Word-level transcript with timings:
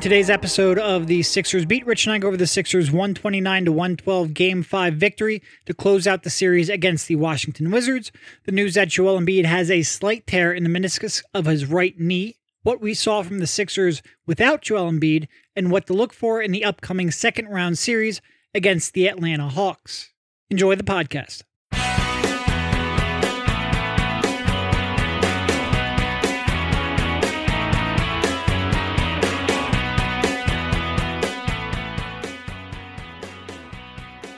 In 0.00 0.04
today's 0.04 0.30
episode 0.30 0.78
of 0.78 1.08
the 1.08 1.22
Sixers 1.22 1.66
Beat, 1.66 1.84
Rich 1.84 2.06
and 2.06 2.14
I 2.14 2.18
go 2.18 2.28
over 2.28 2.36
the 2.38 2.46
Sixers 2.46 2.90
129 2.90 3.66
to 3.66 3.70
112 3.70 4.32
Game 4.32 4.62
5 4.62 4.94
victory 4.94 5.42
to 5.66 5.74
close 5.74 6.06
out 6.06 6.22
the 6.22 6.30
series 6.30 6.70
against 6.70 7.06
the 7.06 7.16
Washington 7.16 7.70
Wizards. 7.70 8.10
The 8.46 8.52
news 8.52 8.72
that 8.72 8.88
Joel 8.88 9.20
Embiid 9.20 9.44
has 9.44 9.70
a 9.70 9.82
slight 9.82 10.26
tear 10.26 10.54
in 10.54 10.64
the 10.64 10.70
meniscus 10.70 11.22
of 11.34 11.44
his 11.44 11.66
right 11.66 12.00
knee, 12.00 12.38
what 12.62 12.80
we 12.80 12.94
saw 12.94 13.22
from 13.22 13.40
the 13.40 13.46
Sixers 13.46 14.00
without 14.26 14.62
Joel 14.62 14.90
Embiid, 14.90 15.28
and 15.54 15.70
what 15.70 15.86
to 15.88 15.92
look 15.92 16.14
for 16.14 16.40
in 16.40 16.50
the 16.50 16.64
upcoming 16.64 17.10
second 17.10 17.48
round 17.48 17.76
series 17.76 18.22
against 18.54 18.94
the 18.94 19.06
Atlanta 19.06 19.50
Hawks. 19.50 20.14
Enjoy 20.48 20.76
the 20.76 20.82
podcast. 20.82 21.42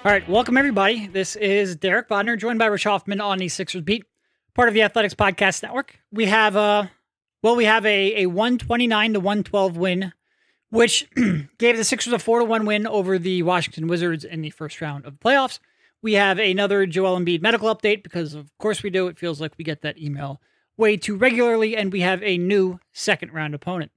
All 0.05 0.11
right, 0.11 0.29
welcome 0.29 0.57
everybody. 0.57 1.07
This 1.07 1.37
is 1.37 1.77
Derek 1.77 2.09
Bodner, 2.09 2.37
joined 2.37 2.59
by 2.59 2.67
Rich 2.67 2.83
Hoffman 2.83 3.21
on 3.21 3.39
the 3.39 3.47
Sixers 3.47 3.83
Beat, 3.83 4.05
part 4.53 4.67
of 4.67 4.75
the 4.75 4.83
Athletics 4.83 5.15
Podcast 5.15 5.63
Network. 5.63 5.97
We 6.11 6.27
have 6.27 6.57
uh 6.57 6.87
well, 7.41 7.55
we 7.55 7.67
have 7.67 7.87
a, 7.87 8.23
a 8.23 8.27
129 8.27 9.13
to 9.13 9.21
112 9.21 9.77
win, 9.77 10.13
which 10.71 11.09
gave 11.59 11.77
the 11.77 11.85
Sixers 11.85 12.13
a 12.13 12.19
4 12.19 12.41
to 12.41 12.45
1 12.45 12.67
win 12.67 12.89
over 12.89 13.17
the 13.17 13.45
Washington 13.45 13.87
Wizards 13.87 14.25
in 14.25 14.43
the 14.43 14.51
first 14.51 14.81
round 14.81 15.07
of 15.07 15.21
the 15.21 15.25
playoffs. 15.25 15.61
We 16.03 16.15
have 16.15 16.41
another 16.41 16.85
Joel 16.85 17.17
Embiid 17.17 17.41
medical 17.41 17.73
update 17.73 18.03
because, 18.03 18.35
of 18.35 18.51
course, 18.59 18.83
we 18.83 18.91
do. 18.91 19.07
It 19.07 19.21
feels 19.21 19.41
like 19.41 19.53
we 19.57 19.65
get 19.65 19.83
that 19.83 19.99
email 19.99 20.41
way 20.77 20.97
too 20.97 21.15
regularly, 21.15 21.77
and 21.77 21.93
we 21.93 22.01
have 22.01 22.21
a 22.25 22.39
new 22.39 22.81
second 22.93 23.33
round 23.33 23.55
opponent. 23.55 23.93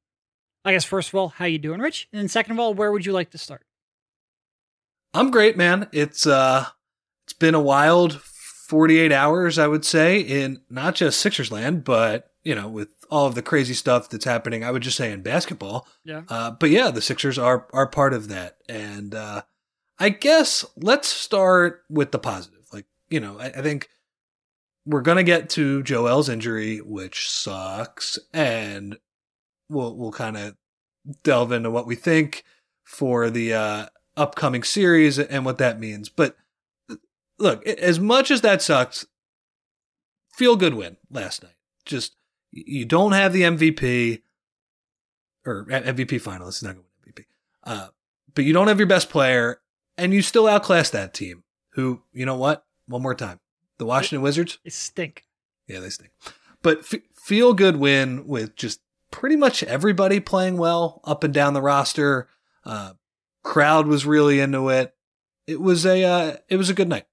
I 0.63 0.71
guess 0.71 0.85
first 0.85 1.09
of 1.09 1.15
all, 1.15 1.29
how 1.29 1.45
you 1.45 1.57
doing, 1.57 1.79
Rich? 1.79 2.09
And 2.13 2.21
then 2.21 2.27
second 2.27 2.51
of 2.51 2.59
all, 2.59 2.75
where 2.75 2.91
would 2.91 3.07
you 3.07 3.11
like 3.11 3.31
to 3.31 3.39
start? 3.39 3.64
I'm 5.15 5.31
great, 5.31 5.55
man. 5.55 5.87
It's 5.91 6.27
uh 6.27 6.65
it's 7.23 7.33
been 7.33 7.55
a 7.55 7.61
wild 7.61 8.21
48 8.21 9.11
hours, 9.11 9.57
I 9.57 9.67
would 9.67 9.85
say, 9.85 10.19
in 10.19 10.61
not 10.69 10.95
just 10.95 11.19
Sixers 11.19 11.51
land, 11.51 11.83
but 11.83 12.31
you 12.43 12.53
know, 12.53 12.67
with 12.67 12.89
all 13.09 13.25
of 13.25 13.35
the 13.35 13.41
crazy 13.41 13.73
stuff 13.73 14.09
that's 14.09 14.25
happening, 14.25 14.63
I 14.63 14.71
would 14.71 14.81
just 14.81 14.97
say 14.97 15.11
in 15.11 15.21
basketball. 15.21 15.87
Yeah. 16.03 16.23
Uh, 16.27 16.51
but 16.51 16.69
yeah, 16.69 16.91
the 16.91 17.01
Sixers 17.01 17.39
are 17.39 17.67
are 17.73 17.87
part 17.87 18.13
of 18.13 18.27
that, 18.27 18.57
and 18.67 19.15
uh, 19.15 19.43
I 19.97 20.09
guess 20.09 20.65
let's 20.75 21.07
start 21.07 21.83
with 21.89 22.11
the 22.11 22.19
positive. 22.19 22.65
Like, 22.73 22.85
you 23.09 23.19
know, 23.19 23.39
I, 23.39 23.45
I 23.45 23.61
think 23.61 23.89
we're 24.85 25.01
gonna 25.01 25.23
get 25.23 25.49
to 25.51 25.81
Joel's 25.83 26.29
injury, 26.29 26.79
which 26.79 27.29
sucks, 27.29 28.19
and 28.33 28.97
we'll 29.69 29.95
we'll 29.95 30.11
kind 30.11 30.37
of 30.37 30.55
delve 31.23 31.51
into 31.51 31.71
what 31.71 31.87
we 31.87 31.95
think 31.95 32.43
for 32.83 33.29
the 33.29 33.53
uh, 33.53 33.85
upcoming 34.17 34.63
series 34.63 35.19
and 35.19 35.45
what 35.45 35.57
that 35.57 35.79
means. 35.79 36.09
But 36.09 36.37
look, 37.37 37.65
as 37.67 37.99
much 37.99 38.31
as 38.31 38.41
that 38.41 38.61
sucks, 38.61 39.05
feel 40.33 40.55
good 40.55 40.73
win 40.73 40.97
last 41.09 41.43
night. 41.43 41.53
Just 41.85 42.15
you 42.51 42.85
don't 42.85 43.11
have 43.11 43.33
the 43.33 43.41
MVP 43.41 44.21
or 45.45 45.65
MVP 45.65 46.21
finalist. 46.21 46.59
He's 46.59 46.63
not 46.63 46.75
going 46.75 46.85
to 46.85 46.91
win 47.05 47.13
MVP. 47.13 47.25
Uh, 47.63 47.87
but 48.33 48.45
you 48.45 48.53
don't 48.53 48.67
have 48.67 48.79
your 48.79 48.87
best 48.87 49.09
player, 49.09 49.61
and 49.97 50.13
you 50.13 50.21
still 50.21 50.47
outclass 50.47 50.89
that 50.89 51.13
team. 51.13 51.43
Who 51.71 52.01
you 52.13 52.25
know 52.25 52.35
what? 52.37 52.65
One 52.87 53.01
more 53.01 53.15
time, 53.15 53.39
the 53.77 53.85
Washington 53.85 54.21
Wizards. 54.21 54.59
They 54.63 54.69
stink. 54.69 55.25
Yeah, 55.67 55.79
they 55.79 55.89
stink. 55.89 56.11
But 56.61 56.79
f- 56.79 57.01
feel 57.13 57.53
good 57.53 57.77
win 57.77 58.27
with 58.27 58.55
just 58.55 58.81
pretty 59.11 59.35
much 59.35 59.63
everybody 59.63 60.19
playing 60.19 60.57
well 60.57 61.01
up 61.03 61.23
and 61.23 61.33
down 61.33 61.53
the 61.53 61.61
roster. 61.61 62.27
Uh, 62.63 62.93
crowd 63.45 63.87
was 63.87 64.05
really 64.05 64.41
into 64.41 64.67
it. 64.69 64.93
It 65.47 65.61
was 65.61 65.85
a 65.85 66.03
uh, 66.03 66.37
it 66.49 66.57
was 66.57 66.69
a 66.69 66.73
good 66.73 66.89
night. 66.89 67.05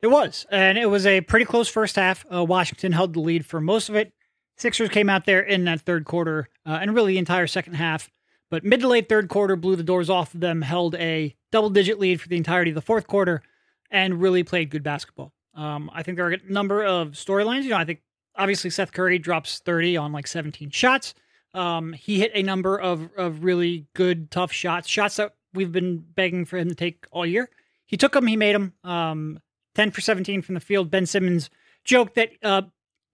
It 0.00 0.08
was, 0.08 0.46
and 0.50 0.76
it 0.76 0.86
was 0.86 1.06
a 1.06 1.20
pretty 1.20 1.44
close 1.44 1.68
first 1.68 1.94
half. 1.94 2.26
Uh, 2.32 2.42
Washington 2.42 2.90
held 2.90 3.12
the 3.12 3.20
lead 3.20 3.46
for 3.46 3.60
most 3.60 3.88
of 3.88 3.94
it. 3.94 4.12
Sixers 4.56 4.88
came 4.88 5.08
out 5.08 5.26
there 5.26 5.40
in 5.40 5.64
that 5.66 5.82
third 5.82 6.04
quarter 6.04 6.48
uh, 6.66 6.78
and 6.80 6.92
really 6.92 7.12
the 7.12 7.18
entire 7.18 7.46
second 7.46 7.74
half. 7.74 8.10
But 8.50 8.64
mid 8.64 8.80
to 8.80 8.88
late 8.88 9.08
third 9.08 9.28
quarter 9.28 9.54
blew 9.54 9.76
the 9.76 9.84
doors 9.84 10.10
off 10.10 10.34
of 10.34 10.40
them, 10.40 10.62
held 10.62 10.96
a 10.96 11.36
double 11.52 11.70
digit 11.70 12.00
lead 12.00 12.20
for 12.20 12.28
the 12.28 12.36
entirety 12.36 12.72
of 12.72 12.74
the 12.74 12.82
fourth 12.82 13.06
quarter, 13.06 13.42
and 13.90 14.20
really 14.20 14.42
played 14.42 14.70
good 14.70 14.82
basketball. 14.82 15.32
Um, 15.54 15.90
I 15.94 16.02
think 16.02 16.16
there 16.16 16.26
are 16.26 16.32
a 16.32 16.38
number 16.48 16.82
of 16.84 17.10
storylines. 17.10 17.62
You 17.62 17.70
know, 17.70 17.76
I 17.76 17.84
think 17.84 18.00
obviously 18.34 18.70
Seth 18.70 18.92
Curry 18.92 19.18
drops 19.18 19.60
30 19.60 19.96
on 19.96 20.12
like 20.12 20.26
17 20.26 20.70
shots. 20.70 21.14
Um, 21.54 21.92
he 21.92 22.18
hit 22.18 22.32
a 22.34 22.42
number 22.42 22.78
of, 22.78 23.10
of 23.16 23.44
really 23.44 23.86
good, 23.94 24.30
tough 24.30 24.52
shots, 24.52 24.88
shots 24.88 25.16
that 25.16 25.34
we've 25.54 25.72
been 25.72 25.98
begging 25.98 26.44
for 26.44 26.56
him 26.58 26.68
to 26.68 26.74
take 26.74 27.06
all 27.10 27.26
year. 27.26 27.48
He 27.86 27.96
took 27.96 28.12
them, 28.12 28.26
he 28.26 28.36
made 28.36 28.54
them. 28.54 28.72
Um, 28.84 29.40
10 29.74 29.90
for 29.90 30.00
17 30.00 30.42
from 30.42 30.54
the 30.54 30.60
field. 30.60 30.90
Ben 30.90 31.06
Simmons 31.06 31.50
joked 31.84 32.14
that 32.14 32.30
uh, 32.42 32.62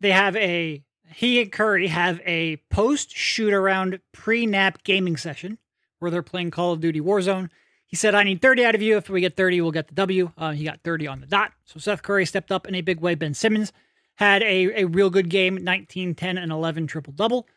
they 0.00 0.10
have 0.12 0.36
a 0.36 0.82
he 1.10 1.40
and 1.40 1.50
Curry 1.50 1.86
have 1.86 2.20
a 2.24 2.56
post 2.70 3.16
shoot 3.16 3.52
around 3.52 4.00
pre 4.12 4.46
nap 4.46 4.84
gaming 4.84 5.16
session 5.16 5.58
where 5.98 6.10
they're 6.10 6.22
playing 6.22 6.50
Call 6.50 6.72
of 6.72 6.80
Duty 6.80 7.00
Warzone. 7.00 7.48
He 7.86 7.96
said, 7.96 8.14
I 8.14 8.22
need 8.22 8.42
30 8.42 8.66
out 8.66 8.74
of 8.74 8.82
you. 8.82 8.98
If 8.98 9.08
we 9.08 9.22
get 9.22 9.36
30, 9.36 9.62
we'll 9.62 9.70
get 9.70 9.88
the 9.88 9.94
W. 9.94 10.30
Uh, 10.36 10.52
he 10.52 10.64
got 10.64 10.80
30 10.84 11.06
on 11.06 11.20
the 11.20 11.26
dot. 11.26 11.52
So 11.64 11.80
Seth 11.80 12.02
Curry 12.02 12.26
stepped 12.26 12.52
up 12.52 12.66
in 12.66 12.74
a 12.74 12.82
big 12.82 13.00
way. 13.00 13.14
Ben 13.14 13.32
Simmons 13.32 13.72
had 14.16 14.42
a, 14.42 14.82
a 14.82 14.84
real 14.84 15.08
good 15.08 15.30
game 15.30 15.56
19, 15.56 16.14
10, 16.14 16.38
and 16.38 16.52
11 16.52 16.86
triple 16.86 17.14
double. 17.14 17.48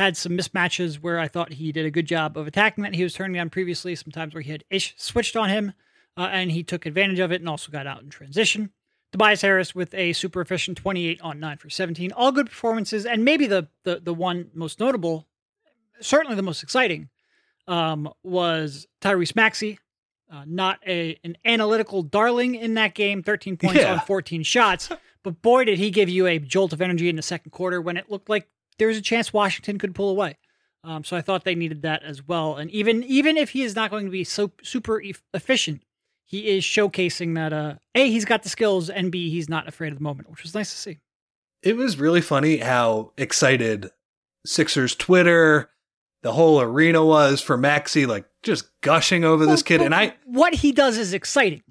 Had 0.00 0.16
some 0.16 0.32
mismatches 0.32 0.96
where 0.96 1.18
I 1.18 1.28
thought 1.28 1.52
he 1.52 1.72
did 1.72 1.84
a 1.84 1.90
good 1.90 2.06
job 2.06 2.38
of 2.38 2.46
attacking 2.46 2.84
that 2.84 2.94
he 2.94 3.02
was 3.02 3.12
turning 3.12 3.38
on 3.38 3.50
previously, 3.50 3.94
sometimes 3.94 4.32
where 4.32 4.40
he 4.40 4.50
had 4.50 4.64
Ish 4.70 4.94
switched 4.96 5.36
on 5.36 5.50
him, 5.50 5.74
uh, 6.16 6.30
and 6.32 6.50
he 6.50 6.62
took 6.62 6.86
advantage 6.86 7.18
of 7.18 7.30
it 7.32 7.42
and 7.42 7.48
also 7.50 7.70
got 7.70 7.86
out 7.86 8.00
in 8.02 8.08
transition. 8.08 8.70
Tobias 9.12 9.42
Harris 9.42 9.74
with 9.74 9.92
a 9.92 10.14
super 10.14 10.40
efficient 10.40 10.78
28 10.78 11.20
on 11.20 11.38
9 11.38 11.58
for 11.58 11.68
17. 11.68 12.12
All 12.12 12.32
good 12.32 12.46
performances. 12.46 13.04
And 13.04 13.26
maybe 13.26 13.46
the, 13.46 13.68
the, 13.84 14.00
the 14.02 14.14
one 14.14 14.50
most 14.54 14.80
notable, 14.80 15.26
certainly 16.00 16.34
the 16.34 16.42
most 16.42 16.62
exciting, 16.62 17.10
um, 17.68 18.10
was 18.22 18.86
Tyrese 19.02 19.36
Maxey. 19.36 19.78
Uh, 20.32 20.44
not 20.46 20.78
a 20.86 21.18
an 21.24 21.36
analytical 21.44 22.02
darling 22.02 22.54
in 22.54 22.72
that 22.74 22.94
game, 22.94 23.22
13 23.22 23.58
points 23.58 23.80
Yeah. 23.80 23.92
on 23.92 24.00
14 24.00 24.44
shots. 24.44 24.88
But 25.22 25.42
boy, 25.42 25.64
did 25.66 25.78
he 25.78 25.90
give 25.90 26.08
you 26.08 26.26
a 26.26 26.38
jolt 26.38 26.72
of 26.72 26.80
energy 26.80 27.10
in 27.10 27.16
the 27.16 27.22
second 27.22 27.50
quarter 27.50 27.82
when 27.82 27.98
it 27.98 28.10
looked 28.10 28.30
like 28.30 28.48
there 28.80 28.88
was 28.88 28.96
a 28.96 29.02
chance 29.02 29.32
Washington 29.32 29.78
could 29.78 29.94
pull 29.94 30.08
away. 30.10 30.38
Um, 30.82 31.04
so 31.04 31.14
I 31.14 31.20
thought 31.20 31.44
they 31.44 31.54
needed 31.54 31.82
that 31.82 32.02
as 32.02 32.26
well. 32.26 32.56
And 32.56 32.70
even 32.70 33.04
even 33.04 33.36
if 33.36 33.50
he 33.50 33.62
is 33.62 33.76
not 33.76 33.90
going 33.90 34.06
to 34.06 34.10
be 34.10 34.24
so 34.24 34.50
super 34.62 35.00
e- 35.00 35.14
efficient, 35.34 35.82
he 36.24 36.48
is 36.48 36.64
showcasing 36.64 37.34
that 37.34 37.52
uh, 37.52 37.74
a 37.94 38.10
he's 38.10 38.24
got 38.24 38.42
the 38.42 38.48
skills 38.48 38.88
and 38.88 39.12
b 39.12 39.30
he's 39.30 39.48
not 39.48 39.68
afraid 39.68 39.92
of 39.92 39.98
the 39.98 40.02
moment, 40.02 40.30
which 40.30 40.42
was 40.42 40.54
nice 40.54 40.70
to 40.72 40.78
see. 40.78 40.98
It 41.62 41.76
was 41.76 41.98
really 41.98 42.22
funny 42.22 42.56
how 42.56 43.12
excited 43.18 43.90
Sixers 44.46 44.94
Twitter, 44.94 45.68
the 46.22 46.32
whole 46.32 46.62
arena 46.62 47.04
was 47.04 47.42
for 47.42 47.58
Maxey, 47.58 48.06
like 48.06 48.24
just 48.42 48.70
gushing 48.80 49.22
over 49.22 49.44
this 49.44 49.62
kid. 49.62 49.82
And 49.82 49.94
I, 49.94 50.14
what 50.24 50.54
he 50.54 50.72
does 50.72 50.96
is 50.96 51.12
exciting. 51.12 51.62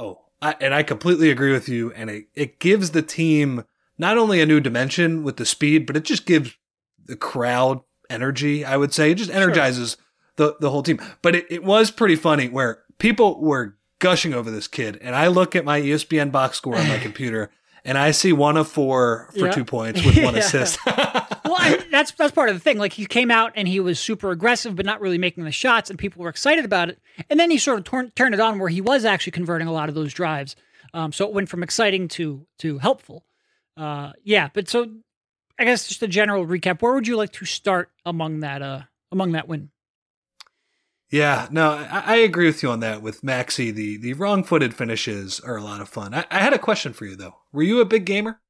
oh, 0.00 0.18
I, 0.42 0.56
and 0.60 0.74
I 0.74 0.82
completely 0.82 1.30
agree 1.30 1.52
with 1.52 1.68
you. 1.68 1.92
And 1.92 2.10
it, 2.10 2.24
it 2.34 2.58
gives 2.58 2.90
the 2.90 3.02
team 3.02 3.64
not 4.00 4.18
only 4.18 4.40
a 4.40 4.46
new 4.46 4.60
dimension 4.60 5.22
with 5.22 5.36
the 5.36 5.44
speed, 5.46 5.86
but 5.86 5.96
it 5.96 6.04
just 6.04 6.26
gives 6.26 6.56
the 7.04 7.16
crowd 7.16 7.80
energy. 8.08 8.64
I 8.64 8.76
would 8.76 8.92
say 8.92 9.10
it 9.10 9.16
just 9.16 9.30
energizes 9.30 9.96
the, 10.36 10.56
the 10.60 10.70
whole 10.70 10.82
team. 10.82 11.00
But 11.22 11.36
it, 11.36 11.46
it 11.50 11.62
was 11.64 11.90
pretty 11.90 12.16
funny 12.16 12.48
where 12.48 12.82
people 12.98 13.40
were 13.40 13.76
gushing 13.98 14.32
over 14.34 14.50
this 14.50 14.66
kid. 14.66 14.98
And 15.02 15.14
I 15.14 15.26
look 15.28 15.54
at 15.54 15.64
my 15.64 15.80
ESPN 15.80 16.32
box 16.32 16.56
score 16.56 16.76
on 16.78 16.88
my 16.88 16.98
computer 17.02 17.50
and 17.84 17.96
I 17.96 18.10
see 18.10 18.32
one 18.32 18.56
of 18.56 18.68
four 18.68 19.30
for 19.38 19.46
Yeah. 19.46 19.52
two 19.52 19.64
points 19.64 20.04
with 20.04 20.16
one 20.22 20.34
Yeah. 20.34 20.40
assist. 20.40 20.78
Well, 20.86 21.56
I, 21.58 21.82
that's 21.90 22.12
that's 22.12 22.32
part 22.32 22.48
of 22.50 22.54
the 22.54 22.60
thing. 22.60 22.78
Like 22.78 22.92
he 22.92 23.06
came 23.06 23.30
out 23.30 23.52
and 23.56 23.66
he 23.66 23.80
was 23.80 23.98
super 23.98 24.30
aggressive, 24.30 24.76
but 24.76 24.84
not 24.86 25.00
really 25.00 25.18
making 25.18 25.44
the 25.44 25.50
shots, 25.52 25.88
and 25.90 25.98
people 25.98 26.22
were 26.22 26.28
excited 26.28 26.64
about 26.64 26.88
it. 26.90 26.98
And 27.30 27.40
then 27.40 27.50
he 27.50 27.58
sort 27.58 27.78
of 27.78 27.84
torn, 27.84 28.10
turned 28.14 28.34
it 28.34 28.40
on 28.40 28.58
where 28.58 28.68
he 28.68 28.80
was 28.80 29.04
actually 29.04 29.32
converting 29.32 29.66
a 29.66 29.72
lot 29.72 29.88
of 29.88 29.94
those 29.94 30.12
drives. 30.14 30.56
Um, 30.94 31.12
so 31.12 31.26
it 31.26 31.32
went 31.32 31.48
from 31.48 31.62
exciting 31.62 32.06
to 32.08 32.46
to 32.58 32.78
helpful. 32.78 33.24
Uh, 33.76 34.12
yeah, 34.24 34.48
but 34.52 34.68
so 34.68 34.86
I 35.58 35.64
guess 35.64 35.88
just 35.88 36.02
a 36.02 36.08
general 36.08 36.46
recap. 36.46 36.82
Where 36.82 36.94
would 36.94 37.06
you 37.06 37.16
like 37.16 37.32
to 37.32 37.44
start 37.44 37.90
among 38.04 38.40
that 38.40 38.62
uh 38.62 38.82
among 39.12 39.32
that 39.32 39.48
win? 39.48 39.70
Yeah, 41.10 41.48
no, 41.50 41.72
I, 41.72 42.02
I 42.06 42.16
agree 42.16 42.46
with 42.46 42.62
you 42.62 42.70
on 42.70 42.80
that. 42.80 43.02
With 43.02 43.24
Maxey, 43.24 43.70
the 43.70 43.96
the 43.96 44.14
wrong 44.14 44.44
footed 44.44 44.74
finishes 44.74 45.40
are 45.40 45.56
a 45.56 45.62
lot 45.62 45.80
of 45.80 45.88
fun. 45.88 46.14
I, 46.14 46.24
I 46.30 46.38
had 46.38 46.52
a 46.52 46.58
question 46.58 46.92
for 46.92 47.04
you 47.04 47.16
though. 47.16 47.36
Were 47.52 47.62
you 47.62 47.80
a 47.80 47.84
big 47.84 48.04
gamer? 48.04 48.40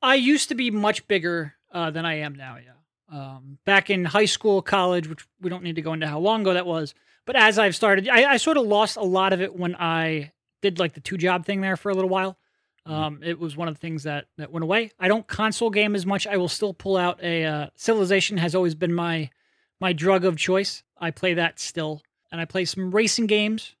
I 0.00 0.14
used 0.14 0.48
to 0.50 0.54
be 0.54 0.70
much 0.70 1.08
bigger 1.08 1.54
uh, 1.72 1.90
than 1.90 2.06
I 2.06 2.20
am 2.20 2.34
now. 2.34 2.56
Yeah. 2.56 2.72
Um, 3.10 3.58
back 3.64 3.90
in 3.90 4.04
high 4.04 4.26
school, 4.26 4.62
college, 4.62 5.08
which 5.08 5.26
we 5.40 5.50
don't 5.50 5.64
need 5.64 5.76
to 5.76 5.82
go 5.82 5.92
into 5.92 6.06
how 6.06 6.18
long 6.18 6.42
ago 6.42 6.54
that 6.54 6.66
was. 6.66 6.94
But 7.24 7.36
as 7.36 7.58
I've 7.58 7.74
started, 7.74 8.08
I, 8.08 8.32
I 8.32 8.36
sort 8.36 8.56
of 8.56 8.66
lost 8.66 8.96
a 8.96 9.02
lot 9.02 9.32
of 9.32 9.40
it 9.40 9.54
when 9.54 9.74
I 9.74 10.32
did 10.62 10.78
like 10.78 10.94
the 10.94 11.00
two 11.00 11.16
job 11.16 11.44
thing 11.44 11.60
there 11.60 11.76
for 11.76 11.90
a 11.90 11.94
little 11.94 12.10
while. 12.10 12.38
Um, 12.88 13.20
it 13.22 13.38
was 13.38 13.56
one 13.56 13.68
of 13.68 13.74
the 13.74 13.80
things 13.80 14.04
that 14.04 14.26
that 14.38 14.50
went 14.50 14.64
away. 14.64 14.90
I 14.98 15.08
don't 15.08 15.26
console 15.26 15.70
game 15.70 15.94
as 15.94 16.06
much. 16.06 16.26
I 16.26 16.36
will 16.36 16.48
still 16.48 16.72
pull 16.72 16.96
out 16.96 17.22
a 17.22 17.44
uh, 17.44 17.66
Civilization 17.76 18.38
has 18.38 18.54
always 18.54 18.74
been 18.74 18.94
my 18.94 19.30
my 19.80 19.92
drug 19.92 20.24
of 20.24 20.36
choice. 20.36 20.82
I 20.98 21.10
play 21.10 21.34
that 21.34 21.58
still, 21.60 22.02
and 22.32 22.40
I 22.40 22.44
play 22.44 22.64
some 22.64 22.90
racing 22.90 23.26
games. 23.26 23.76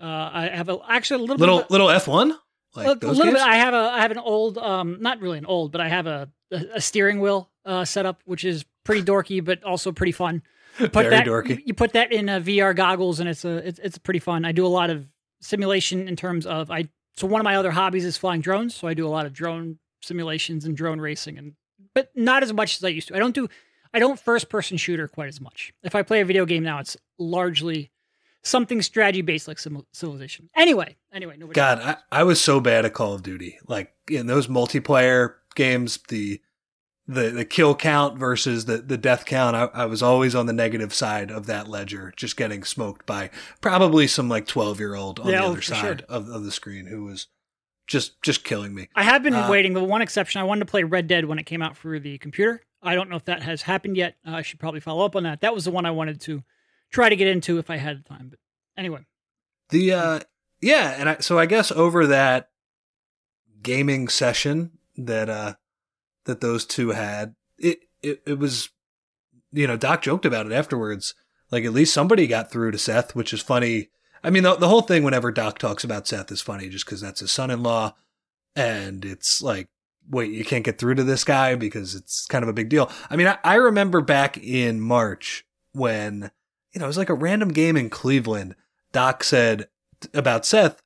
Uh, 0.00 0.30
I 0.32 0.50
have 0.52 0.68
a, 0.68 0.78
actually 0.88 1.20
a 1.20 1.26
little 1.26 1.36
little 1.36 1.58
bit 1.58 1.64
of 1.64 1.70
little 1.70 1.90
F 1.90 2.08
one. 2.08 2.36
Like 2.74 2.86
a, 2.86 2.90
a 2.90 3.08
little 3.08 3.24
games? 3.24 3.34
bit. 3.34 3.42
I 3.42 3.56
have 3.56 3.74
a 3.74 3.90
I 3.92 4.00
have 4.00 4.10
an 4.10 4.18
old, 4.18 4.58
um, 4.58 4.98
not 5.00 5.20
really 5.20 5.38
an 5.38 5.46
old, 5.46 5.72
but 5.72 5.80
I 5.80 5.88
have 5.88 6.06
a 6.06 6.28
a, 6.50 6.64
a 6.74 6.80
steering 6.80 7.20
wheel 7.20 7.50
uh, 7.64 7.84
setup, 7.84 8.22
which 8.24 8.44
is 8.44 8.64
pretty 8.84 9.02
dorky, 9.02 9.44
but 9.44 9.62
also 9.62 9.92
pretty 9.92 10.12
fun. 10.12 10.42
You 10.78 10.88
put 10.88 11.04
Very 11.04 11.10
that, 11.10 11.26
dorky. 11.26 11.60
You 11.64 11.74
put 11.74 11.92
that 11.92 12.12
in 12.12 12.28
uh, 12.28 12.40
VR 12.40 12.74
goggles, 12.74 13.20
and 13.20 13.28
it's 13.28 13.44
a 13.44 13.68
it's, 13.68 13.78
it's 13.78 13.98
pretty 13.98 14.20
fun. 14.20 14.44
I 14.44 14.52
do 14.52 14.66
a 14.66 14.68
lot 14.68 14.90
of 14.90 15.06
simulation 15.40 16.08
in 16.08 16.16
terms 16.16 16.46
of 16.46 16.70
I. 16.70 16.88
So 17.16 17.26
one 17.26 17.40
of 17.40 17.44
my 17.44 17.56
other 17.56 17.70
hobbies 17.70 18.04
is 18.04 18.16
flying 18.16 18.40
drones, 18.40 18.74
so 18.74 18.88
I 18.88 18.94
do 18.94 19.06
a 19.06 19.10
lot 19.10 19.26
of 19.26 19.32
drone 19.32 19.78
simulations 20.00 20.64
and 20.64 20.76
drone 20.76 21.00
racing, 21.00 21.38
and 21.38 21.54
but 21.94 22.10
not 22.14 22.42
as 22.42 22.52
much 22.52 22.76
as 22.76 22.84
I 22.84 22.88
used 22.88 23.08
to. 23.08 23.16
I 23.16 23.18
don't 23.18 23.34
do 23.34 23.48
I 23.94 23.98
don't 23.98 24.18
first 24.18 24.48
person 24.48 24.76
shooter 24.76 25.08
quite 25.08 25.28
as 25.28 25.40
much. 25.40 25.72
If 25.82 25.94
I 25.94 26.02
play 26.02 26.20
a 26.20 26.24
video 26.24 26.46
game 26.46 26.62
now, 26.62 26.78
it's 26.78 26.96
largely 27.18 27.90
something 28.42 28.82
strategy 28.82 29.22
based 29.22 29.46
like 29.46 29.58
Civilization. 29.58 30.48
Anyway, 30.56 30.96
anyway, 31.12 31.36
nobody. 31.36 31.54
God, 31.54 31.78
I, 31.80 31.96
I 32.20 32.24
was 32.24 32.40
so 32.40 32.60
bad 32.60 32.84
at 32.84 32.94
Call 32.94 33.14
of 33.14 33.22
Duty. 33.22 33.58
Like 33.66 33.92
in 34.10 34.26
those 34.26 34.46
multiplayer 34.46 35.34
games, 35.54 35.98
the 36.08 36.40
the 37.06 37.30
the 37.30 37.44
kill 37.44 37.74
count 37.74 38.18
versus 38.18 38.66
the 38.66 38.78
the 38.78 38.96
death 38.96 39.24
count, 39.24 39.56
I, 39.56 39.64
I 39.74 39.86
was 39.86 40.02
always 40.02 40.34
on 40.34 40.46
the 40.46 40.52
negative 40.52 40.94
side 40.94 41.30
of 41.30 41.46
that 41.46 41.68
ledger, 41.68 42.12
just 42.16 42.36
getting 42.36 42.62
smoked 42.64 43.06
by 43.06 43.30
probably 43.60 44.06
some 44.06 44.28
like 44.28 44.46
twelve 44.46 44.78
year 44.78 44.94
old 44.94 45.18
on 45.20 45.26
Yeah, 45.28 45.40
the 45.40 45.44
oh, 45.46 45.50
other 45.52 45.62
side 45.62 45.80
sure. 45.80 46.16
of, 46.16 46.28
of 46.28 46.44
the 46.44 46.52
screen 46.52 46.86
who 46.86 47.04
was 47.04 47.26
just 47.88 48.22
just 48.22 48.44
killing 48.44 48.74
me. 48.74 48.88
I 48.94 49.02
have 49.02 49.22
been 49.22 49.34
Uh, 49.34 49.50
waiting. 49.50 49.72
The 49.74 49.82
one 49.82 50.00
exception, 50.02 50.40
I 50.40 50.44
wanted 50.44 50.60
to 50.60 50.70
play 50.70 50.84
Red 50.84 51.08
Dead 51.08 51.24
when 51.24 51.38
it 51.38 51.44
came 51.46 51.60
out 51.62 51.76
for 51.76 51.98
the 51.98 52.18
computer. 52.18 52.62
I 52.82 52.94
don't 52.94 53.10
know 53.10 53.16
if 53.16 53.24
that 53.26 53.42
has 53.42 53.62
happened 53.62 53.96
yet. 53.96 54.16
Uh, 54.26 54.32
I 54.36 54.42
should 54.42 54.58
probably 54.60 54.80
follow 54.80 55.04
up 55.04 55.14
on 55.16 55.24
that. 55.24 55.40
That 55.40 55.54
was 55.54 55.64
the 55.64 55.70
one 55.70 55.84
I 55.86 55.90
wanted 55.90 56.20
to 56.22 56.42
try 56.92 57.08
to 57.08 57.16
get 57.16 57.28
into 57.28 57.58
if 57.58 57.68
I 57.70 57.76
had 57.76 57.98
the 58.04 58.08
time. 58.08 58.28
But 58.30 58.38
anyway, 58.76 59.00
The 59.70 59.92
uh 59.92 60.20
yeah, 60.60 60.94
and 60.98 61.08
I, 61.08 61.16
so 61.18 61.36
I 61.38 61.46
guess 61.46 61.72
over 61.72 62.06
that 62.06 62.50
gaming 63.62 64.08
session 64.08 64.78
that 64.96 65.28
uh 65.28 65.54
that 66.24 66.40
those 66.40 66.64
two 66.64 66.90
had, 66.90 67.34
it 67.58 67.80
it, 68.02 68.22
it 68.26 68.38
was 68.38 68.70
you 69.52 69.66
know, 69.66 69.76
Doc 69.76 70.02
joked 70.02 70.24
about 70.24 70.46
it 70.46 70.52
afterwards. 70.52 71.14
Like 71.50 71.64
at 71.64 71.72
least 71.72 71.92
somebody 71.92 72.26
got 72.26 72.50
through 72.50 72.70
to 72.70 72.78
Seth, 72.78 73.14
which 73.14 73.32
is 73.32 73.42
funny. 73.42 73.90
I 74.24 74.30
mean, 74.30 74.42
the, 74.42 74.56
the 74.56 74.68
whole 74.68 74.82
thing 74.82 75.02
whenever 75.02 75.30
Doc 75.30 75.58
talks 75.58 75.84
about 75.84 76.06
Seth 76.06 76.32
is 76.32 76.40
funny 76.40 76.68
just 76.68 76.86
because 76.86 77.00
that's 77.00 77.20
his 77.20 77.30
son-in-law, 77.30 77.94
and 78.56 79.04
it's 79.04 79.42
like, 79.42 79.68
wait, 80.08 80.32
you 80.32 80.44
can't 80.44 80.64
get 80.64 80.78
through 80.78 80.94
to 80.94 81.04
this 81.04 81.24
guy 81.24 81.54
because 81.54 81.94
it's 81.94 82.26
kind 82.26 82.42
of 82.42 82.48
a 82.48 82.54
big 82.54 82.68
deal. 82.68 82.90
I 83.10 83.16
mean, 83.16 83.26
I, 83.26 83.38
I 83.44 83.56
remember 83.56 84.00
back 84.00 84.38
in 84.38 84.80
March 84.80 85.44
when 85.72 86.30
you 86.72 86.78
know 86.78 86.86
it 86.86 86.88
was 86.88 86.98
like 86.98 87.10
a 87.10 87.14
random 87.14 87.50
game 87.50 87.76
in 87.76 87.90
Cleveland. 87.90 88.54
Doc 88.92 89.24
said 89.24 89.68
about 90.14 90.46
Seth, 90.46 90.82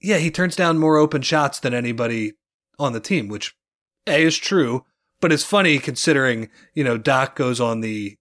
yeah, 0.00 0.18
he 0.18 0.30
turns 0.30 0.56
down 0.56 0.78
more 0.78 0.96
open 0.98 1.22
shots 1.22 1.58
than 1.60 1.74
anybody 1.74 2.32
on 2.78 2.92
the 2.92 3.00
team, 3.00 3.28
which 3.28 3.54
A 4.06 4.22
is 4.22 4.36
true, 4.36 4.84
but 5.20 5.32
it's 5.32 5.44
funny 5.44 5.78
considering, 5.78 6.50
you 6.74 6.84
know, 6.84 6.98
Doc 6.98 7.36
goes 7.36 7.60
on 7.60 7.80
the, 7.80 8.16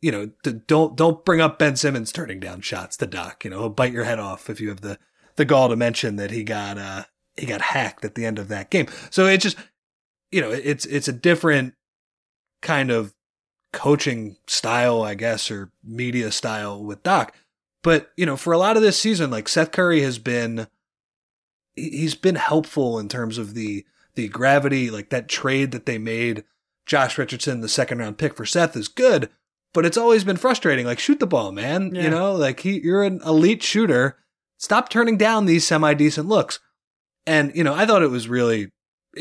you 0.00 0.10
know, 0.10 0.30
don't 0.66 0.96
don't 0.96 1.24
bring 1.24 1.40
up 1.40 1.58
Ben 1.58 1.76
Simmons 1.76 2.12
turning 2.12 2.40
down 2.40 2.60
shots 2.60 2.96
to 2.98 3.06
Doc, 3.06 3.44
you 3.44 3.50
know, 3.50 3.60
he'll 3.60 3.68
bite 3.68 3.92
your 3.92 4.04
head 4.04 4.18
off 4.18 4.48
if 4.48 4.60
you 4.60 4.68
have 4.68 4.80
the 4.80 4.98
the 5.36 5.44
gall 5.44 5.68
to 5.68 5.76
mention 5.76 6.16
that 6.16 6.30
he 6.30 6.42
got 6.42 6.78
uh 6.78 7.04
he 7.36 7.44
got 7.46 7.60
hacked 7.60 8.04
at 8.04 8.14
the 8.14 8.24
end 8.24 8.38
of 8.38 8.48
that 8.48 8.70
game. 8.70 8.86
So 9.10 9.26
it 9.26 9.38
just 9.38 9.56
you 10.30 10.40
know, 10.40 10.50
it's 10.50 10.86
it's 10.86 11.08
a 11.08 11.12
different 11.12 11.74
kind 12.62 12.90
of 12.90 13.14
coaching 13.72 14.36
style, 14.46 15.02
I 15.02 15.14
guess, 15.14 15.50
or 15.50 15.70
media 15.84 16.30
style 16.32 16.82
with 16.82 17.02
Doc. 17.02 17.34
But, 17.82 18.10
you 18.16 18.26
know, 18.26 18.36
for 18.36 18.52
a 18.52 18.58
lot 18.58 18.76
of 18.76 18.82
this 18.82 18.98
season, 18.98 19.30
like 19.30 19.48
Seth 19.48 19.70
Curry 19.70 20.00
has 20.00 20.18
been 20.18 20.66
he's 21.74 22.14
been 22.14 22.36
helpful 22.36 22.98
in 22.98 23.08
terms 23.08 23.38
of 23.38 23.54
the 23.54 23.84
the 24.16 24.28
gravity, 24.28 24.90
like 24.90 25.10
that 25.10 25.28
trade 25.28 25.70
that 25.72 25.86
they 25.86 25.98
made 25.98 26.44
Josh 26.86 27.16
Richardson, 27.18 27.60
the 27.60 27.68
second 27.68 27.98
round 27.98 28.18
pick 28.18 28.34
for 28.36 28.44
Seth 28.46 28.76
is 28.76 28.88
good, 28.88 29.28
but 29.74 29.84
it's 29.86 29.96
always 29.96 30.24
been 30.24 30.36
frustrating. 30.36 30.86
Like 30.86 30.98
shoot 30.98 31.20
the 31.20 31.26
ball, 31.26 31.52
man. 31.52 31.94
Yeah. 31.94 32.02
You 32.02 32.10
know, 32.10 32.32
like 32.34 32.60
he 32.60 32.80
you're 32.80 33.04
an 33.04 33.20
elite 33.24 33.62
shooter. 33.62 34.18
Stop 34.58 34.88
turning 34.88 35.16
down 35.16 35.44
these 35.46 35.66
semi 35.66 35.94
decent 35.94 36.26
looks. 36.28 36.60
And, 37.26 37.54
you 37.56 37.64
know, 37.64 37.74
I 37.74 37.86
thought 37.86 38.02
it 38.02 38.10
was 38.10 38.28
really 38.28 38.70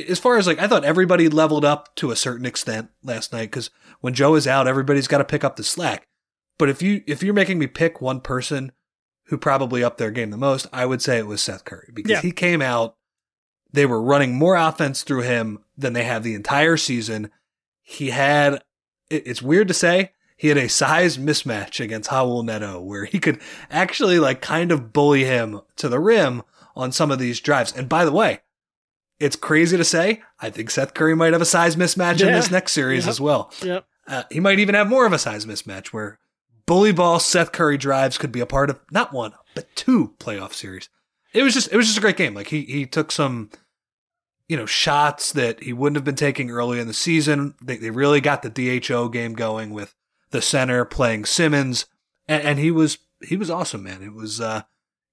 as 0.09 0.19
far 0.19 0.37
as 0.37 0.45
like 0.47 0.59
I 0.59 0.67
thought 0.67 0.83
everybody 0.85 1.27
leveled 1.29 1.65
up 1.65 1.95
to 1.95 2.11
a 2.11 2.15
certain 2.15 2.45
extent 2.45 2.89
last 3.03 3.33
night 3.33 3.51
because 3.51 3.69
when 4.01 4.13
Joe 4.13 4.35
is 4.35 4.47
out, 4.47 4.67
everybody's 4.67 5.07
got 5.07 5.17
to 5.19 5.23
pick 5.25 5.43
up 5.43 5.55
the 5.55 5.63
slack. 5.63 6.07
But 6.57 6.69
if 6.69 6.81
you 6.81 7.01
if 7.07 7.23
you're 7.23 7.33
making 7.33 7.59
me 7.59 7.67
pick 7.67 7.99
one 7.99 8.21
person 8.21 8.71
who 9.29 9.37
probably 9.37 9.83
upped 9.83 9.97
their 9.97 10.11
game 10.11 10.29
the 10.29 10.37
most, 10.37 10.67
I 10.71 10.85
would 10.85 11.01
say 11.01 11.17
it 11.17 11.25
was 11.27 11.41
Seth 11.41 11.65
Curry 11.65 11.89
because 11.93 12.11
Yeah. 12.11 12.21
he 12.21 12.31
came 12.31 12.61
out. 12.61 12.95
They 13.75 13.85
were 13.85 14.01
running 14.01 14.35
more 14.35 14.55
offense 14.55 15.03
through 15.03 15.21
him 15.21 15.59
than 15.77 15.93
they 15.93 16.03
have 16.03 16.23
the 16.23 16.33
entire 16.33 16.77
season. 16.77 17.29
He 17.81 18.09
had, 18.09 18.63
it's 19.09 19.41
weird 19.41 19.67
to 19.67 19.73
say 19.73 20.11
he 20.37 20.47
had 20.47 20.57
a 20.57 20.67
size 20.69 21.17
mismatch 21.17 21.79
against 21.83 22.09
Raul 22.09 22.43
Neto 22.43 22.79
where 22.81 23.05
he 23.05 23.19
could 23.19 23.39
actually 23.69 24.19
like 24.19 24.41
kind 24.41 24.71
of 24.71 24.91
bully 24.93 25.25
him 25.25 25.61
to 25.75 25.87
the 25.89 25.99
rim 25.99 26.43
on 26.75 26.91
some 26.91 27.11
of 27.11 27.19
these 27.19 27.39
drives. 27.39 27.71
And 27.73 27.87
by 27.87 28.05
the 28.05 28.11
way, 28.11 28.39
it's 29.19 29.35
crazy 29.35 29.77
to 29.77 29.85
say. 29.85 30.21
I 30.39 30.49
think 30.49 30.69
Seth 30.69 30.93
Curry 30.93 31.15
might 31.15 31.33
have 31.33 31.41
a 31.41 31.45
size 31.45 31.75
mismatch 31.75 32.19
in 32.21 32.33
this 32.33 32.51
next 32.51 32.73
series 32.73 33.05
Yep. 33.05 33.09
as 33.09 33.21
well. 33.21 33.51
yep. 33.61 33.85
Uh, 34.07 34.23
he 34.29 34.39
might 34.39 34.59
even 34.59 34.75
have 34.75 34.87
more 34.87 35.05
of 35.05 35.13
a 35.13 35.17
size 35.19 35.45
mismatch 35.45 35.87
where 35.87 36.19
bully 36.65 36.91
ball 36.91 37.19
Seth 37.19 37.51
Curry 37.51 37.77
drives 37.77 38.17
could 38.17 38.31
be 38.31 38.39
a 38.39 38.45
part 38.45 38.69
of 38.69 38.79
not 38.91 39.13
one 39.13 39.33
but 39.55 39.73
two 39.75 40.13
playoff 40.19 40.53
series. 40.53 40.89
It 41.33 41.43
was 41.43 41.53
just 41.53 41.71
it 41.71 41.77
was 41.77 41.85
just 41.87 41.97
a 41.97 42.01
great 42.01 42.17
game. 42.17 42.33
Like 42.33 42.47
he 42.47 42.61
he 42.63 42.85
took 42.85 43.11
some 43.11 43.49
you 44.47 44.57
know 44.57 44.65
shots 44.65 45.31
that 45.31 45.63
he 45.63 45.73
wouldn't 45.73 45.97
have 45.97 46.03
been 46.03 46.15
taking 46.15 46.51
early 46.51 46.79
in 46.79 46.87
the 46.87 46.93
season. 46.93 47.55
They 47.61 47.77
they 47.77 47.89
really 47.89 48.21
got 48.21 48.41
the 48.41 48.79
DHO 48.79 49.09
game 49.09 49.33
going 49.33 49.71
with 49.71 49.95
the 50.31 50.41
center 50.41 50.85
playing 50.85 51.25
Simmons 51.25 51.85
and, 52.27 52.43
and 52.43 52.59
he 52.59 52.71
was 52.71 52.99
he 53.21 53.37
was 53.37 53.49
awesome, 53.49 53.83
man. 53.83 54.01
It 54.03 54.13
was 54.13 54.41
uh 54.41 54.63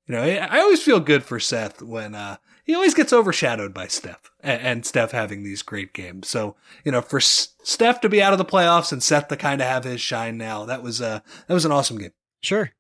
you 0.07 0.17
know, 0.17 0.23
I 0.23 0.59
always 0.59 0.83
feel 0.83 1.01
good 1.01 1.23
for 1.23 1.39
Seth 1.39 1.81
when 1.81 2.15
uh, 2.15 2.37
he 2.65 2.75
always 2.75 2.95
gets 2.95 3.13
overshadowed 3.13 3.73
by 3.73 3.87
Steph 3.87 4.33
and, 4.41 4.61
and 4.61 4.87
Steph 4.87 5.13
having 5.13 5.43
these 5.43 5.63
great 5.63 5.93
games. 5.93 6.29
So, 6.29 6.57
you 6.85 6.91
know, 6.91 7.01
for 7.01 7.19
S- 7.19 7.55
Steph 7.63 8.01
to 8.01 8.09
be 8.09 8.21
out 8.21 8.33
of 8.33 8.39
the 8.39 8.45
playoffs 8.45 8.93
and 8.93 9.03
Seth 9.03 9.29
to 9.29 9.37
kind 9.37 9.61
of 9.61 9.69
have 9.69 9.85
his 9.85 10.01
shine 10.01 10.37
now, 10.37 10.65
that 10.65 10.83
was 10.83 11.01
uh, 11.01 11.21
that 11.47 11.55
was 11.55 11.65
an 11.65 11.73
awesome 11.73 11.99
game. 11.99 12.13
Sure. 12.41 12.73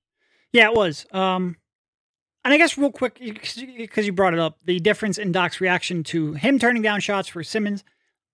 Yeah, 0.53 0.67
it 0.67 0.75
was. 0.75 1.07
Um, 1.13 1.57
and 2.45 2.53
I 2.53 2.57
guess 2.57 2.77
real 2.77 2.91
quick, 2.91 3.19
because 3.21 4.07
you 4.07 4.13
brought 4.13 4.35
it 4.35 4.41
up, 4.41 4.59
the 4.65 4.81
difference 4.81 5.19
in 5.19 5.33
Doc's 5.33 5.61
reaction 5.61 6.03
to 6.05 6.35
him 6.35 6.59
turning 6.59 6.83
down 6.83 7.01
shots 7.01 7.29
for 7.29 7.45
Simmons. 7.45 7.85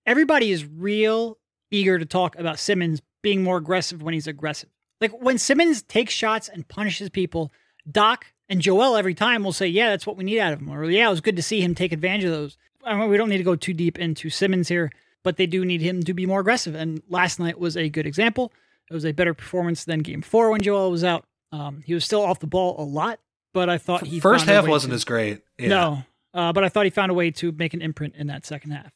Everybody 0.05 0.51
is 0.51 0.65
real 0.65 1.37
eager 1.71 1.99
to 1.99 2.05
talk 2.05 2.37
about 2.37 2.59
Simmons 2.59 3.01
being 3.21 3.43
more 3.43 3.57
aggressive 3.57 4.01
when 4.01 4.13
he's 4.13 4.27
aggressive. 4.27 4.69
Like 5.01 5.11
when 5.21 5.37
Simmons 5.37 5.81
takes 5.81 6.13
shots 6.13 6.49
and 6.49 6.67
punishes 6.67 7.09
people, 7.09 7.51
Doc 7.89 8.25
and 8.49 8.61
Joel 8.61 8.95
every 8.95 9.13
time 9.13 9.43
will 9.43 9.53
say, 9.53 9.67
"Yeah, 9.67 9.89
that's 9.89 10.07
what 10.07 10.17
we 10.17 10.23
need 10.23 10.39
out 10.39 10.53
of 10.53 10.59
him," 10.59 10.69
or 10.69 10.83
"Yeah, 10.85 11.07
it 11.07 11.11
was 11.11 11.21
good 11.21 11.35
to 11.35 11.43
see 11.43 11.61
him 11.61 11.75
take 11.75 11.91
advantage 11.91 12.25
of 12.25 12.31
those." 12.31 12.57
I 12.83 12.95
mean, 12.95 13.09
we 13.09 13.17
don't 13.17 13.29
need 13.29 13.37
to 13.37 13.43
go 13.43 13.55
too 13.55 13.73
deep 13.73 13.99
into 13.99 14.29
Simmons 14.29 14.67
here, 14.67 14.91
but 15.23 15.37
they 15.37 15.45
do 15.45 15.63
need 15.63 15.81
him 15.81 16.01
to 16.03 16.13
be 16.13 16.25
more 16.25 16.39
aggressive. 16.39 16.75
And 16.75 17.01
last 17.09 17.39
night 17.39 17.59
was 17.59 17.77
a 17.77 17.89
good 17.89 18.07
example. 18.07 18.51
It 18.89 18.93
was 18.93 19.05
a 19.05 19.11
better 19.11 19.33
performance 19.33 19.83
than 19.85 19.99
Game 19.99 20.21
Four 20.21 20.49
when 20.49 20.61
Joel 20.61 20.91
was 20.91 21.03
out. 21.03 21.25
Um, 21.51 21.83
he 21.85 21.93
was 21.93 22.05
still 22.05 22.21
off 22.21 22.39
the 22.39 22.47
ball 22.47 22.75
a 22.79 22.83
lot, 22.83 23.19
but 23.53 23.69
I 23.69 23.77
thought 23.77 24.05
he 24.05 24.19
First 24.19 24.41
found 24.45 24.51
a 24.51 24.53
half 24.55 24.63
way 24.65 24.69
wasn't 24.69 24.91
to- 24.91 24.95
as 24.95 25.03
great. 25.05 25.41
Yeah. 25.57 25.67
no, 25.69 26.03
uh, 26.33 26.53
but 26.53 26.63
I 26.63 26.69
thought 26.69 26.85
he 26.85 26.89
found 26.91 27.11
a 27.11 27.13
way 27.13 27.31
to 27.31 27.51
make 27.51 27.73
an 27.73 27.81
imprint 27.81 28.15
in 28.15 28.27
that 28.27 28.45
second 28.45 28.71
half. 28.71 28.91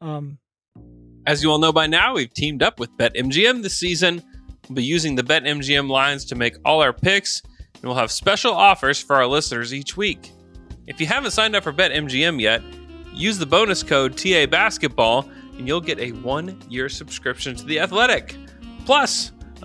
Um, 0.00 0.38
As 1.26 1.42
you 1.42 1.50
all 1.50 1.58
know 1.58 1.72
by 1.72 1.86
now, 1.86 2.14
we've 2.14 2.32
teamed 2.32 2.62
up 2.62 2.78
with 2.78 2.90
BetMGM 2.96 3.62
this 3.62 3.76
season. 3.76 4.22
We'll 4.68 4.76
be 4.76 4.84
using 4.84 5.14
the 5.16 5.22
BetMGM 5.22 5.88
lines 5.88 6.24
to 6.26 6.34
make 6.34 6.56
all 6.64 6.82
our 6.82 6.92
picks, 6.92 7.40
and 7.74 7.82
we'll 7.84 7.94
have 7.94 8.12
special 8.12 8.52
offers 8.52 9.00
for 9.02 9.16
our 9.16 9.26
listeners 9.26 9.72
each 9.74 9.96
week. 9.96 10.30
If 10.86 11.00
you 11.00 11.06
haven't 11.06 11.32
signed 11.32 11.56
up 11.56 11.64
for 11.64 11.72
BetMGM 11.72 12.40
yet, 12.40 12.62
use 13.12 13.38
the 13.38 13.46
bonus 13.46 13.82
code 13.82 14.16
TA 14.16 14.46
Basketball, 14.46 15.28
and 15.56 15.66
you'll 15.66 15.80
get 15.80 15.98
a 15.98 16.10
one-year 16.12 16.88
subscription 16.88 17.56
to 17.56 17.64
the 17.64 17.80
Athletic, 17.80 18.36
plus 18.84 19.32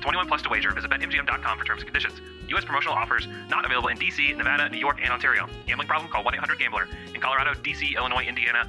21 0.00 0.28
plus 0.28 0.42
to 0.42 0.48
wager. 0.48 0.70
Visit 0.72 0.90
BetMGM.com 0.90 1.58
for 1.58 1.64
terms 1.64 1.82
and 1.82 1.86
conditions. 1.86 2.20
U.S. 2.48 2.64
promotional 2.64 2.94
offers 2.94 3.28
not 3.48 3.64
available 3.64 3.88
in 3.88 3.98
D.C., 3.98 4.32
Nevada, 4.32 4.68
New 4.68 4.78
York, 4.78 4.98
and 5.02 5.12
Ontario. 5.12 5.48
Gambling 5.66 5.88
problem? 5.88 6.10
Call 6.10 6.24
1-800-GAMBLER. 6.24 6.88
In 7.14 7.20
Colorado, 7.20 7.54
D.C., 7.62 7.94
Illinois, 7.96 8.24
Indiana, 8.24 8.68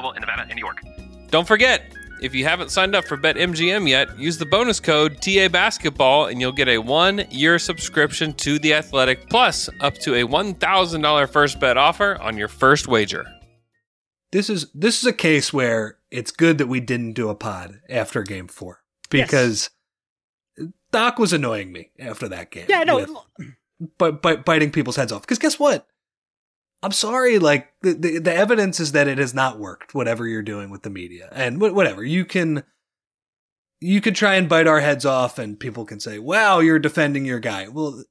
in 0.09 0.21
Nevada 0.21 0.41
and 0.41 0.55
New 0.55 0.59
York. 0.59 0.81
Don't 1.29 1.47
forget, 1.47 1.93
if 2.21 2.33
you 2.33 2.43
haven't 2.45 2.71
signed 2.71 2.95
up 2.95 3.05
for 3.05 3.15
BetMGM 3.17 3.87
yet, 3.87 4.17
use 4.17 4.37
the 4.39 4.45
bonus 4.45 4.79
code 4.79 5.21
TA 5.21 5.47
Basketball 5.47 6.25
and 6.25 6.41
you'll 6.41 6.51
get 6.51 6.67
a 6.67 6.79
one 6.79 7.25
year 7.29 7.59
subscription 7.59 8.33
to 8.33 8.57
The 8.59 8.73
Athletic 8.73 9.29
plus 9.29 9.69
up 9.79 9.93
to 9.99 10.15
a 10.15 10.27
$1,000 10.27 11.29
first 11.29 11.59
bet 11.59 11.77
offer 11.77 12.17
on 12.19 12.37
your 12.37 12.47
first 12.47 12.87
wager. 12.87 13.25
This 14.31 14.49
is 14.49 14.71
this 14.73 14.99
is 14.99 15.05
a 15.05 15.13
case 15.13 15.51
where 15.51 15.97
it's 16.09 16.31
good 16.31 16.57
that 16.57 16.67
we 16.67 16.79
didn't 16.79 17.13
do 17.13 17.27
a 17.29 17.35
pod 17.35 17.81
after 17.89 18.23
game 18.23 18.47
four 18.47 18.79
because 19.09 19.69
Doc 20.91 21.19
was 21.19 21.33
annoying 21.33 21.71
me 21.73 21.91
after 21.99 22.29
that 22.29 22.49
game. 22.49 22.65
Yeah, 22.69 22.83
no, 22.83 22.95
with- 22.97 23.09
but 23.97 24.21
but 24.21 24.45
biting 24.45 24.71
people's 24.71 24.95
heads 24.95 25.11
off. 25.11 25.23
Because 25.23 25.37
guess 25.39 25.59
what? 25.59 25.85
I'm 26.83 26.91
sorry. 26.91 27.37
Like 27.39 27.71
the, 27.81 27.93
the 27.93 28.17
the 28.19 28.33
evidence 28.33 28.79
is 28.79 28.91
that 28.93 29.07
it 29.07 29.17
has 29.17 29.33
not 29.33 29.59
worked. 29.59 29.93
Whatever 29.93 30.27
you're 30.27 30.41
doing 30.41 30.69
with 30.69 30.81
the 30.83 30.89
media 30.89 31.29
and 31.31 31.57
wh- 31.57 31.73
whatever 31.75 32.03
you 32.03 32.25
can, 32.25 32.63
you 33.79 34.01
could 34.01 34.15
try 34.15 34.35
and 34.35 34.49
bite 34.49 34.67
our 34.67 34.79
heads 34.79 35.05
off, 35.05 35.37
and 35.39 35.59
people 35.59 35.85
can 35.85 35.99
say, 35.99 36.19
"Wow, 36.19 36.59
you're 36.59 36.79
defending 36.79 37.25
your 37.25 37.39
guy." 37.39 37.67
Well, 37.67 38.03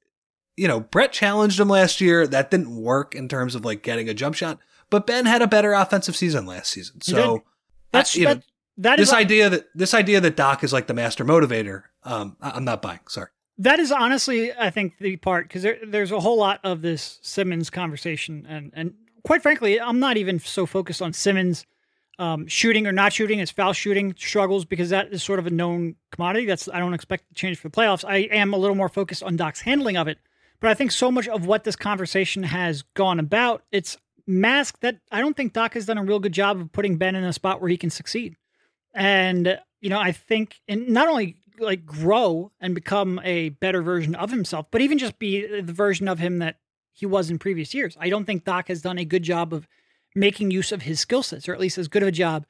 you 0.57 0.67
know, 0.67 0.79
Brett 0.79 1.11
challenged 1.11 1.59
him 1.59 1.69
last 1.69 2.01
year. 2.01 2.25
That 2.27 2.51
didn't 2.51 2.75
work 2.75 3.15
in 3.15 3.27
terms 3.27 3.55
of 3.55 3.65
like 3.65 3.83
getting 3.83 4.07
a 4.09 4.13
jump 4.13 4.35
shot. 4.35 4.59
But 4.89 5.07
Ben 5.07 5.25
had 5.25 5.41
a 5.41 5.47
better 5.47 5.73
offensive 5.73 6.15
season 6.15 6.45
last 6.45 6.71
season. 6.71 7.01
So 7.01 7.43
that's 7.91 8.15
I- 8.15 8.19
you 8.19 8.25
know, 8.25 8.33
that, 8.35 8.43
that 8.77 8.99
is 8.99 9.09
this 9.09 9.13
idea 9.17 9.49
that 9.49 9.65
this 9.75 9.93
idea 9.93 10.19
that 10.21 10.35
Doc 10.35 10.63
is 10.63 10.73
like 10.73 10.87
the 10.87 10.93
master 10.93 11.23
motivator, 11.25 11.83
um, 12.03 12.35
I- 12.41 12.51
I'm 12.51 12.65
not 12.65 12.81
buying. 12.81 12.99
Sorry. 13.07 13.29
That 13.61 13.79
is 13.79 13.91
honestly, 13.91 14.51
I 14.53 14.71
think, 14.71 14.97
the 14.97 15.17
part 15.17 15.47
because 15.47 15.61
there, 15.61 15.77
there's 15.85 16.11
a 16.11 16.19
whole 16.19 16.37
lot 16.37 16.59
of 16.63 16.81
this 16.81 17.19
Simmons 17.21 17.69
conversation, 17.69 18.45
and 18.49 18.71
and 18.73 18.93
quite 19.23 19.41
frankly, 19.43 19.79
I'm 19.79 19.99
not 19.99 20.17
even 20.17 20.39
so 20.39 20.65
focused 20.65 21.01
on 21.01 21.13
Simmons 21.13 21.65
um, 22.17 22.47
shooting 22.47 22.87
or 22.87 22.91
not 22.91 23.13
shooting. 23.13 23.39
His 23.39 23.51
foul 23.51 23.73
shooting 23.73 24.15
struggles 24.17 24.65
because 24.65 24.89
that 24.89 25.13
is 25.13 25.21
sort 25.21 25.37
of 25.37 25.45
a 25.45 25.51
known 25.51 25.95
commodity. 26.11 26.47
That's 26.47 26.67
I 26.69 26.79
don't 26.79 26.95
expect 26.95 27.29
to 27.29 27.35
change 27.35 27.59
for 27.59 27.69
the 27.69 27.75
playoffs. 27.75 28.03
I 28.03 28.17
am 28.31 28.53
a 28.53 28.57
little 28.57 28.75
more 28.75 28.89
focused 28.89 29.21
on 29.21 29.35
Doc's 29.35 29.61
handling 29.61 29.95
of 29.95 30.07
it, 30.07 30.17
but 30.59 30.71
I 30.71 30.73
think 30.73 30.91
so 30.91 31.11
much 31.11 31.27
of 31.27 31.45
what 31.45 31.63
this 31.63 31.75
conversation 31.75 32.43
has 32.43 32.81
gone 32.95 33.19
about, 33.19 33.63
it's 33.71 33.97
masked 34.25 34.81
that 34.81 34.97
I 35.11 35.21
don't 35.21 35.37
think 35.37 35.53
Doc 35.53 35.75
has 35.75 35.85
done 35.85 35.99
a 35.99 36.03
real 36.03 36.19
good 36.19 36.33
job 36.33 36.59
of 36.59 36.71
putting 36.71 36.97
Ben 36.97 37.15
in 37.15 37.23
a 37.23 37.33
spot 37.33 37.61
where 37.61 37.69
he 37.69 37.77
can 37.77 37.91
succeed. 37.91 38.37
And 38.95 39.59
you 39.81 39.89
know, 39.89 39.99
I 39.99 40.13
think 40.13 40.61
and 40.67 40.89
not 40.89 41.07
only 41.07 41.37
like 41.61 41.85
grow 41.85 42.51
and 42.59 42.75
become 42.75 43.19
a 43.23 43.49
better 43.49 43.81
version 43.81 44.15
of 44.15 44.31
himself, 44.31 44.67
but 44.71 44.81
even 44.81 44.97
just 44.97 45.19
be 45.19 45.61
the 45.61 45.73
version 45.73 46.07
of 46.07 46.19
him 46.19 46.39
that 46.39 46.57
he 46.93 47.05
was 47.05 47.29
in 47.29 47.39
previous 47.39 47.73
years. 47.73 47.97
I 47.99 48.09
don't 48.09 48.25
think 48.25 48.43
Doc 48.43 48.67
has 48.67 48.81
done 48.81 48.97
a 48.97 49.05
good 49.05 49.23
job 49.23 49.53
of 49.53 49.67
making 50.15 50.51
use 50.51 50.71
of 50.71 50.81
his 50.81 50.99
skill 50.99 51.23
sets, 51.23 51.47
or 51.47 51.53
at 51.53 51.59
least 51.59 51.77
as 51.77 51.87
good 51.87 52.01
of 52.01 52.09
a 52.09 52.11
job 52.11 52.45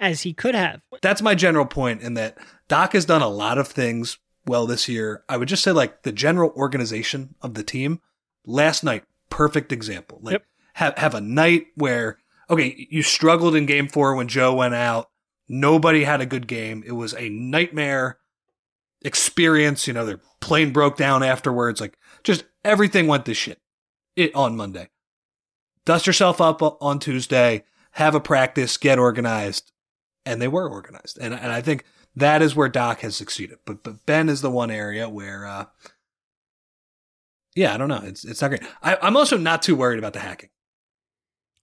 as 0.00 0.22
he 0.22 0.32
could 0.32 0.54
have. 0.54 0.80
That's 1.02 1.22
my 1.22 1.34
general 1.34 1.66
point 1.66 2.02
in 2.02 2.14
that 2.14 2.38
Doc 2.68 2.94
has 2.94 3.04
done 3.04 3.22
a 3.22 3.28
lot 3.28 3.58
of 3.58 3.68
things 3.68 4.18
well 4.46 4.66
this 4.66 4.88
year. 4.88 5.22
I 5.28 5.36
would 5.36 5.48
just 5.48 5.62
say 5.62 5.72
like 5.72 6.02
the 6.02 6.12
general 6.12 6.52
organization 6.56 7.34
of 7.42 7.54
the 7.54 7.62
team 7.62 8.00
last 8.46 8.82
night, 8.82 9.04
perfect 9.30 9.72
example. 9.72 10.18
Like 10.22 10.32
Yep. 10.32 10.46
have 10.74 10.98
have 10.98 11.14
a 11.14 11.20
night 11.20 11.66
where 11.76 12.18
okay, 12.50 12.86
you 12.90 13.02
struggled 13.02 13.54
in 13.54 13.66
game 13.66 13.88
4 13.88 14.14
when 14.14 14.28
Joe 14.28 14.54
went 14.54 14.74
out. 14.74 15.08
Nobody 15.48 16.04
had 16.04 16.20
a 16.20 16.26
good 16.26 16.46
game. 16.46 16.82
It 16.86 16.92
was 16.92 17.14
a 17.14 17.28
nightmare 17.28 18.18
experience, 19.04 19.86
you 19.86 19.92
know, 19.92 20.06
their 20.06 20.20
plane 20.40 20.72
broke 20.72 20.96
down 20.96 21.22
afterwards. 21.22 21.80
Like 21.80 21.98
just 22.24 22.44
everything 22.64 23.06
went 23.06 23.26
to 23.26 23.34
shit 23.34 23.60
it 24.16 24.34
on 24.34 24.56
Monday. 24.56 24.88
Dust 25.84 26.06
yourself 26.06 26.40
up 26.40 26.62
on 26.80 26.98
Tuesday, 26.98 27.64
have 27.92 28.14
a 28.14 28.20
practice, 28.20 28.76
get 28.76 28.98
organized, 28.98 29.72
and 30.24 30.40
they 30.40 30.48
were 30.48 30.68
organized. 30.68 31.18
And 31.20 31.34
and 31.34 31.52
I 31.52 31.60
think 31.60 31.84
that 32.14 32.42
is 32.42 32.54
where 32.54 32.68
Doc 32.68 33.00
has 33.00 33.16
succeeded. 33.16 33.58
But 33.66 33.82
but 33.82 34.06
Ben 34.06 34.28
is 34.28 34.42
the 34.42 34.50
one 34.50 34.70
area 34.70 35.08
where, 35.08 35.46
uh, 35.46 35.64
yeah, 37.54 37.74
I 37.74 37.78
don't 37.78 37.88
know. 37.88 38.02
It's 38.04 38.24
it's 38.24 38.40
not 38.40 38.48
great. 38.48 38.62
I, 38.82 38.96
I'm 39.02 39.16
also 39.16 39.36
not 39.36 39.62
too 39.62 39.74
worried 39.74 39.98
about 39.98 40.12
the 40.12 40.20
hacking. 40.20 40.50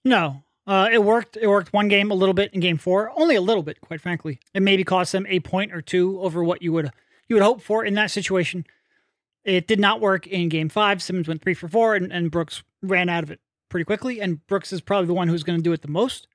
No, 0.04 0.44
uh, 0.68 0.90
it 0.92 1.04
worked. 1.04 1.38
It 1.38 1.48
worked 1.48 1.72
one 1.72 1.88
game 1.88 2.12
a 2.12 2.16
little 2.16 2.34
bit 2.34 2.54
in 2.54 2.60
game 2.60 2.78
four, 2.78 3.12
only 3.16 3.36
a 3.36 3.42
little 3.42 3.64
bit, 3.64 3.80
quite 3.80 4.02
frankly. 4.02 4.40
It 4.54 4.62
maybe 4.62 4.84
cost 4.84 5.14
them 5.14 5.26
a 5.30 5.40
point 5.40 5.72
or 5.72 5.82
two 5.82 6.20
over 6.22 6.44
what 6.44 6.62
you 6.62 6.74
would 6.74 6.92
you 7.30 7.36
would 7.36 7.44
hope 7.44 7.62
for 7.62 7.86
in 7.86 7.94
that 7.94 8.12
situation. 8.12 8.66
It 9.46 9.68
did 9.68 9.80
not 9.80 10.02
work 10.02 10.28
in 10.28 10.50
game 10.50 10.68
five. 10.68 11.02
Simmons 11.02 11.28
went 11.28 11.42
three 11.42 11.54
for 11.54 11.70
four, 11.70 11.96
and, 11.96 12.12
and 12.12 12.30
Brooks 12.30 12.64
ran 12.82 13.08
out 13.08 13.24
of 13.24 13.32
it 13.32 13.40
pretty 13.70 13.86
quickly. 13.86 14.20
And 14.20 14.46
Brooks 14.48 14.74
is 14.74 14.82
probably 14.82 15.08
the 15.08 15.14
one 15.14 15.30
who's 15.30 15.44
going 15.44 15.58
to 15.58 15.64
do 15.64 15.72
it 15.72 15.82
the 15.82 15.88
most. 15.88 16.28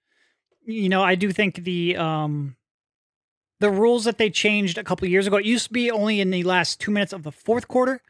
You 0.64 0.88
know, 0.88 1.02
I 1.02 1.14
do 1.14 1.30
think 1.30 1.56
the 1.56 1.96
um, 1.96 2.56
the 3.60 3.70
rules 3.70 4.04
that 4.04 4.18
they 4.18 4.30
changed 4.30 4.78
a 4.78 4.84
couple 4.84 5.06
years 5.08 5.26
ago. 5.26 5.36
It 5.36 5.44
used 5.44 5.66
to 5.66 5.72
be 5.72 5.90
only 5.90 6.20
in 6.20 6.30
the 6.30 6.44
last 6.44 6.80
two 6.80 6.90
minutes 6.90 7.12
of 7.12 7.22
the 7.22 7.32
fourth 7.32 7.68
quarter. 7.68 8.00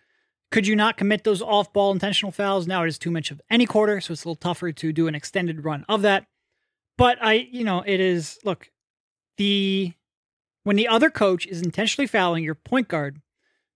Could 0.50 0.66
you 0.68 0.76
not 0.76 0.96
commit 0.96 1.24
those 1.24 1.42
off 1.42 1.72
ball 1.72 1.90
intentional 1.90 2.30
fouls? 2.30 2.68
Now 2.68 2.84
it 2.84 2.88
is 2.88 2.98
too 2.98 3.10
much 3.10 3.32
of 3.32 3.40
any 3.50 3.66
quarter, 3.66 4.00
so 4.00 4.12
it's 4.12 4.24
a 4.24 4.28
little 4.28 4.36
tougher 4.36 4.70
to 4.70 4.92
do 4.92 5.08
an 5.08 5.14
extended 5.16 5.64
run 5.64 5.84
of 5.88 6.02
that. 6.02 6.26
But 6.96 7.18
I, 7.20 7.48
you 7.50 7.64
know, 7.64 7.82
it 7.84 7.98
is 7.98 8.38
look, 8.44 8.70
the 9.36 9.94
when 10.64 10.76
the 10.76 10.88
other 10.88 11.10
coach 11.10 11.46
is 11.46 11.62
intentionally 11.62 12.06
fouling 12.06 12.44
your 12.44 12.54
point 12.54 12.88
guard 12.88 13.20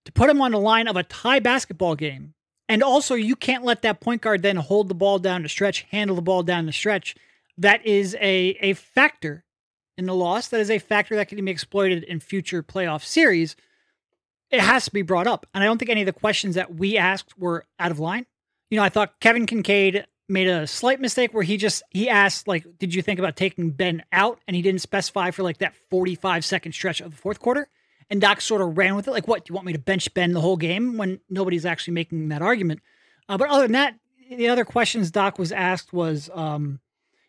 to 0.04 0.12
put 0.12 0.30
him 0.30 0.40
on 0.40 0.52
the 0.52 0.59
line 0.59 0.88
of 0.88 0.97
a 0.97 1.02
tie 1.02 1.38
basketball 1.38 1.95
game, 1.95 2.35
and 2.68 2.83
also 2.83 3.14
you 3.14 3.37
can't 3.37 3.64
let 3.64 3.83
that 3.83 4.00
point 4.00 4.23
guard 4.23 4.42
then 4.42 4.57
hold 4.57 4.88
the 4.88 4.95
ball 4.95 5.18
down 5.18 5.42
the 5.42 5.49
stretch, 5.49 5.87
handle 5.90 6.16
the 6.16 6.23
ball 6.23 6.42
down 6.42 6.66
the 6.66 6.73
stretch. 6.73 7.14
That 7.57 7.85
is 7.87 8.14
a 8.21 8.57
a 8.61 8.75
factor 8.75 9.45
in 9.97 10.07
the 10.07 10.14
loss. 10.14 10.49
That 10.49 10.61
is 10.61 10.71
a 10.71 10.78
factor 10.78 11.16
that 11.16 11.28
can 11.28 11.45
be 11.45 11.50
exploited 11.50 12.04
in 12.04 12.21
future 12.21 12.62
playoff 12.62 13.04
series 13.04 13.57
it 14.50 14.61
has 14.61 14.87
to 14.87 14.92
be 14.92 15.02
brought 15.02 15.26
up. 15.26 15.47
And 15.54 15.62
I 15.62 15.66
don't 15.66 15.78
think 15.78 15.90
any 15.90 16.02
of 16.02 16.07
the 16.07 16.12
questions 16.12 16.54
that 16.54 16.75
we 16.75 16.97
asked 16.97 17.38
were 17.38 17.66
out 17.78 17.90
of 17.90 17.99
line. 17.99 18.26
You 18.71 18.78
know, 18.78 18.85
I 18.85 18.88
thought 18.88 19.21
Kevin 19.21 19.47
Kinkead 19.47 20.04
made 20.28 20.49
a 20.49 20.66
slight 20.66 21.00
mistake 21.00 21.32
where 21.32 21.42
he 21.42 21.56
just 21.56 21.82
he 21.90 22.08
asked 22.08 22.49
like, 22.49 22.66
"Did 22.78 22.94
you 22.94 23.02
think 23.02 23.18
about 23.18 23.37
taking 23.37 23.70
Ben 23.70 24.02
out?" 24.12 24.40
And 24.47 24.54
he 24.54 24.62
didn't 24.62 24.80
specify 24.80 25.30
for 25.30 25.42
like 25.42 25.58
that 25.58 25.75
45 25.90 26.44
second 26.44 26.73
stretch 26.73 27.00
of 27.00 27.11
the 27.12 27.16
fourth 27.16 27.40
quarter. 27.40 27.68
And 28.11 28.20
Doc 28.20 28.40
sort 28.40 28.62
of 28.62 28.78
ran 28.78 28.97
with 28.97 29.08
it, 29.08 29.11
like, 29.11 29.28
"What? 29.28 29.44
Do 29.44 29.50
you 29.50 29.54
want 29.54 29.66
me 29.66 29.73
to 29.73 29.78
bench 29.78 30.12
Ben 30.14 30.32
the 30.32 30.40
whole 30.40 30.56
game?" 30.56 30.97
When 30.97 31.20
nobody's 31.28 31.66
actually 31.66 31.94
making 31.94 32.28
that 32.28 32.42
argument. 32.42 32.80
Uh, 33.28 33.37
but 33.37 33.50
other 33.50 33.62
than 33.62 33.73
that, 33.73 33.94
the 34.30 34.49
other 34.49 34.64
questions 34.64 35.11
Doc 35.11 35.38
was 35.38 35.52
asked 35.52 35.92
was, 35.92 36.30
um, 36.35 36.80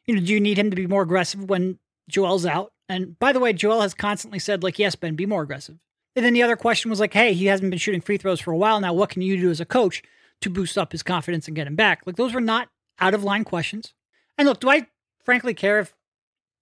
you 0.05 0.15
know, 0.15 0.21
do 0.21 0.33
you 0.33 0.39
need 0.39 0.57
him 0.57 0.69
to 0.69 0.75
be 0.75 0.87
more 0.87 1.01
aggressive 1.01 1.49
when 1.49 1.79
Joel's 2.09 2.45
out? 2.45 2.73
And 2.87 3.17
by 3.19 3.31
the 3.31 3.39
way, 3.39 3.53
Joel 3.53 3.81
has 3.81 3.93
constantly 3.93 4.39
said, 4.39 4.63
like, 4.63 4.79
yes, 4.79 4.95
Ben, 4.95 5.15
be 5.15 5.25
more 5.25 5.43
aggressive. 5.43 5.77
And 6.15 6.25
then 6.25 6.33
the 6.33 6.43
other 6.43 6.55
question 6.55 6.89
was 6.89 6.99
like, 6.99 7.13
hey, 7.13 7.33
he 7.33 7.45
hasn't 7.45 7.69
been 7.69 7.79
shooting 7.79 8.01
free 8.01 8.17
throws 8.17 8.41
for 8.41 8.51
a 8.51 8.57
while 8.57 8.79
now. 8.79 8.93
What 8.93 9.09
can 9.09 9.21
you 9.21 9.39
do 9.39 9.51
as 9.51 9.59
a 9.59 9.65
coach 9.65 10.01
to 10.41 10.49
boost 10.49 10.77
up 10.77 10.91
his 10.91 11.03
confidence 11.03 11.47
and 11.47 11.55
get 11.55 11.67
him 11.67 11.75
back? 11.75 12.01
Like, 12.05 12.15
those 12.15 12.33
were 12.33 12.41
not 12.41 12.69
out 12.99 13.13
of 13.13 13.23
line 13.23 13.43
questions. 13.43 13.93
And 14.37 14.47
look, 14.47 14.59
do 14.59 14.69
I 14.69 14.87
frankly 15.23 15.53
care 15.53 15.79
if 15.79 15.93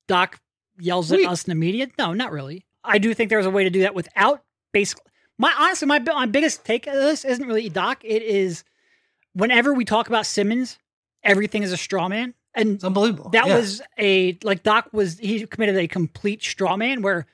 Doc 0.08 0.40
yells 0.80 1.12
at 1.12 1.18
We- 1.20 1.26
us 1.26 1.44
in 1.46 1.52
the 1.52 1.56
media? 1.56 1.88
No, 1.98 2.14
not 2.14 2.32
really. 2.32 2.66
I 2.84 2.98
do 2.98 3.14
think 3.14 3.30
there's 3.30 3.46
a 3.46 3.50
way 3.52 3.64
to 3.64 3.70
do 3.70 3.82
that 3.82 3.96
without 3.96 4.44
basically. 4.72 5.04
My 5.38 5.54
honestly, 5.58 5.88
my 5.88 6.00
my 6.00 6.26
biggest 6.26 6.66
take 6.66 6.88
of 6.88 6.94
this 6.94 7.24
isn't 7.26 7.46
really 7.46 7.70
Doc. 7.70 8.04
It 8.04 8.24
is 8.24 8.64
whenever 9.34 9.74
we 9.74 9.86
talk 9.86 10.08
about 10.08 10.26
Simmons, 10.26 10.80
everything 11.24 11.62
is 11.64 11.72
a 11.72 11.78
straw 11.78 12.08
man, 12.08 12.34
and 12.56 12.76
It's 12.76 12.84
unbelievable. 12.84 13.30
that 13.32 13.48
Yeah. 13.48 13.56
was 13.58 13.82
a 14.00 14.38
like 14.44 14.64
Doc 14.64 14.90
was 14.94 15.20
he 15.20 15.46
committed 15.46 15.78
a 15.78 15.88
complete 15.88 16.42
straw 16.44 16.76
man 16.78 17.02
where, 17.02 17.28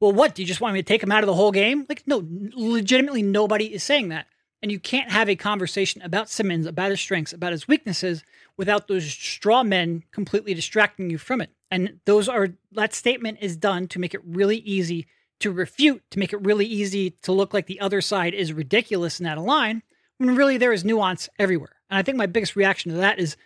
well, 0.00 0.12
what 0.12 0.34
do 0.34 0.42
you 0.42 0.48
just 0.48 0.60
want 0.60 0.74
me 0.74 0.80
to 0.80 0.86
take 0.86 1.02
him 1.02 1.12
out 1.12 1.22
of 1.22 1.26
the 1.26 1.34
whole 1.34 1.52
game? 1.52 1.84
Like, 1.88 2.02
no, 2.06 2.26
legitimately 2.54 3.22
nobody 3.22 3.74
is 3.74 3.82
saying 3.82 4.08
that, 4.08 4.26
and 4.64 4.72
you 4.72 4.80
can't 4.80 5.10
have 5.10 5.28
a 5.28 5.36
conversation 5.36 6.00
about 6.00 6.30
Simmons, 6.30 6.64
about 6.64 6.88
his 6.88 6.98
strengths, 6.98 7.34
about 7.34 7.52
his 7.52 7.68
weaknesses, 7.68 8.24
without 8.56 8.88
those 8.88 9.04
straw 9.04 9.62
men 9.62 10.04
completely 10.10 10.54
distracting 10.54 11.10
you 11.10 11.18
from 11.18 11.42
it. 11.42 11.50
And 11.70 12.00
those 12.06 12.30
are 12.30 12.48
that 12.72 12.94
statement 12.94 13.40
is 13.42 13.58
done 13.58 13.88
to 13.88 13.98
make 13.98 14.14
it 14.14 14.22
really 14.24 14.56
easy 14.56 15.06
to 15.40 15.52
refute 15.52 16.02
to 16.12 16.18
make 16.18 16.32
it 16.32 16.40
really 16.40 16.64
easy 16.64 17.10
to 17.10 17.30
look 17.30 17.52
like 17.52 17.66
the 17.66 17.78
other 17.78 18.00
side 18.00 18.32
is 18.32 18.54
ridiculous 18.54 19.18
and 19.18 19.28
out 19.28 19.36
of 19.36 19.44
line 19.44 19.82
when 20.16 20.34
really 20.34 20.56
there 20.56 20.72
is 20.72 20.82
nuance 20.82 21.28
everywhere. 21.38 21.76
And 21.90 21.98
I 21.98 22.02
think 22.02 22.16
my 22.16 22.24
biggest 22.24 22.56
reaction 22.56 22.90
to 22.90 22.96
that 22.96 23.18
is 23.18 23.36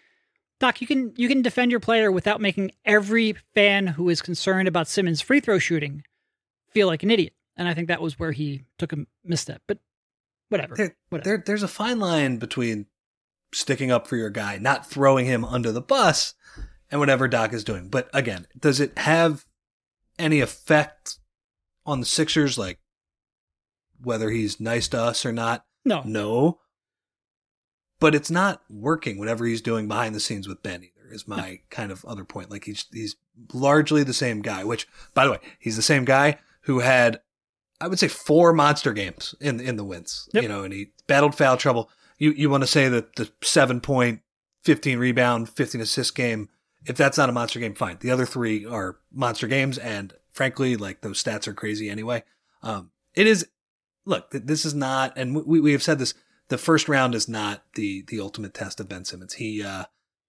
Doc, 0.61 0.81
you 0.81 0.87
can 0.87 1.15
you 1.17 1.27
can 1.27 1.43
defend 1.43 1.73
your 1.73 1.81
player 1.81 2.13
without 2.13 2.41
making 2.41 2.71
every 2.85 3.35
fan 3.57 3.89
who 3.89 4.09
is 4.09 4.23
concerned 4.23 4.69
about 4.69 4.87
Simmons' 4.87 5.21
free 5.21 5.41
throw 5.41 5.59
shooting 5.59 6.05
feel 6.71 6.87
like 6.87 7.03
an 7.03 7.11
idiot. 7.11 7.33
And 7.57 7.67
I 7.67 7.75
think 7.75 7.89
that 7.89 8.01
was 8.01 8.21
where 8.21 8.31
he 8.31 8.63
took 8.79 8.93
a 8.93 8.99
misstep. 9.25 9.63
But 9.67 9.79
whatever. 10.49 10.75
There, 10.75 10.97
whatever. 11.09 11.29
there, 11.29 11.43
there's 11.45 11.63
a 11.63 11.69
fine 11.69 11.99
line 11.99 12.39
between 12.39 12.87
sticking 13.53 13.91
up 13.91 14.07
for 14.07 14.17
your 14.17 14.31
guy, 14.31 14.59
not 14.59 14.89
throwing 14.89 15.27
him 15.27 15.45
under 15.45 15.73
the 15.73 15.81
bus, 15.81 16.35
and 16.91 17.01
whatever 17.01 17.29
Doc 17.29 17.53
is 17.53 17.65
doing. 17.65 17.89
But 17.89 18.09
again, 18.13 18.47
does 18.59 18.81
it 18.81 18.99
have 18.99 19.45
any 20.19 20.41
effect 20.41 21.19
on 21.87 22.01
the 22.01 22.07
Sixers, 22.07 22.59
like 22.59 22.79
whether 24.03 24.31
he's 24.31 24.61
nice 24.61 24.89
to 24.89 25.01
us 25.01 25.25
or 25.25 25.33
not? 25.33 25.65
no. 25.85 26.03
No. 26.05 26.59
But 28.01 28.15
it's 28.15 28.31
not 28.31 28.63
working 28.71 29.19
whatever 29.19 29.45
he's 29.45 29.61
doing 29.61 29.89
behind 29.89 30.15
the 30.15 30.21
scenes 30.21 30.47
with 30.47 30.63
Ben 30.63 30.85
either, 30.85 31.13
is 31.13 31.27
my 31.27 31.61
kind 31.69 31.91
of 31.91 32.05
other 32.05 32.25
point. 32.25 32.49
Like 32.49 32.65
he's 32.65 32.85
he's 32.93 33.17
largely 33.53 34.05
the 34.05 34.15
same 34.15 34.41
guy, 34.41 34.63
which 34.63 34.87
by 35.15 35.25
the 35.25 35.33
way, 35.33 35.39
he's 35.59 35.75
the 35.75 35.83
same 35.83 36.05
guy 36.05 36.39
who 36.63 36.79
had 36.79 37.21
I 37.81 37.89
would 37.89 37.99
say 37.99 38.09
four 38.09 38.53
monster 38.53 38.93
games 38.93 39.35
in 39.41 39.61
in 39.61 39.77
the 39.77 39.85
wins. 39.85 40.29
Yep. 40.33 40.43
You 40.43 40.49
know, 40.49 40.65
and 40.65 40.73
he 40.73 40.93
battled 41.07 41.35
foul 41.35 41.57
trouble. 41.57 41.91
You 42.19 42.33
you 42.33 42.51
want 42.51 42.63
to 42.63 42.69
say 42.69 42.89
that 42.89 43.17
the 43.17 43.31
seven 43.43 43.81
point, 43.81 44.21
fifteen 44.65 44.99
rebound, 44.99 45.49
fifteen 45.49 45.81
assist 45.81 46.15
game, 46.15 46.49
if 46.87 46.97
that's 46.97 47.19
not 47.19 47.29
a 47.29 47.33
monster 47.33 47.61
game, 47.61 47.75
fine. 47.75 47.99
The 48.01 48.11
other 48.11 48.27
three 48.27 48.67
are 48.67 48.99
monster 49.13 49.47
games, 49.47 49.79
and 49.79 50.13
frankly, 50.33 50.77
like 50.77 51.01
those 51.01 51.23
stats 51.23 51.47
are 51.47 51.55
crazy 51.55 51.89
anyway. 51.89 52.25
Um, 52.63 52.91
it 53.15 53.27
is 53.27 53.47
look, 54.09 54.31
this 54.31 54.65
is 54.65 54.75
not, 54.75 55.13
and 55.17 55.45
we, 55.47 55.61
we 55.61 55.73
have 55.73 55.83
said 55.83 55.99
this, 55.99 56.15
the 56.49 56.59
first 56.59 56.89
round 56.89 57.15
is 57.15 57.29
not 57.29 57.63
the, 57.75 58.03
the 58.09 58.19
ultimate 58.19 58.55
test 58.55 58.81
of 58.81 58.89
Ben 58.89 59.05
Simmons. 59.05 59.35
He, 59.35 59.63
uh, 59.63 59.85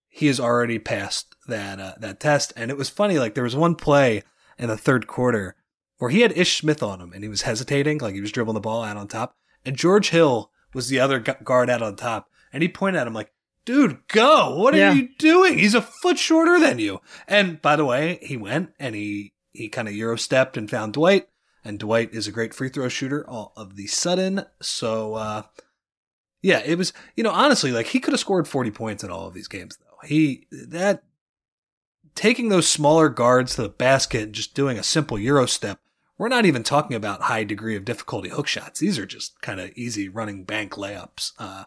he 0.09 0.27
has 0.27 0.39
already 0.39 0.79
passed 0.79 1.33
that, 1.47 1.79
uh, 1.79 1.93
that 1.99 2.19
test. 2.19 2.51
And 2.57 2.69
it 2.69 2.77
was 2.77 2.89
funny, 2.89 3.17
like 3.17 3.35
there 3.35 3.43
was 3.43 3.55
one 3.55 3.75
play 3.75 4.23
in 4.57 4.67
the 4.67 4.77
third 4.77 5.07
quarter 5.07 5.55
where 5.99 6.09
he 6.09 6.21
had 6.21 6.37
Ish 6.37 6.59
Smith 6.59 6.81
on 6.83 6.99
him 6.99 7.13
and 7.13 7.23
he 7.23 7.29
was 7.29 7.43
hesitating, 7.43 7.99
like 7.99 8.15
he 8.15 8.21
was 8.21 8.31
dribbling 8.31 8.55
the 8.55 8.59
ball 8.61 8.83
out 8.83 8.97
on 8.97 9.07
top. 9.07 9.35
And 9.65 9.75
George 9.77 10.09
Hill 10.09 10.51
was 10.73 10.87
the 10.87 10.99
other 10.99 11.19
guard 11.19 11.69
out 11.69 11.81
on 11.81 11.95
top. 11.95 12.29
And 12.51 12.63
he 12.63 12.69
pointed 12.69 12.99
at 12.99 13.07
him 13.07 13.13
like, 13.13 13.31
dude, 13.65 13.99
go. 14.07 14.55
What 14.57 14.73
are 14.73 14.77
Yeah. 14.77 14.93
you 14.93 15.09
doing? 15.19 15.59
He's 15.59 15.75
a 15.75 15.81
foot 15.81 16.17
shorter 16.17 16.59
than 16.59 16.79
you. 16.79 17.01
And 17.27 17.61
by 17.61 17.75
the 17.75 17.85
way, 17.85 18.17
he 18.21 18.35
went 18.37 18.71
and 18.79 18.95
he, 18.95 19.33
he 19.53 19.69
kind 19.69 19.87
of 19.87 19.93
Euro 19.93 20.17
stepped 20.17 20.57
and 20.57 20.69
found 20.69 20.93
Dwight 20.93 21.27
and 21.63 21.77
Dwight 21.77 22.13
is 22.13 22.27
a 22.27 22.31
great 22.31 22.53
free 22.53 22.69
throw 22.69 22.87
shooter 22.87 23.29
all 23.29 23.51
of 23.57 23.75
the 23.75 23.85
sudden. 23.87 24.45
So, 24.61 25.15
uh, 25.15 25.41
yeah, 26.41 26.61
it 26.65 26.77
was, 26.77 26.93
you 27.17 27.23
know, 27.23 27.31
honestly, 27.31 27.71
like 27.71 27.87
he 27.87 27.99
could 27.99 28.13
have 28.13 28.19
scored 28.21 28.47
40 28.47 28.71
points 28.71 29.03
in 29.03 29.11
all 29.11 29.27
of 29.27 29.33
these 29.33 29.49
games, 29.49 29.77
though. 29.77 30.07
He, 30.07 30.47
that, 30.51 31.03
taking 32.15 32.49
those 32.49 32.67
smaller 32.69 33.09
guards 33.09 33.55
to 33.55 33.61
the 33.63 33.69
basket 33.69 34.23
and 34.23 34.33
just 34.33 34.53
doing 34.55 34.77
a 34.77 34.83
simple 34.83 35.19
Euro 35.19 35.45
step, 35.45 35.79
we're 36.19 36.27
not 36.27 36.45
even 36.45 36.63
talking 36.63 36.95
about 36.95 37.23
high 37.23 37.43
degree 37.43 37.75
of 37.75 37.85
difficulty 37.85 38.29
hook 38.29 38.45
shots. 38.45 38.79
These 38.79 38.99
are 38.99 39.05
just 39.05 39.41
kind 39.41 39.59
of 39.59 39.71
easy 39.75 40.09
running 40.09 40.43
bank 40.43 40.73
layups. 40.73 41.31
Uh, 41.39 41.63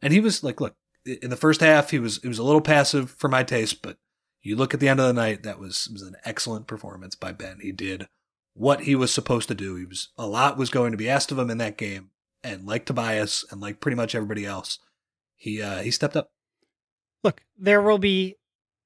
and 0.00 0.12
he 0.12 0.20
was 0.20 0.42
like, 0.42 0.60
look, 0.60 0.76
in 1.04 1.28
the 1.28 1.36
first 1.36 1.60
half, 1.60 1.90
he 1.90 1.98
was, 1.98 2.18
it 2.18 2.28
was 2.28 2.38
a 2.38 2.44
little 2.44 2.60
passive 2.60 3.10
for 3.10 3.28
my 3.28 3.42
taste, 3.42 3.82
but 3.82 3.98
you 4.42 4.56
look 4.56 4.72
at 4.72 4.80
the 4.80 4.88
end 4.88 5.00
of 5.00 5.06
the 5.06 5.12
night, 5.12 5.42
that 5.42 5.58
was, 5.58 5.88
was 5.92 6.02
an 6.02 6.16
excellent 6.24 6.66
performance 6.66 7.14
by 7.14 7.32
Ben. 7.32 7.58
He 7.60 7.72
did 7.72 8.06
what 8.54 8.82
he 8.82 8.94
was 8.94 9.12
supposed 9.12 9.48
to 9.48 9.54
do. 9.54 9.76
He 9.76 9.84
was 9.84 10.08
a 10.16 10.26
lot 10.26 10.56
was 10.56 10.70
going 10.70 10.92
to 10.92 10.98
be 10.98 11.08
asked 11.08 11.32
of 11.32 11.38
him 11.38 11.50
in 11.50 11.58
that 11.58 11.76
game, 11.76 12.10
and 12.42 12.66
like 12.66 12.84
Tobias 12.84 13.44
and 13.50 13.60
like 13.60 13.80
pretty 13.80 13.96
much 13.96 14.14
everybody 14.14 14.44
else, 14.44 14.78
he 15.36 15.62
uh, 15.62 15.78
he 15.78 15.90
stepped 15.90 16.16
up. 16.16 16.30
Look, 17.22 17.42
there 17.56 17.82
will 17.82 17.98
be 17.98 18.36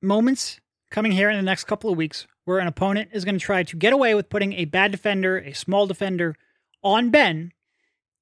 moments 0.02 0.61
coming 0.94 1.10
here 1.10 1.28
in 1.28 1.36
the 1.36 1.42
next 1.42 1.64
couple 1.64 1.90
of 1.90 1.97
weeks 1.97 2.25
where 2.45 2.60
an 2.60 2.69
opponent 2.69 3.10
is 3.12 3.25
going 3.25 3.34
to 3.34 3.45
try 3.45 3.64
to 3.64 3.76
get 3.76 3.92
away 3.92 4.14
with 4.14 4.28
putting 4.28 4.52
a 4.52 4.64
bad 4.64 4.92
defender, 4.92 5.38
a 5.38 5.52
small 5.52 5.88
defender 5.88 6.36
on 6.84 7.10
Ben. 7.10 7.52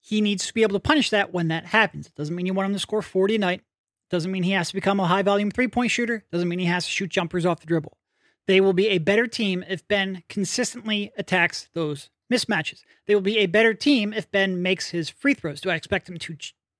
He 0.00 0.22
needs 0.22 0.46
to 0.46 0.54
be 0.54 0.62
able 0.62 0.72
to 0.72 0.80
punish 0.80 1.10
that 1.10 1.34
when 1.34 1.48
that 1.48 1.66
happens. 1.66 2.06
It 2.06 2.14
doesn't 2.14 2.34
mean 2.34 2.46
you 2.46 2.54
want 2.54 2.70
him 2.70 2.72
to 2.72 2.78
score 2.78 3.02
40 3.02 3.34
a 3.34 3.38
night. 3.38 3.60
Doesn't 4.08 4.32
mean 4.32 4.42
he 4.42 4.52
has 4.52 4.68
to 4.68 4.74
become 4.74 5.00
a 5.00 5.06
high 5.06 5.20
volume 5.20 5.50
three 5.50 5.68
point 5.68 5.90
shooter. 5.90 6.24
Doesn't 6.32 6.48
mean 6.48 6.60
he 6.60 6.64
has 6.64 6.86
to 6.86 6.90
shoot 6.90 7.10
jumpers 7.10 7.44
off 7.44 7.60
the 7.60 7.66
dribble. 7.66 7.98
They 8.46 8.58
will 8.58 8.72
be 8.72 8.88
a 8.88 8.98
better 8.98 9.26
team 9.26 9.62
if 9.68 9.86
Ben 9.86 10.22
consistently 10.30 11.12
attacks 11.18 11.68
those 11.74 12.08
mismatches. 12.32 12.84
They 13.06 13.14
will 13.14 13.20
be 13.20 13.36
a 13.36 13.46
better 13.46 13.74
team 13.74 14.14
if 14.14 14.30
Ben 14.30 14.62
makes 14.62 14.88
his 14.88 15.10
free 15.10 15.34
throws. 15.34 15.60
Do 15.60 15.68
I 15.68 15.74
expect 15.74 16.08
him 16.08 16.16
to 16.16 16.36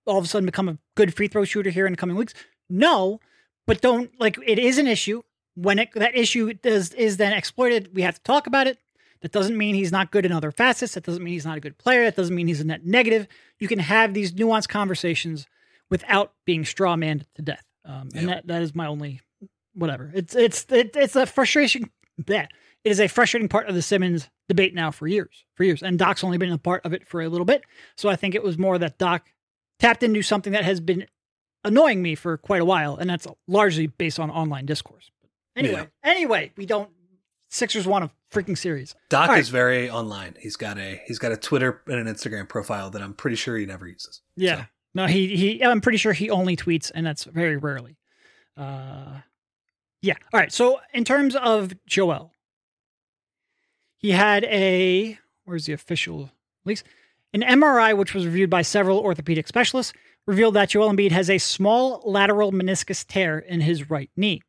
all 0.07 0.17
of 0.17 0.25
a 0.25 0.29
sudden 0.29 0.47
become 0.47 0.71
a 0.71 0.79
good 0.95 1.15
free 1.15 1.29
throw 1.29 1.45
shooter 1.45 1.69
here 1.69 1.85
in 1.85 1.93
the 1.93 1.99
coming 1.99 2.17
weeks? 2.17 2.33
No, 2.71 3.21
but 3.67 3.83
don't 3.83 4.11
like 4.19 4.39
it 4.43 4.59
is 4.59 4.79
an 4.79 4.87
issue. 4.87 5.23
When 5.55 5.79
it, 5.79 5.91
that 5.95 6.17
issue 6.17 6.53
does 6.55 6.93
is 6.95 7.17
then 7.19 7.33
exploited, 7.33 7.95
we 7.95 8.03
have 8.03 8.15
to 8.15 8.23
talk 8.23 8.47
about 8.47 8.67
it. 8.67 8.79
That 9.21 9.33
doesn't 9.33 9.57
mean 9.57 9.75
he's 9.75 9.93
not 9.93 10.11
good 10.11 10.27
in 10.27 10.33
other 10.33 10.51
facets. 10.51 10.95
That 10.95 11.05
doesn't 11.05 11.23
mean 11.23 11.35
he's 11.35 11.47
not 11.47 11.57
a 11.57 11.61
good 11.61 11.79
player. 11.79 12.05
That 12.05 12.17
doesn't 12.17 12.35
mean 12.35 12.49
he's 12.49 12.61
a 12.61 12.65
net 12.65 12.85
negative. 12.85 13.29
You 13.61 13.69
can 13.69 13.79
have 13.79 14.15
these 14.15 14.33
nuanced 14.33 14.69
conversations 14.69 15.47
without 15.91 16.33
being 16.45 16.65
straw 16.65 16.97
manned 16.97 17.27
to 17.37 17.43
death. 17.43 17.65
Um, 17.85 18.09
and 18.15 18.29
Yeah. 18.29 18.35
that, 18.37 18.47
that 18.49 18.63
is 18.63 18.75
my 18.75 18.87
only 18.87 19.21
whatever. 19.75 20.11
It's 20.15 20.35
it's 20.35 20.67
it, 20.71 20.97
it's 20.97 21.15
a 21.17 21.27
frustration. 21.27 21.91
That 22.27 22.51
it 22.85 22.91
is 22.91 23.01
a 23.01 23.07
frustrating 23.09 23.49
part 23.49 23.69
of 23.69 23.75
the 23.75 23.83
Simmons 23.83 24.29
debate 24.49 24.75
now 24.75 24.91
for 24.91 25.07
years, 25.07 25.45
for 25.55 25.65
years. 25.65 25.83
And 25.83 25.99
Doc's 25.99 26.25
only 26.25 26.37
been 26.39 26.53
a 26.53 26.59
part 26.59 26.85
of 26.85 26.93
it 26.93 27.07
for 27.07 27.23
a 27.23 27.29
little 27.29 27.45
bit, 27.47 27.63
so 27.97 28.09
I 28.09 28.17
think 28.17 28.35
it 28.35 28.43
was 28.43 28.59
more 28.59 28.77
that 28.79 28.99
Doc 28.99 29.31
tapped 29.79 30.03
into 30.03 30.23
something 30.23 30.53
that 30.53 30.65
has 30.65 30.81
been 30.81 31.07
annoying 31.65 32.03
me 32.03 32.15
for 32.17 32.37
quite 32.37 32.61
a 32.61 32.65
while, 32.65 32.97
and 32.97 33.09
that's 33.09 33.27
largely 33.47 33.87
based 33.87 34.19
on 34.21 34.31
online 34.31 34.67
discourse. 34.67 35.11
Anyway, 35.57 35.89
anyway, 36.03 36.53
we 36.57 36.67
don't. 36.67 36.91
Sixers 37.51 37.87
won 37.87 38.05
a 38.05 38.11
freaking 38.33 38.57
series. 38.57 38.95
Doc 39.11 39.29
All 39.29 39.35
right. 39.35 39.41
is 39.41 39.51
very 39.51 39.91
online. 39.91 40.35
He's 40.41 40.57
got 40.57 40.79
a 40.79 41.01
he's 41.07 41.19
got 41.19 41.33
a 41.33 41.37
Twitter 41.37 41.83
and 41.87 42.07
an 42.09 42.13
Instagram 42.13 42.49
profile 42.49 42.91
that 42.91 43.03
I'm 43.03 43.13
pretty 43.13 43.37
sure 43.37 43.57
he 43.59 43.67
never 43.67 43.87
uses. 43.87 44.23
Yeah. 44.37 44.57
So, 44.57 44.67
No, 44.95 45.07
he 45.07 45.37
he. 45.37 45.63
I'm 45.65 45.81
pretty 45.83 45.99
sure 45.99 46.15
he 46.15 46.31
only 46.31 46.57
tweets, 46.57 46.91
and 46.95 47.07
that's 47.07 47.25
very 47.25 47.59
rarely. 47.59 47.99
Uh, 48.57 49.21
yeah. 50.01 50.15
All 50.33 50.41
right. 50.41 50.53
So 50.53 50.81
in 50.95 51.05
terms 51.05 51.37
of 51.37 51.73
Joel, 51.87 52.33
he 53.99 54.13
had 54.13 54.45
a 54.45 55.19
where's 55.45 55.67
the 55.67 55.73
official 55.75 56.31
release? 56.65 56.83
An 57.35 57.43
MRI, 57.43 57.97
which 57.97 58.15
was 58.15 58.27
reviewed 58.27 58.51
by 58.51 58.63
several 58.63 58.99
orthopedic 58.99 59.49
specialists, 59.49 59.93
revealed 60.27 60.55
that 60.55 60.71
Joel 60.71 60.91
Embiid 60.91 61.13
has 61.13 61.31
a 61.31 61.39
small 61.39 62.03
lateral 62.05 62.53
meniscus 62.53 63.07
tear 63.07 63.39
in 63.39 63.61
his 63.61 63.91
right 63.91 64.11
knee. 64.17 64.43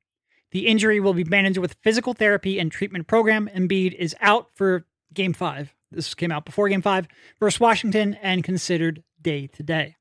The 0.54 0.68
injury 0.68 1.00
will 1.00 1.16
be 1.16 1.24
managed 1.24 1.58
with 1.58 1.76
physical 1.82 2.14
therapy 2.14 2.60
and 2.60 2.72
treatment 2.72 3.08
program. 3.08 3.50
Embiid 3.56 3.96
is 3.96 4.16
out 4.22 4.50
for 4.54 4.86
Game 5.12 5.34
Five. 5.34 5.74
This 5.92 6.14
came 6.14 6.32
out 6.32 6.46
before 6.46 6.70
Game 6.70 6.84
Five 6.84 7.08
versus 7.40 7.60
Washington 7.60 8.14
and 8.22 8.44
considered 8.44 9.04
day 9.20 9.48
to 9.48 9.64
day. 9.64 9.96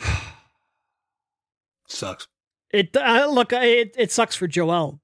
sucks. 1.86 2.26
It 2.70 2.96
uh, 2.96 3.28
look 3.30 3.52
it 3.52 3.94
it 3.98 4.10
sucks 4.12 4.34
for 4.34 4.46
Joel 4.46 4.98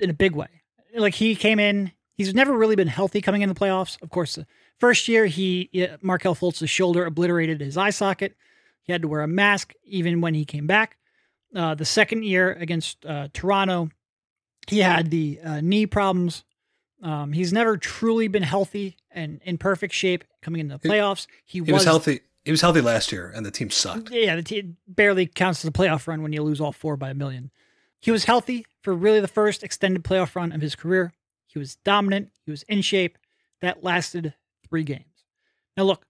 in 0.00 0.10
a 0.10 0.14
big 0.14 0.34
way. 0.34 0.48
Like 0.96 1.14
he 1.14 1.36
came 1.36 1.60
in, 1.60 1.92
he's 2.14 2.34
never 2.34 2.52
really 2.52 2.74
been 2.74 2.88
healthy 2.88 3.20
coming 3.20 3.42
in 3.42 3.48
the 3.48 3.54
playoffs. 3.54 4.02
Of 4.02 4.10
course, 4.10 4.34
the 4.34 4.46
first 4.80 5.06
year 5.06 5.26
he 5.26 5.70
Markelle 6.02 6.34
Fultz's 6.34 6.70
shoulder 6.70 7.06
obliterated 7.06 7.60
his 7.60 7.76
eye 7.76 7.90
socket. 7.90 8.34
He 8.82 8.90
had 8.90 9.02
to 9.02 9.08
wear 9.08 9.22
a 9.22 9.28
mask 9.28 9.74
even 9.84 10.20
when 10.20 10.34
he 10.34 10.44
came 10.44 10.66
back. 10.66 10.96
Uh, 11.54 11.74
the 11.74 11.84
second 11.84 12.24
year 12.24 12.52
against 12.52 13.04
uh, 13.06 13.28
Toronto, 13.32 13.88
he 14.68 14.80
had 14.80 15.10
the 15.10 15.40
uh, 15.42 15.60
knee 15.60 15.86
problems. 15.86 16.44
Um, 17.02 17.32
he's 17.32 17.52
never 17.52 17.76
truly 17.76 18.28
been 18.28 18.42
healthy 18.42 18.96
and 19.10 19.40
in 19.44 19.56
perfect 19.56 19.94
shape 19.94 20.24
coming 20.42 20.60
into 20.60 20.76
the 20.76 20.88
playoffs. 20.88 21.26
He, 21.46 21.60
He 21.64 21.72
was 21.72 21.84
healthy. 21.84 22.20
He 22.44 22.50
was 22.50 22.60
healthy 22.60 22.80
last 22.80 23.12
year, 23.12 23.30
and 23.34 23.44
the 23.44 23.50
team 23.50 23.70
sucked. 23.70 24.10
yeah, 24.10 24.34
the 24.36 24.42
team 24.42 24.76
barely 24.86 25.26
counts 25.26 25.64
as 25.64 25.68
a 25.68 25.72
playoff 25.72 26.06
run 26.06 26.22
when 26.22 26.32
you 26.32 26.42
lose 26.42 26.60
all 26.60 26.72
four 26.72 26.96
by 26.96 27.10
a 27.10 27.14
million. 27.14 27.50
He 28.00 28.10
was 28.10 28.24
healthy 28.24 28.64
for 28.82 28.94
really 28.94 29.20
the 29.20 29.28
first 29.28 29.62
extended 29.62 30.02
playoff 30.04 30.34
run 30.34 30.52
of 30.52 30.60
his 30.60 30.74
career. 30.74 31.12
He 31.46 31.58
was 31.58 31.76
dominant. 31.76 32.30
He 32.44 32.50
was 32.50 32.62
in 32.64 32.80
shape. 32.82 33.18
That 33.60 33.82
lasted 33.84 34.34
three 34.68 34.84
games. 34.84 35.04
Now, 35.76 35.84
look, 35.84 36.06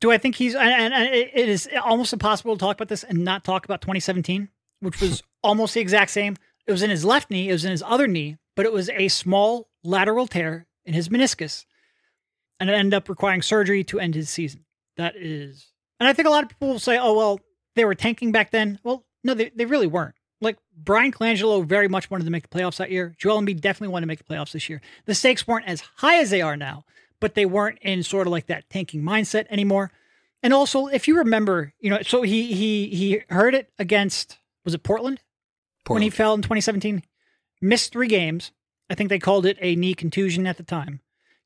do 0.00 0.10
I 0.10 0.18
think 0.18 0.36
he's, 0.36 0.54
and, 0.54 0.94
and, 0.94 1.14
it 1.14 1.48
is 1.48 1.68
almost 1.82 2.12
impossible 2.12 2.56
to 2.56 2.60
talk 2.60 2.76
about 2.76 2.88
this 2.88 3.04
and 3.04 3.24
not 3.24 3.44
talk 3.44 3.64
about 3.64 3.82
2017, 3.82 4.48
which 4.80 5.00
was 5.00 5.22
almost 5.42 5.74
the 5.74 5.80
exact 5.80 6.10
same. 6.10 6.36
It 6.66 6.72
was 6.72 6.82
in 6.82 6.90
his 6.90 7.04
left 7.04 7.30
knee, 7.30 7.48
it 7.48 7.52
was 7.52 7.64
in 7.64 7.70
his 7.70 7.82
other 7.82 8.06
knee, 8.06 8.36
but 8.56 8.66
it 8.66 8.72
was 8.72 8.88
a 8.90 9.08
small 9.08 9.68
lateral 9.84 10.26
tear 10.26 10.66
in 10.84 10.94
his 10.94 11.08
meniscus. 11.08 11.66
And 12.58 12.68
it 12.68 12.74
ended 12.74 12.94
up 12.94 13.08
requiring 13.08 13.42
surgery 13.42 13.84
to 13.84 14.00
end 14.00 14.14
his 14.14 14.28
season. 14.28 14.64
That 14.96 15.16
is, 15.16 15.72
and 15.98 16.08
I 16.08 16.12
think 16.12 16.28
a 16.28 16.30
lot 16.30 16.44
of 16.44 16.50
people 16.50 16.68
will 16.68 16.78
say, 16.78 16.98
oh, 16.98 17.14
well, 17.14 17.40
they 17.74 17.84
were 17.84 17.94
tanking 17.94 18.32
back 18.32 18.50
then. 18.50 18.78
Well, 18.82 19.04
no, 19.24 19.34
they, 19.34 19.50
they 19.54 19.64
really 19.64 19.86
weren't. 19.86 20.14
like 20.40 20.58
Bryan 20.76 21.12
Colangelo 21.12 21.64
very 21.64 21.88
much 21.88 22.10
wanted 22.10 22.24
to 22.24 22.30
make 22.30 22.48
the 22.48 22.56
playoffs 22.56 22.76
that 22.76 22.90
year. 22.90 23.14
Joel 23.18 23.40
Embiid 23.40 23.60
definitely 23.60 23.92
wanted 23.92 24.04
to 24.04 24.08
make 24.08 24.18
the 24.18 24.24
playoffs 24.24 24.52
this 24.52 24.68
year. 24.68 24.80
The 25.06 25.14
stakes 25.14 25.46
weren't 25.46 25.66
as 25.66 25.82
high 25.96 26.18
as 26.18 26.30
they 26.30 26.42
are 26.42 26.56
now, 26.56 26.84
but 27.20 27.34
they 27.34 27.46
weren't 27.46 27.78
in 27.82 28.02
sort 28.02 28.26
of 28.26 28.30
like 28.32 28.46
that 28.46 28.68
tanking 28.70 29.02
mindset 29.02 29.46
anymore. 29.50 29.92
And 30.42 30.54
also, 30.54 30.86
if 30.86 31.06
you 31.06 31.18
remember, 31.18 31.74
you 31.80 31.90
know, 31.90 32.00
so 32.02 32.22
he 32.22 32.52
he 32.54 32.88
he 32.88 33.22
heard 33.28 33.54
it 33.54 33.70
against 33.78 34.38
was 34.64 34.74
it 34.74 34.82
Portland, 34.82 35.20
when 35.86 36.02
he 36.02 36.10
fell 36.10 36.34
in 36.34 36.42
2017, 36.42 37.02
missed 37.60 37.92
three 37.92 38.08
games. 38.08 38.52
I 38.88 38.94
think 38.94 39.08
they 39.08 39.18
called 39.18 39.46
it 39.46 39.58
a 39.60 39.76
knee 39.76 39.94
contusion 39.94 40.46
at 40.46 40.56
the 40.56 40.62
time. 40.62 41.00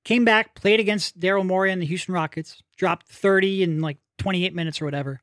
Came 0.04 0.24
back, 0.24 0.54
played 0.54 0.80
against 0.80 1.18
Daryl 1.18 1.44
Morey 1.44 1.72
and 1.72 1.80
the 1.82 1.86
Houston 1.86 2.14
Rockets, 2.14 2.62
dropped 2.76 3.08
30 3.08 3.62
in 3.62 3.80
like 3.80 3.98
28 4.18 4.54
minutes 4.54 4.80
or 4.80 4.84
whatever. 4.84 5.20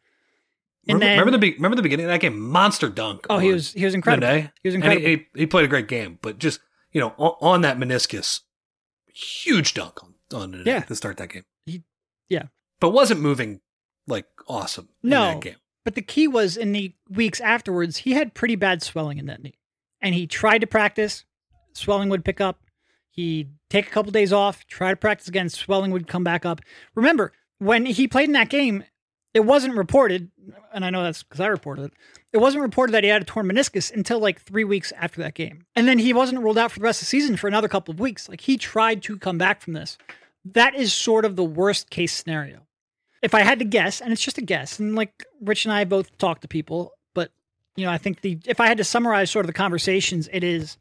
And 0.87 0.95
remember, 0.95 1.05
then, 1.05 1.19
remember 1.19 1.31
the 1.31 1.37
be- 1.37 1.55
remember 1.55 1.75
the 1.75 1.83
beginning 1.83 2.05
of 2.05 2.11
that 2.11 2.21
game? 2.21 2.39
Monster 2.39 2.89
dunk. 2.89 3.27
oh, 3.29 3.37
he 3.37 3.51
was 3.51 3.71
he 3.73 3.85
was 3.85 3.93
incredible. 3.93 4.49
He 4.63 4.67
was 4.67 4.75
incredible. 4.75 5.05
he, 5.05 5.15
he, 5.15 5.27
he 5.35 5.45
played 5.45 5.65
a 5.65 5.67
great 5.67 5.87
game, 5.87 6.17
but 6.21 6.39
just 6.39 6.59
you 6.91 6.99
know 6.99 7.13
on, 7.17 7.35
on 7.41 7.61
that 7.61 7.77
meniscus, 7.77 8.41
huge 9.05 9.75
dunk 9.75 10.03
on 10.03 10.10
on 10.33 10.63
Yeah. 10.65 10.81
to 10.81 10.95
start 10.95 11.17
that 11.17 11.29
game. 11.29 11.43
He- 11.65 11.83
yeah. 12.29 12.43
but 12.79 12.89
wasn't 12.91 13.21
moving 13.21 13.61
like 14.07 14.25
awesome. 14.47 14.89
in 15.03 15.11
No. 15.11 15.25
that 15.33 15.41
game. 15.41 15.55
But 15.85 15.95
the 15.95 16.01
key 16.01 16.27
was 16.27 16.57
in 16.57 16.71
the 16.73 16.93
weeks 17.09 17.39
afterwards, 17.41 17.97
he 17.97 18.13
had 18.13 18.33
pretty 18.33 18.55
bad 18.55 18.81
swelling 18.83 19.17
in 19.17 19.25
that 19.27 19.41
knee. 19.43 19.55
And 20.01 20.15
he 20.15 20.25
tried 20.27 20.59
to 20.59 20.67
practice, 20.67 21.25
swelling 21.73 22.09
would 22.09 22.25
pick 22.25 22.41
up. 22.41 22.61
He'd 23.09 23.51
take 23.69 23.87
a 23.87 23.89
couple 23.89 24.11
days 24.11 24.31
off, 24.31 24.65
try 24.67 24.89
to 24.91 24.95
practice 24.95 25.27
again, 25.27 25.49
swelling 25.49 25.91
would 25.91 26.07
come 26.07 26.23
back 26.23 26.45
up. 26.45 26.61
Remember, 26.95 27.33
when 27.59 27.85
he 27.85 28.07
played 28.07 28.29
in 28.29 28.33
that 28.33 28.49
game, 28.49 28.83
it 29.33 29.41
wasn't 29.41 29.75
reported, 29.75 30.29
and 30.73 30.83
I 30.83 30.89
know 30.89 31.03
that's 31.03 31.23
because 31.23 31.39
I 31.39 31.47
reported 31.47 31.85
it. 31.85 31.93
It 32.33 32.37
wasn't 32.37 32.63
reported 32.63 32.93
that 32.93 33.03
he 33.03 33.09
had 33.09 33.21
a 33.21 33.25
torn 33.25 33.47
meniscus 33.47 33.91
until 33.93 34.19
like 34.19 34.41
three 34.41 34.63
weeks 34.63 34.91
after 34.97 35.21
that 35.21 35.35
game. 35.35 35.65
And 35.75 35.87
then 35.87 35.99
he 35.99 36.13
wasn't 36.13 36.41
ruled 36.41 36.57
out 36.57 36.71
for 36.71 36.79
the 36.79 36.83
rest 36.85 37.01
of 37.01 37.05
the 37.05 37.09
season 37.09 37.37
for 37.37 37.47
another 37.47 37.67
couple 37.67 37.93
of 37.93 37.99
weeks. 37.99 38.27
Like 38.27 38.41
he 38.41 38.57
tried 38.57 39.03
to 39.03 39.17
come 39.17 39.37
back 39.37 39.61
from 39.61 39.73
this. 39.73 39.97
That 40.45 40.75
is 40.75 40.93
sort 40.93 41.25
of 41.25 41.35
the 41.35 41.43
worst 41.43 41.89
case 41.89 42.13
scenario 42.13 42.61
if 43.21 43.35
I 43.35 43.41
had 43.41 43.59
to 43.59 43.65
guess, 43.65 44.01
and 44.01 44.11
it's 44.11 44.21
just 44.21 44.37
a 44.37 44.41
guess, 44.41 44.79
and 44.79 44.95
like 44.95 45.25
Rich 45.41 45.65
and 45.65 45.73
I 45.73 45.83
both 45.83 46.17
talk 46.17 46.41
to 46.41 46.47
people, 46.47 46.93
but 47.13 47.31
you 47.75 47.85
know, 47.85 47.91
I 47.91 47.97
think 47.97 48.21
the 48.21 48.39
if 48.45 48.59
I 48.59 48.67
had 48.67 48.77
to 48.77 48.83
summarize 48.83 49.29
sort 49.29 49.45
of 49.45 49.47
the 49.47 49.53
conversations, 49.53 50.27
it 50.31 50.43
is 50.43 50.77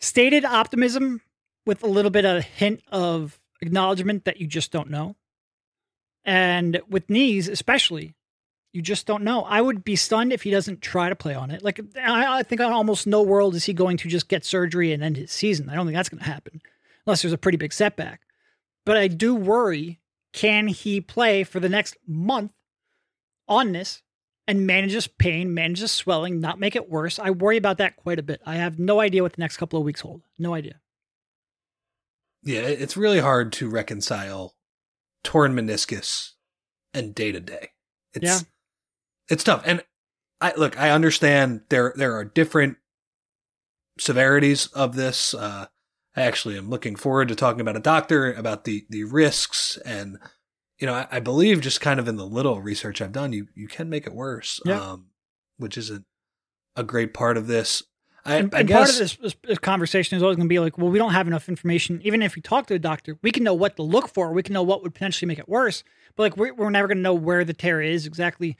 stated 0.00 0.44
optimism 0.44 1.20
with 1.66 1.82
a 1.82 1.86
little 1.86 2.10
bit 2.10 2.24
of 2.24 2.42
hint 2.42 2.82
of 2.90 3.38
acknowledgement 3.60 4.24
that 4.24 4.40
you 4.40 4.46
just 4.46 4.72
don't 4.72 4.90
know. 4.90 5.16
And 6.24 6.80
with 6.88 7.08
knees, 7.10 7.48
especially, 7.48 8.14
you 8.72 8.82
just 8.82 9.06
don't 9.06 9.22
know. 9.22 9.42
I 9.42 9.60
would 9.60 9.84
be 9.84 9.96
stunned 9.96 10.32
if 10.32 10.42
he 10.42 10.50
doesn't 10.50 10.80
try 10.80 11.08
to 11.08 11.16
play 11.16 11.34
on 11.34 11.50
it. 11.50 11.62
Like 11.62 11.80
I, 12.00 12.38
I 12.38 12.42
think 12.42 12.60
on 12.60 12.72
almost 12.72 13.06
no 13.06 13.22
world 13.22 13.54
is 13.54 13.64
he 13.64 13.72
going 13.72 13.96
to 13.98 14.08
just 14.08 14.28
get 14.28 14.44
surgery 14.44 14.92
and 14.92 15.02
end 15.02 15.16
his 15.16 15.30
season. 15.30 15.68
I 15.68 15.74
don't 15.74 15.86
think 15.86 15.96
that's 15.96 16.08
going 16.08 16.22
to 16.22 16.30
happen 16.30 16.62
unless 17.06 17.22
there's 17.22 17.32
a 17.32 17.38
pretty 17.38 17.58
big 17.58 17.72
setback. 17.72 18.25
But 18.86 18.96
I 18.96 19.08
do 19.08 19.34
worry 19.34 20.00
can 20.32 20.68
he 20.68 21.00
play 21.00 21.44
for 21.44 21.60
the 21.60 21.68
next 21.68 21.96
month 22.06 22.52
on 23.48 23.72
this 23.72 24.02
and 24.46 24.66
manage 24.66 24.92
this 24.92 25.08
pain, 25.08 25.52
manage 25.52 25.80
this 25.80 25.92
swelling, 25.92 26.40
not 26.40 26.60
make 26.60 26.76
it 26.76 26.88
worse? 26.88 27.18
I 27.18 27.30
worry 27.30 27.56
about 27.56 27.78
that 27.78 27.96
quite 27.96 28.18
a 28.18 28.22
bit. 28.22 28.40
I 28.46 28.54
have 28.56 28.78
no 28.78 29.00
idea 29.00 29.22
what 29.22 29.32
the 29.32 29.40
next 29.42 29.56
couple 29.56 29.78
of 29.78 29.84
weeks 29.84 30.00
hold. 30.02 30.22
No 30.38 30.54
idea. 30.54 30.80
Yeah, 32.42 32.60
it's 32.60 32.96
really 32.96 33.18
hard 33.18 33.52
to 33.54 33.68
reconcile 33.68 34.54
torn 35.24 35.54
meniscus 35.54 36.32
and 36.94 37.14
day 37.14 37.32
to 37.32 37.40
day. 37.40 37.70
It's 38.14 38.24
Yeah. 38.24 38.38
it's 39.28 39.42
tough. 39.42 39.62
And 39.66 39.84
I 40.40 40.52
look, 40.56 40.78
I 40.78 40.90
understand 40.90 41.62
there 41.70 41.92
there 41.96 42.14
are 42.14 42.24
different 42.24 42.76
severities 43.98 44.68
of 44.68 44.94
this. 44.94 45.34
Uh 45.34 45.66
I 46.16 46.22
actually 46.22 46.56
am 46.56 46.70
looking 46.70 46.96
forward 46.96 47.28
to 47.28 47.34
talking 47.34 47.60
about 47.60 47.76
a 47.76 47.80
doctor 47.80 48.32
about 48.32 48.64
the 48.64 48.86
the 48.88 49.04
risks 49.04 49.76
and 49.84 50.18
you 50.78 50.86
know, 50.86 50.94
I, 50.94 51.06
I 51.10 51.20
believe 51.20 51.62
just 51.62 51.80
kind 51.80 51.98
of 51.98 52.06
in 52.06 52.16
the 52.16 52.26
little 52.26 52.60
research 52.60 53.00
I've 53.00 53.12
done, 53.12 53.32
you 53.32 53.48
you 53.54 53.68
can 53.68 53.88
make 53.88 54.06
it 54.06 54.14
worse. 54.14 54.60
Yeah. 54.64 54.80
Um 54.80 55.06
which 55.58 55.78
isn't 55.78 56.04
a 56.74 56.82
great 56.82 57.14
part 57.14 57.36
of 57.36 57.46
this. 57.46 57.82
I, 58.24 58.36
And, 58.36 58.54
I 58.54 58.58
and 58.58 58.68
guess 58.68 58.76
part 58.76 58.90
of 58.90 58.98
this, 58.98 59.16
this, 59.16 59.36
this 59.44 59.58
conversation 59.58 60.16
is 60.16 60.22
always 60.22 60.36
going 60.36 60.48
to 60.48 60.52
be 60.52 60.58
like, 60.58 60.76
well, 60.76 60.90
we 60.90 60.98
don't 60.98 61.12
have 61.12 61.28
enough 61.28 61.48
information. 61.48 62.00
Even 62.02 62.22
if 62.22 62.34
we 62.34 62.42
talk 62.42 62.66
to 62.66 62.74
a 62.74 62.78
doctor, 62.78 63.16
we 63.22 63.30
can 63.30 63.44
know 63.44 63.54
what 63.54 63.76
to 63.76 63.82
look 63.82 64.08
for. 64.08 64.32
We 64.32 64.42
can 64.42 64.52
know 64.52 64.64
what 64.64 64.82
would 64.82 64.92
potentially 64.92 65.28
make 65.28 65.38
it 65.38 65.48
worse. 65.48 65.84
But 66.16 66.24
like, 66.24 66.36
we're, 66.36 66.52
we're 66.52 66.70
never 66.70 66.88
going 66.88 66.98
to 66.98 67.02
know 67.02 67.14
where 67.14 67.44
the 67.44 67.54
tear 67.54 67.80
is 67.80 68.04
exactly. 68.04 68.56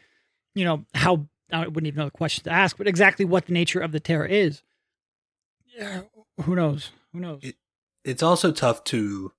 You 0.55 0.65
know 0.65 0.87
how 0.95 1.27
I 1.53 1.67
wouldn't 1.67 1.87
even 1.87 1.99
know 1.99 2.07
the 2.07 2.13
question 2.13 2.45
to 2.45 2.51
ask, 2.51 2.79
but 2.79 2.89
exactly 2.89 3.25
what 3.25 3.47
the 3.47 3.53
nature 3.53 3.81
of 3.81 3.93
the 3.93 4.01
tear 4.01 4.25
is. 4.25 4.63
Yeah, 5.77 6.03
who 6.43 6.55
knows? 6.55 6.93
Who 7.17 7.23
knows? 7.23 7.41
It- 7.43 7.57
it's 8.05 8.23
also 8.23 8.53
tough 8.53 8.85
to 8.85 9.33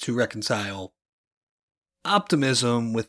to 0.00 0.12
reconcile 0.14 0.92
optimism 2.04 2.92
with 2.92 3.08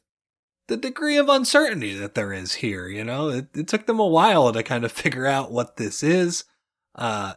the 0.67 0.77
degree 0.77 1.17
of 1.17 1.27
uncertainty 1.29 1.93
that 1.95 2.13
there 2.13 2.31
is 2.31 2.53
here 2.55 2.87
you 2.87 3.03
know? 3.03 3.29
It, 3.29 3.47
it 3.55 3.67
took 3.67 3.87
them 3.87 3.99
a 3.99 4.05
while 4.07 4.53
to 4.53 4.61
kind 4.61 4.85
of 4.85 4.91
figure 5.03 5.25
out 5.25 5.51
what 5.51 5.77
this 5.77 6.03
is. 6.03 6.43
Uh 6.93 7.33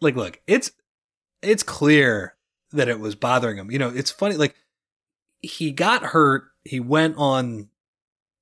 like 0.00 0.16
look 0.16 0.40
it's 0.48 0.72
it's 1.40 1.62
clear 1.62 2.34
that 2.72 2.88
it 2.88 2.98
was 2.98 3.14
bothering 3.14 3.56
him. 3.58 3.70
You 3.70 3.78
know 3.78 3.88
it's 3.88 4.10
funny 4.10 4.36
like 4.36 4.56
he 5.40 5.70
got 5.70 6.02
hurt. 6.02 6.46
He 6.64 6.80
went 6.80 7.16
on 7.16 7.68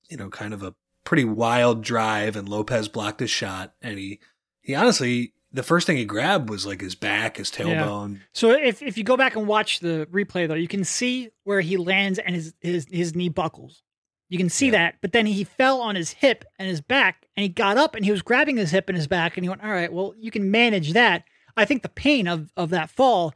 you 0.09 0.17
know 0.17 0.29
kind 0.29 0.55
of 0.55 0.63
a 0.63 0.73
pretty 1.03 1.25
wild 1.25 1.83
drive 1.83 2.35
and 2.35 2.49
lopez 2.49 2.87
blocked 2.87 3.19
his 3.19 3.29
shot 3.29 3.75
and 3.83 3.99
he 3.99 4.19
he 4.61 4.73
honestly 4.73 5.33
the 5.53 5.63
first 5.63 5.85
thing 5.87 5.97
he 5.97 6.05
grabbed 6.05 6.49
was 6.49 6.65
like 6.65 6.81
his 6.81 6.95
back 6.95 7.37
his 7.37 7.51
Yeah. 7.57 7.65
tailbone 7.65 8.19
So 8.33 8.51
if, 8.51 8.81
if 8.81 8.97
you 8.97 9.03
go 9.03 9.17
back 9.17 9.35
and 9.35 9.47
watch 9.47 9.79
the 9.79 10.07
replay 10.11 10.47
though, 10.47 10.53
you 10.55 10.67
can 10.67 10.83
see 10.83 11.29
where 11.43 11.61
he 11.61 11.77
lands 11.77 12.19
and 12.19 12.35
his 12.35 12.53
his, 12.61 12.87
his 12.89 13.15
knee 13.15 13.29
buckles. 13.29 13.83
You 14.29 14.37
can 14.37 14.49
see 14.49 14.67
Yeah. 14.67 14.71
that, 14.71 14.95
but 15.01 15.11
then 15.11 15.25
he 15.25 15.43
fell 15.43 15.81
on 15.81 15.95
his 15.95 16.11
hip 16.11 16.45
and 16.57 16.69
his 16.69 16.79
back, 16.79 17.27
and 17.35 17.41
he 17.43 17.49
got 17.49 17.77
up 17.77 17.95
and 17.95 18.05
he 18.05 18.11
was 18.11 18.21
grabbing 18.21 18.55
his 18.57 18.71
hip 18.71 18.87
and 18.87 18.97
his 18.97 19.07
back, 19.07 19.35
and 19.35 19.43
he 19.43 19.49
went, 19.49 19.61
"All 19.63 19.69
right, 19.71 19.91
well, 19.91 20.13
you 20.17 20.31
can 20.31 20.49
manage 20.51 20.93
that." 20.93 21.25
I 21.57 21.65
think 21.65 21.81
the 21.83 21.89
pain 21.89 22.27
of 22.29 22.49
of 22.55 22.69
that 22.69 22.89
fall 22.89 23.33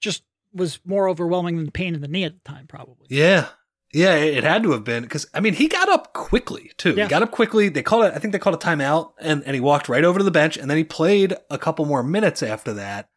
just 0.00 0.22
was 0.54 0.78
more 0.86 1.08
overwhelming 1.08 1.56
than 1.56 1.64
the 1.66 1.72
pain 1.72 1.94
in 1.96 2.00
the 2.00 2.06
knee 2.08 2.22
at 2.24 2.32
the 2.32 2.48
time, 2.48 2.66
probably. 2.68 3.08
Yeah. 3.10 3.48
Yeah, 3.92 4.14
it 4.14 4.44
had 4.44 4.62
to 4.64 4.72
have 4.72 4.84
been 4.84 5.04
because 5.04 5.26
I 5.32 5.40
mean 5.40 5.54
he 5.54 5.68
got 5.68 5.88
up 5.88 6.12
quickly 6.12 6.72
too. 6.76 6.94
Yeah. 6.94 7.04
He 7.04 7.10
got 7.10 7.22
up 7.22 7.30
quickly. 7.30 7.68
They 7.68 7.82
called 7.82 8.06
it. 8.06 8.14
I 8.14 8.18
think 8.18 8.32
they 8.32 8.38
called 8.38 8.56
a 8.56 8.58
timeout, 8.64 9.12
and 9.18 9.42
and 9.44 9.54
he 9.54 9.60
walked 9.60 9.88
right 9.88 10.04
over 10.04 10.18
to 10.18 10.24
the 10.24 10.30
bench, 10.30 10.56
and 10.56 10.68
then 10.68 10.76
he 10.76 10.84
played 10.84 11.34
a 11.50 11.58
couple 11.58 11.84
more 11.86 12.02
minutes 12.02 12.42
after 12.42 12.74
that. 12.74 13.08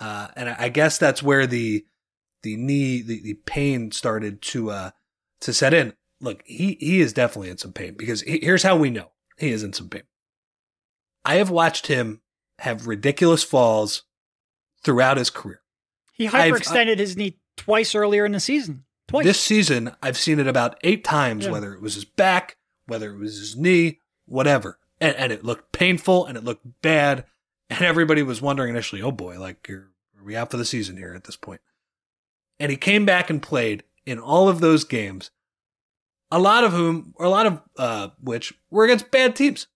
Uh, 0.00 0.28
and 0.36 0.48
I 0.48 0.68
guess 0.68 0.98
that's 0.98 1.22
where 1.22 1.46
the 1.46 1.86
the 2.42 2.56
knee 2.56 3.00
the, 3.00 3.20
the 3.22 3.34
pain 3.34 3.90
started 3.90 4.42
to 4.42 4.70
uh 4.70 4.90
to 5.40 5.52
set 5.52 5.72
in. 5.72 5.94
Look, 6.20 6.42
he 6.44 6.76
he 6.80 7.00
is 7.00 7.12
definitely 7.12 7.50
in 7.50 7.58
some 7.58 7.72
pain 7.72 7.94
because 7.96 8.22
he, 8.22 8.40
here's 8.42 8.64
how 8.64 8.76
we 8.76 8.90
know 8.90 9.12
he 9.38 9.50
is 9.50 9.62
in 9.62 9.72
some 9.72 9.88
pain. 9.88 10.02
I 11.24 11.36
have 11.36 11.50
watched 11.50 11.86
him 11.86 12.20
have 12.58 12.86
ridiculous 12.86 13.44
falls 13.44 14.02
throughout 14.82 15.16
his 15.16 15.30
career. 15.30 15.62
He 16.12 16.26
I've- 16.26 16.50
hyperextended 16.52 16.98
his 16.98 17.16
knee 17.16 17.38
twice 17.56 17.94
earlier 17.94 18.26
in 18.26 18.32
the 18.32 18.40
season. 18.40 18.84
Twice. 19.08 19.24
This 19.24 19.40
season, 19.40 19.92
I've 20.02 20.18
seen 20.18 20.38
it 20.38 20.46
about 20.46 20.78
eight 20.84 21.02
times, 21.02 21.46
Yeah. 21.46 21.52
whether 21.52 21.72
it 21.74 21.80
was 21.80 21.94
his 21.94 22.04
back, 22.04 22.56
whether 22.86 23.10
it 23.12 23.18
was 23.18 23.38
his 23.38 23.56
knee, 23.56 24.00
whatever. 24.26 24.78
And, 25.00 25.16
and 25.16 25.32
it 25.32 25.44
looked 25.44 25.72
painful 25.72 26.26
and 26.26 26.36
it 26.36 26.44
looked 26.44 26.66
bad. 26.82 27.24
And 27.70 27.82
everybody 27.82 28.22
was 28.22 28.40
wondering 28.42 28.70
initially, 28.70 29.02
oh 29.02 29.10
boy, 29.12 29.38
like, 29.40 29.66
you're, 29.68 29.88
are 30.18 30.24
we 30.24 30.36
out 30.36 30.50
for 30.50 30.56
the 30.56 30.64
season 30.64 30.96
here 30.96 31.14
at 31.14 31.24
this 31.24 31.36
point? 31.36 31.60
And 32.60 32.70
he 32.70 32.76
came 32.76 33.04
back 33.06 33.30
and 33.30 33.42
played 33.42 33.82
in 34.04 34.18
all 34.18 34.48
of 34.48 34.60
those 34.60 34.84
games, 34.84 35.30
a 36.30 36.38
lot 36.38 36.64
of 36.64 36.72
whom, 36.72 37.14
or 37.16 37.26
a 37.26 37.30
lot 37.30 37.46
of 37.46 37.62
uh, 37.78 38.08
which 38.22 38.52
were 38.70 38.84
against 38.84 39.10
bad 39.10 39.36
teams, 39.36 39.68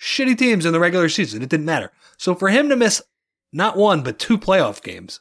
shitty 0.00 0.36
teams 0.38 0.64
in 0.66 0.72
the 0.72 0.80
regular 0.80 1.08
season. 1.08 1.42
It 1.42 1.48
didn't 1.48 1.66
matter. 1.66 1.92
So 2.16 2.34
for 2.34 2.48
him 2.48 2.68
to 2.68 2.76
miss 2.76 3.02
not 3.52 3.76
one, 3.76 4.02
but 4.02 4.18
two 4.18 4.38
playoff 4.38 4.82
games, 4.82 5.20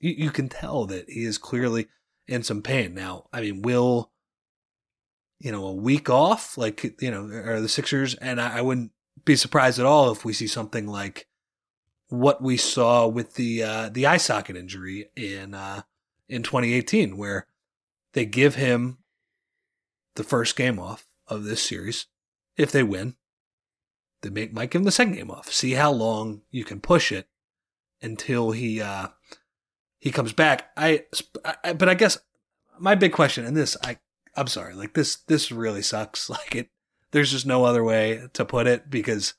you, 0.00 0.10
you 0.16 0.30
can 0.30 0.48
tell 0.48 0.84
that 0.86 1.08
he 1.08 1.24
is 1.24 1.38
clearly 1.38 1.86
in 2.28 2.42
some 2.42 2.62
pain. 2.62 2.94
Now, 2.94 3.26
I 3.32 3.40
mean, 3.40 3.62
will 3.62 4.10
you 5.38 5.52
know 5.52 5.66
a 5.66 5.72
week 5.72 6.08
off, 6.08 6.56
like 6.56 6.82
you 7.00 7.10
know, 7.10 7.26
are 7.26 7.60
the 7.60 7.68
Sixers? 7.68 8.14
And 8.14 8.40
I, 8.40 8.58
I 8.58 8.60
wouldn't 8.62 8.92
be 9.24 9.36
surprised 9.36 9.78
at 9.78 9.86
all 9.86 10.10
if 10.10 10.24
we 10.24 10.32
see 10.32 10.46
something 10.46 10.86
like 10.86 11.26
what 12.08 12.42
we 12.42 12.56
saw 12.56 13.06
with 13.06 13.34
the 13.34 13.62
uh, 13.62 13.88
the 13.90 14.06
eye 14.06 14.16
socket 14.16 14.56
injury 14.56 15.10
in 15.16 15.54
uh, 15.54 15.82
in 16.28 16.42
2018, 16.42 17.16
where 17.16 17.46
they 18.12 18.24
give 18.24 18.54
him 18.54 18.98
the 20.14 20.24
first 20.24 20.56
game 20.56 20.78
off 20.78 21.06
of 21.26 21.44
this 21.44 21.62
series. 21.62 22.06
If 22.56 22.72
they 22.72 22.82
win, 22.82 23.16
they 24.22 24.30
make 24.30 24.52
might 24.52 24.70
give 24.70 24.80
him 24.80 24.86
the 24.86 24.92
second 24.92 25.14
game 25.14 25.30
off. 25.30 25.52
See 25.52 25.72
how 25.72 25.92
long 25.92 26.42
you 26.50 26.64
can 26.64 26.80
push 26.80 27.12
it 27.12 27.28
until 28.00 28.52
he 28.52 28.80
uh, 28.80 29.08
he 30.06 30.12
comes 30.12 30.32
back. 30.32 30.70
I, 30.76 31.02
I 31.64 31.72
but 31.72 31.88
I 31.88 31.94
guess 31.94 32.16
my 32.78 32.94
big 32.94 33.10
question 33.12 33.44
in 33.44 33.54
this 33.54 33.76
I 33.82 33.98
I'm 34.36 34.46
sorry, 34.46 34.72
like 34.72 34.94
this 34.94 35.16
this 35.16 35.50
really 35.50 35.82
sucks. 35.82 36.30
Like 36.30 36.54
it 36.54 36.68
there's 37.10 37.32
just 37.32 37.44
no 37.44 37.64
other 37.64 37.82
way 37.82 38.28
to 38.34 38.44
put 38.44 38.68
it 38.68 38.88
because 38.88 39.34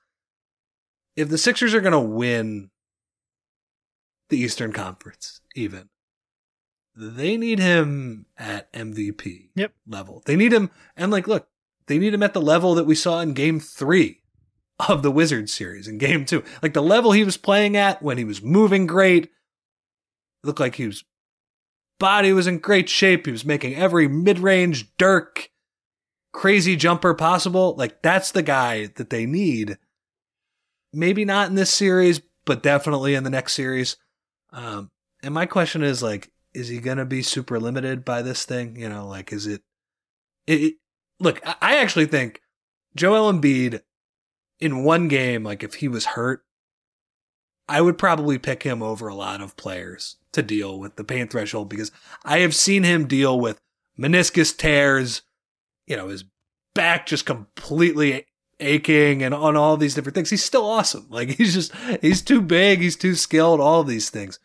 if 1.16 1.30
the 1.30 1.38
Sixers 1.38 1.74
are 1.74 1.80
going 1.80 1.94
to 1.94 2.00
win 2.02 2.70
the 4.28 4.38
Eastern 4.38 4.74
Conference, 4.74 5.40
even 5.56 5.88
they 6.98 7.38
need 7.38 7.60
him 7.60 8.26
at 8.38 8.72
MVP 8.74 9.52
Yep. 9.56 9.72
level. 9.88 10.22
They 10.26 10.36
need 10.36 10.52
him, 10.52 10.70
and 10.98 11.14
like, 11.14 11.30
look, 11.30 11.48
they 11.86 11.98
need 11.98 12.14
him 12.14 12.24
at 12.24 12.34
the 12.34 12.42
level 12.42 12.76
that 12.76 12.86
we 12.86 12.94
saw 12.96 13.22
in 13.22 13.32
Game 13.34 13.62
Three 13.62 14.20
of 14.90 15.02
the 15.02 15.12
Wizards 15.12 15.54
series. 15.54 15.88
In 15.88 15.98
Game 15.98 16.26
Two, 16.26 16.44
like 16.62 16.74
the 16.74 16.84
level 16.84 17.14
he 17.14 17.24
was 17.24 17.38
playing 17.38 17.78
at 17.78 18.04
when 18.04 18.18
he 18.18 18.26
was 18.26 18.42
moving 18.42 18.86
great, 18.86 19.32
looked 20.48 20.60
like 20.60 20.76
he 20.76 20.88
was 20.88 21.04
body 22.00 22.34
was 22.34 22.48
in 22.48 22.60
great 22.60 22.90
shape. 22.90 23.26
He 23.26 23.32
was 23.32 23.46
making 23.46 23.76
every 23.76 24.08
mid-range 24.08 24.96
Dirk 24.98 25.50
crazy 26.34 26.76
jumper 26.76 27.14
possible. 27.14 27.76
Like 27.78 28.02
that's 28.02 28.32
the 28.32 28.44
guy 28.44 28.88
that 28.96 29.10
they 29.10 29.26
need. 29.26 29.78
Maybe 30.94 31.26
not 31.26 31.50
in 31.50 31.56
this 31.56 31.74
series, 31.74 32.22
but 32.46 32.64
definitely 32.64 33.16
in 33.16 33.24
the 33.24 33.30
next 33.30 33.54
series. 33.54 33.98
Um, 34.52 34.90
and 35.22 35.34
my 35.34 35.46
question 35.46 35.84
is 35.84 36.02
like, 36.02 36.32
is 36.54 36.70
he 36.70 36.80
gonna 36.80 37.06
be 37.06 37.22
super 37.22 37.60
limited 37.60 38.06
by 38.06 38.22
this 38.22 38.46
thing? 38.46 38.76
You 38.76 38.90
know, 38.90 39.08
like 39.08 39.34
is 39.34 39.46
it? 39.48 39.62
It, 40.46 40.62
it 40.62 40.74
look, 41.20 41.42
I- 41.46 41.78
actually 41.78 42.06
think 42.06 42.42
Joel 42.96 43.32
Embiid 43.32 43.82
in 44.60 44.84
one 44.84 45.08
game, 45.08 45.44
like 45.44 45.64
if 45.64 45.76
he 45.76 45.88
was 45.88 46.06
hurt, 46.06 46.44
I 47.70 47.82
would 47.82 47.98
probably 47.98 48.38
pick 48.38 48.64
him 48.64 48.82
over 48.82 49.08
a 49.08 49.16
lot 49.16 49.42
of 49.42 49.58
players 49.58 50.18
to 50.32 50.42
deal 50.42 50.80
with 50.80 50.96
the 50.96 51.04
pain 51.04 51.28
threshold 51.28 51.70
because 51.70 51.92
I 52.24 52.40
have 52.40 52.56
seen 52.56 52.84
him 52.84 53.08
deal 53.08 53.40
with 53.40 53.60
meniscus 54.00 54.56
tears, 54.56 55.24
you 55.86 55.98
know, 55.98 56.08
his 56.08 56.24
back 56.74 57.08
just 57.08 57.26
completely 57.26 58.26
aching 58.60 59.24
and 59.24 59.34
on 59.34 59.56
all 59.56 59.78
these 59.78 59.94
different 59.94 60.16
things. 60.16 60.30
He's 60.30 60.44
still 60.44 60.66
awesome. 60.66 61.08
Like 61.18 61.30
he's 61.30 61.54
just 61.54 61.74
he's 62.02 62.22
too 62.22 62.42
big, 62.42 62.80
he's 62.80 62.96
too 62.96 63.16
skilled, 63.16 63.60
all 63.60 63.82
of 63.82 63.88
these 63.88 64.10
things. 64.10 64.40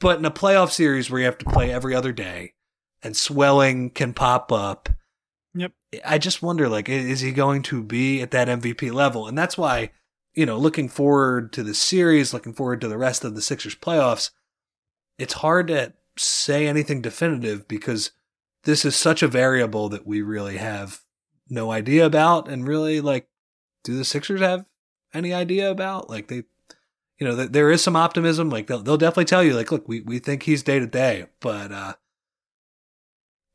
But 0.00 0.18
in 0.18 0.24
a 0.24 0.30
playoff 0.30 0.70
series 0.70 1.10
where 1.10 1.20
you 1.20 1.26
have 1.26 1.38
to 1.38 1.44
play 1.44 1.72
every 1.72 1.94
other 1.94 2.12
day 2.12 2.54
and 3.02 3.16
swelling 3.16 3.90
can 3.90 4.12
pop 4.12 4.50
up. 4.50 4.88
Yep. 5.54 5.72
I 6.04 6.18
just 6.18 6.42
wonder 6.42 6.68
like 6.68 6.88
is 6.88 7.20
he 7.20 7.32
going 7.32 7.62
to 7.62 7.82
be 7.82 8.20
at 8.20 8.32
that 8.32 8.48
MVP 8.48 8.92
level? 8.92 9.28
And 9.28 9.38
that's 9.38 9.56
why, 9.56 9.90
you 10.34 10.46
know, 10.46 10.56
looking 10.58 10.88
forward 10.88 11.52
to 11.52 11.62
the 11.62 11.74
series, 11.74 12.32
looking 12.32 12.52
forward 12.52 12.80
to 12.80 12.88
the 12.88 12.98
rest 12.98 13.24
of 13.24 13.34
the 13.34 13.42
Sixers 13.42 13.74
playoffs, 13.74 14.30
it's 15.18 15.34
hard 15.34 15.68
to 15.68 15.92
say 16.16 16.66
anything 16.66 17.02
definitive 17.02 17.68
because 17.68 18.12
this 18.64 18.84
is 18.84 18.96
such 18.96 19.22
a 19.22 19.28
variable 19.28 19.88
that 19.88 20.06
we 20.06 20.22
really 20.22 20.56
have 20.56 21.00
no 21.48 21.70
idea 21.70 22.06
about 22.06 22.48
and 22.48 22.66
really 22.66 23.00
like 23.00 23.28
do 23.84 23.96
the 23.96 24.04
Sixers 24.04 24.40
have 24.40 24.64
any 25.12 25.34
idea 25.34 25.70
about? 25.70 26.08
Like 26.08 26.28
they 26.28 26.44
you 27.18 27.26
know 27.26 27.36
th- 27.36 27.50
there 27.50 27.70
is 27.70 27.82
some 27.82 27.96
optimism. 27.96 28.48
Like 28.48 28.66
they'll, 28.66 28.82
they'll 28.82 28.96
definitely 28.96 29.26
tell 29.26 29.42
you 29.42 29.54
like 29.54 29.70
look 29.70 29.86
we, 29.86 30.00
we 30.00 30.18
think 30.18 30.44
he's 30.44 30.62
day 30.62 30.78
to 30.78 30.86
day 30.86 31.26
but 31.40 31.72
uh 31.72 31.94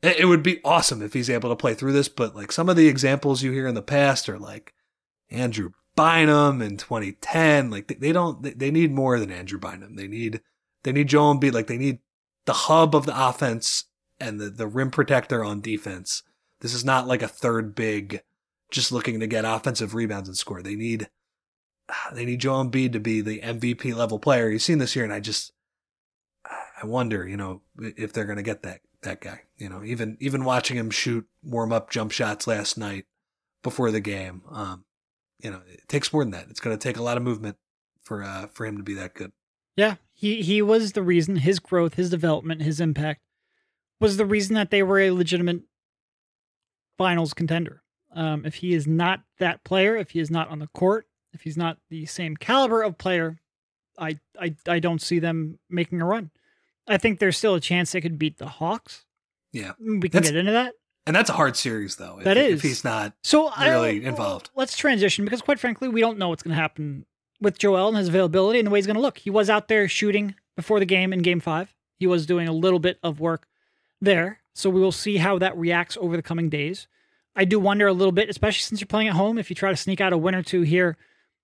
it, 0.03 0.19
it 0.21 0.25
would 0.25 0.43
be 0.43 0.63
awesome 0.63 1.01
if 1.01 1.13
he's 1.13 1.29
able 1.29 1.49
to 1.49 1.55
play 1.55 1.73
through 1.73 1.93
this 1.93 2.09
but 2.09 2.35
like 2.35 2.51
some 2.51 2.69
of 2.69 2.75
the 2.75 2.87
examples 2.87 3.41
you 3.41 3.51
hear 3.51 3.67
in 3.67 3.75
the 3.75 3.81
past 3.81 4.29
are 4.29 4.39
like 4.39 4.73
Andrew 5.31 5.71
Bynum 5.97 6.61
in 6.61 6.77
2010 6.77 7.69
like 7.69 7.99
they, 7.99 8.13
don't 8.13 8.41
they, 8.41 8.51
they 8.51 8.71
need 8.71 8.93
more 8.93 9.19
than 9.19 9.31
Andrew 9.31 9.59
Bynum 9.59 9.95
they 9.95 10.07
need 10.07 10.41
they 10.83 10.93
need 10.93 11.09
Joel 11.09 11.35
Embiid 11.35 11.53
like 11.53 11.67
they 11.67 11.77
need 11.77 11.99
the 12.45 12.53
hub 12.53 12.95
of 12.95 13.05
the 13.05 13.27
offense 13.27 13.85
and 14.19 14.39
the, 14.39 14.49
the 14.49 14.67
rim 14.67 14.91
protector 14.91 15.43
on 15.43 15.59
defense 15.59 16.23
this 16.61 16.73
is 16.73 16.85
not 16.85 17.07
like 17.07 17.21
a 17.21 17.27
third 17.27 17.75
big 17.75 18.21
just 18.71 18.91
looking 18.91 19.19
to 19.19 19.27
get 19.27 19.45
offensive 19.45 19.95
rebounds 19.95 20.29
and 20.29 20.37
score. 20.37 20.61
They 20.61 20.75
need 20.75 21.09
they 22.13 22.25
need 22.25 22.41
Joel 22.41 22.65
Embiid 22.65 22.93
to 22.93 22.99
be 22.99 23.21
the 23.21 23.39
MVP 23.39 23.95
level 23.95 24.19
player. 24.19 24.49
You've 24.49 24.61
seen 24.61 24.79
this 24.79 24.95
year, 24.95 25.05
and 25.05 25.13
I 25.13 25.19
just 25.19 25.53
I 26.81 26.85
wonder, 26.85 27.27
you 27.27 27.37
know, 27.37 27.61
if 27.79 28.13
they're 28.13 28.25
going 28.25 28.37
to 28.37 28.43
get 28.43 28.63
that 28.63 28.81
that 29.03 29.21
guy. 29.21 29.41
You 29.57 29.69
know, 29.69 29.83
even 29.83 30.17
even 30.19 30.43
watching 30.43 30.77
him 30.77 30.89
shoot 30.89 31.27
warm 31.43 31.71
up 31.71 31.89
jump 31.89 32.11
shots 32.11 32.47
last 32.47 32.77
night 32.77 33.05
before 33.63 33.91
the 33.91 33.99
game, 33.99 34.41
um, 34.51 34.83
you 35.39 35.51
know, 35.51 35.61
it 35.67 35.87
takes 35.87 36.11
more 36.11 36.23
than 36.23 36.31
that. 36.31 36.47
It's 36.49 36.59
going 36.59 36.77
to 36.77 36.81
take 36.81 36.97
a 36.97 37.03
lot 37.03 37.17
of 37.17 37.23
movement 37.23 37.57
for 38.03 38.23
uh 38.23 38.47
for 38.53 38.65
him 38.65 38.77
to 38.77 38.83
be 38.83 38.93
that 38.95 39.13
good. 39.13 39.31
Yeah, 39.75 39.95
he 40.13 40.41
he 40.41 40.61
was 40.61 40.93
the 40.93 41.03
reason 41.03 41.37
his 41.37 41.59
growth, 41.59 41.95
his 41.95 42.09
development, 42.09 42.61
his 42.61 42.79
impact 42.79 43.21
was 43.99 44.17
the 44.17 44.25
reason 44.25 44.55
that 44.55 44.71
they 44.71 44.83
were 44.83 44.99
a 44.99 45.11
legitimate 45.11 45.61
finals 46.97 47.33
contender. 47.33 47.83
Um, 48.13 48.45
if 48.45 48.55
he 48.55 48.73
is 48.73 48.87
not 48.87 49.21
that 49.39 49.63
player, 49.63 49.95
if 49.95 50.11
he 50.11 50.19
is 50.19 50.31
not 50.31 50.49
on 50.49 50.59
the 50.59 50.67
court, 50.67 51.07
if 51.33 51.41
he's 51.41 51.57
not 51.57 51.77
the 51.89 52.05
same 52.05 52.35
caliber 52.37 52.81
of 52.81 52.97
player, 52.97 53.37
I 53.97 54.19
I 54.39 54.55
I 54.67 54.79
don't 54.79 55.01
see 55.01 55.19
them 55.19 55.59
making 55.69 56.01
a 56.01 56.05
run. 56.05 56.31
I 56.87 56.97
think 56.97 57.19
there's 57.19 57.37
still 57.37 57.53
a 57.55 57.59
chance 57.59 57.91
they 57.91 58.01
could 58.01 58.17
beat 58.17 58.37
the 58.37 58.47
Hawks. 58.47 59.05
Yeah, 59.51 59.73
We 59.79 59.99
can 60.01 60.09
That's- 60.11 60.31
get 60.31 60.37
into 60.37 60.53
that. 60.53 60.73
And 61.07 61.15
that's 61.15 61.29
a 61.29 61.33
hard 61.33 61.55
series 61.57 61.95
though. 61.95 62.17
If, 62.19 62.25
That 62.25 62.37
if 62.37 62.55
is. 62.55 62.61
he's 62.61 62.83
not. 62.83 63.13
So 63.23 63.49
really 63.59 63.99
don't- 63.99 64.09
involved. 64.09 64.49
Let's 64.55 64.77
transition 64.77 65.25
because, 65.25 65.41
quite 65.41 65.59
frankly, 65.59 65.87
we 65.87 66.01
don't 66.01 66.17
know 66.19 66.29
what's 66.29 66.43
going 66.43 66.55
to 66.55 66.61
happen 66.61 67.05
with 67.41 67.57
Joel 67.57 67.87
and 67.89 67.97
his 67.97 68.07
availability 68.09 68.59
and 68.59 68.65
the 68.67 68.71
way 68.71 68.77
he's 68.79 68.85
going 68.87 68.95
to 68.95 69.01
look. 69.01 69.17
He 69.19 69.29
was 69.29 69.49
out 69.49 69.67
there 69.67 69.87
shooting 69.87 70.35
before 70.55 70.79
the 70.79 70.85
game 70.85 71.13
in 71.13 71.21
Game 71.23 71.39
Five. 71.39 71.73
He 71.99 72.05
was 72.07 72.25
doing 72.27 72.47
a 72.47 72.51
little 72.53 72.79
bit 72.79 72.99
of 73.01 73.19
work 73.19 73.47
there, 74.01 74.39
so 74.53 74.69
we 74.69 74.81
will 74.81 74.91
see 74.91 75.17
how 75.17 75.39
that 75.39 75.57
reacts 75.57 75.97
over 75.99 76.15
the 76.15 76.21
coming 76.23 76.49
days. 76.49 76.87
I 77.35 77.45
do 77.45 77.59
wonder 77.59 77.87
a 77.87 77.93
little 77.93 78.11
bit, 78.11 78.29
especially 78.29 78.61
since 78.63 78.81
you're 78.81 78.87
playing 78.87 79.07
at 79.07 79.13
home, 79.15 79.37
if 79.37 79.49
you 79.49 79.55
try 79.55 79.69
to 79.71 79.77
sneak 79.77 80.01
out 80.01 80.13
a 80.13 80.17
win 80.17 80.35
or 80.35 80.41
two 80.43 80.61
here 80.61 80.97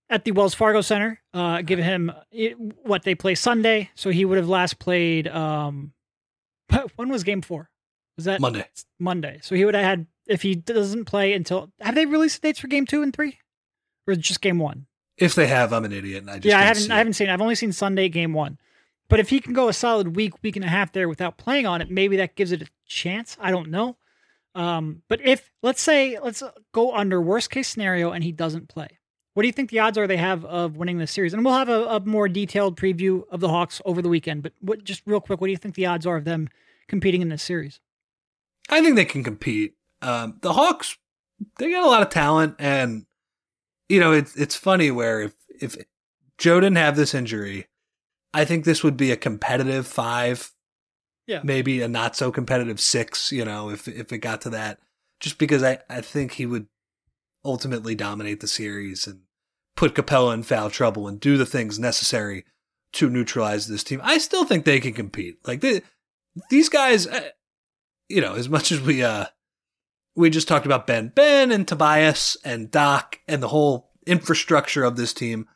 at 0.09 0.25
the 0.25 0.31
Wells 0.31 0.53
Fargo 0.55 0.81
Center, 0.81 1.21
uh, 1.33 1.61
give 1.61 1.79
him 1.79 2.11
it, 2.31 2.55
what 2.83 3.03
they 3.03 3.15
play 3.15 3.35
Sunday, 3.35 3.89
so 3.95 4.09
he 4.09 4.25
would 4.25 4.37
have 4.37 4.49
last 4.49 4.79
played. 4.79 5.27
Um, 5.27 5.93
when 6.95 7.09
was 7.09 7.23
Game 7.23 7.41
Four? 7.41 7.69
Was 8.15 8.25
that 8.25 8.39
Monday. 8.39 8.67
Monday. 8.99 9.39
So 9.41 9.55
he 9.55 9.65
would 9.65 9.75
have 9.75 9.83
had 9.83 10.07
if 10.27 10.41
he 10.41 10.55
doesn't 10.55 11.05
play 11.05 11.33
until 11.33 11.71
have 11.81 11.95
they 11.95 12.05
released 12.05 12.41
the 12.41 12.49
dates 12.49 12.59
for 12.59 12.67
game 12.67 12.85
two 12.85 13.01
and 13.01 13.13
three? 13.13 13.39
Or 14.07 14.15
just 14.15 14.41
game 14.41 14.59
one? 14.59 14.85
If 15.17 15.35
they 15.35 15.47
have, 15.47 15.71
I'm 15.71 15.85
an 15.85 15.93
idiot, 15.93 16.21
and 16.21 16.29
I 16.29 16.35
just 16.35 16.45
yeah, 16.45 16.59
I 16.59 16.63
haven't 16.63 16.91
I 16.91 16.97
haven't 16.97 17.13
seen 17.13 17.29
I've 17.29 17.41
only 17.41 17.55
seen 17.55 17.71
Sunday 17.71 18.09
game 18.09 18.33
one. 18.33 18.57
But 19.09 19.19
if 19.19 19.29
he 19.29 19.39
can 19.39 19.53
go 19.53 19.67
a 19.67 19.73
solid 19.73 20.15
week, 20.15 20.33
week 20.41 20.55
and 20.55 20.65
a 20.65 20.69
half 20.69 20.91
there 20.91 21.07
without 21.07 21.37
playing 21.37 21.67
on 21.67 21.81
it, 21.81 21.91
maybe 21.91 22.17
that 22.17 22.35
gives 22.35 22.51
it 22.51 22.61
a 22.61 22.67
chance. 22.87 23.37
I 23.39 23.51
don't 23.51 23.69
know. 23.69 23.97
Um, 24.55 25.01
but 25.07 25.19
if 25.25 25.51
let's 25.61 25.81
say 25.81 26.19
let's 26.19 26.43
go 26.71 26.93
under 26.95 27.21
worst 27.21 27.49
case 27.49 27.67
scenario 27.67 28.11
and 28.11 28.23
he 28.23 28.31
doesn't 28.31 28.69
play, 28.69 28.87
what 29.33 29.43
do 29.43 29.47
you 29.47 29.53
think 29.53 29.69
the 29.69 29.79
odds 29.79 29.97
are 29.97 30.07
they 30.07 30.17
have 30.17 30.45
of 30.45 30.77
winning 30.77 30.97
this 30.97 31.11
series? 31.11 31.33
And 31.33 31.43
we'll 31.43 31.55
have 31.55 31.69
a, 31.69 31.85
a 31.85 31.99
more 32.01 32.27
detailed 32.27 32.77
preview 32.77 33.23
of 33.29 33.39
the 33.39 33.49
Hawks 33.49 33.81
over 33.85 34.01
the 34.01 34.09
weekend. 34.09 34.43
But 34.43 34.53
what 34.59 34.83
just 34.83 35.03
real 35.05 35.21
quick, 35.21 35.41
what 35.41 35.47
do 35.47 35.51
you 35.51 35.57
think 35.57 35.75
the 35.75 35.87
odds 35.87 36.05
are 36.05 36.17
of 36.17 36.25
them 36.25 36.49
competing 36.87 37.21
in 37.21 37.29
this 37.29 37.43
series? 37.43 37.79
I 38.69 38.81
think 38.81 38.95
they 38.95 39.05
can 39.05 39.23
compete. 39.23 39.75
Um, 40.01 40.37
the 40.41 40.53
Hawks, 40.53 40.97
they 41.57 41.71
got 41.71 41.83
a 41.83 41.89
lot 41.89 42.01
of 42.01 42.09
talent, 42.09 42.55
and 42.59 43.05
you 43.89 43.99
know 43.99 44.11
it's 44.11 44.35
it's 44.35 44.55
funny 44.55 44.91
where 44.91 45.21
if 45.21 45.33
if 45.61 45.77
Joe 46.37 46.59
didn't 46.59 46.77
have 46.77 46.95
this 46.95 47.13
injury, 47.13 47.67
I 48.33 48.45
think 48.45 48.65
this 48.65 48.83
would 48.83 48.97
be 48.97 49.11
a 49.11 49.17
competitive 49.17 49.87
five, 49.87 50.51
Yeah. 51.27 51.41
maybe 51.43 51.81
a 51.81 51.87
not 51.87 52.15
so 52.15 52.31
competitive 52.31 52.79
six. 52.79 53.31
You 53.31 53.45
know, 53.45 53.69
if 53.69 53.87
if 53.87 54.11
it 54.11 54.19
got 54.19 54.41
to 54.41 54.49
that, 54.51 54.79
just 55.19 55.37
because 55.37 55.63
I 55.63 55.79
I 55.89 56.01
think 56.01 56.33
he 56.33 56.45
would 56.45 56.67
ultimately 57.45 57.95
dominate 57.95 58.39
the 58.39 58.47
series 58.47 59.05
and 59.07 59.21
put 59.75 59.93
Capela 59.95 60.33
in 60.33 60.43
foul 60.43 60.69
trouble 60.69 61.07
and 61.07 61.19
do 61.19 61.35
the 61.37 61.45
things 61.45 61.77
necessary 61.79 62.45
to 62.93 63.09
neutralize 63.09 63.67
this 63.67 63.83
team. 63.83 63.99
I 64.03 64.17
still 64.19 64.45
think 64.45 64.63
they 64.65 64.79
can 64.79 64.93
compete. 64.93 65.39
Like 65.47 65.61
they, 65.61 65.81
these 66.49 66.69
guys, 66.69 67.07
you 68.13 68.21
know, 68.21 68.35
as 68.35 68.47
much 68.47 68.71
as 68.71 68.79
we 68.79 69.03
uh 69.03 69.25
we 70.15 70.29
just 70.29 70.47
talked 70.47 70.67
about 70.67 70.85
Ben, 70.85 71.11
Ben 71.15 71.51
and 71.51 71.67
Tobias 71.67 72.37
and 72.45 72.69
Doc 72.69 73.19
and 73.27 73.41
the 73.41 73.47
whole 73.47 73.89
infrastructure 74.05 74.83
of 74.83 74.95
this 74.95 75.13
team, 75.13 75.47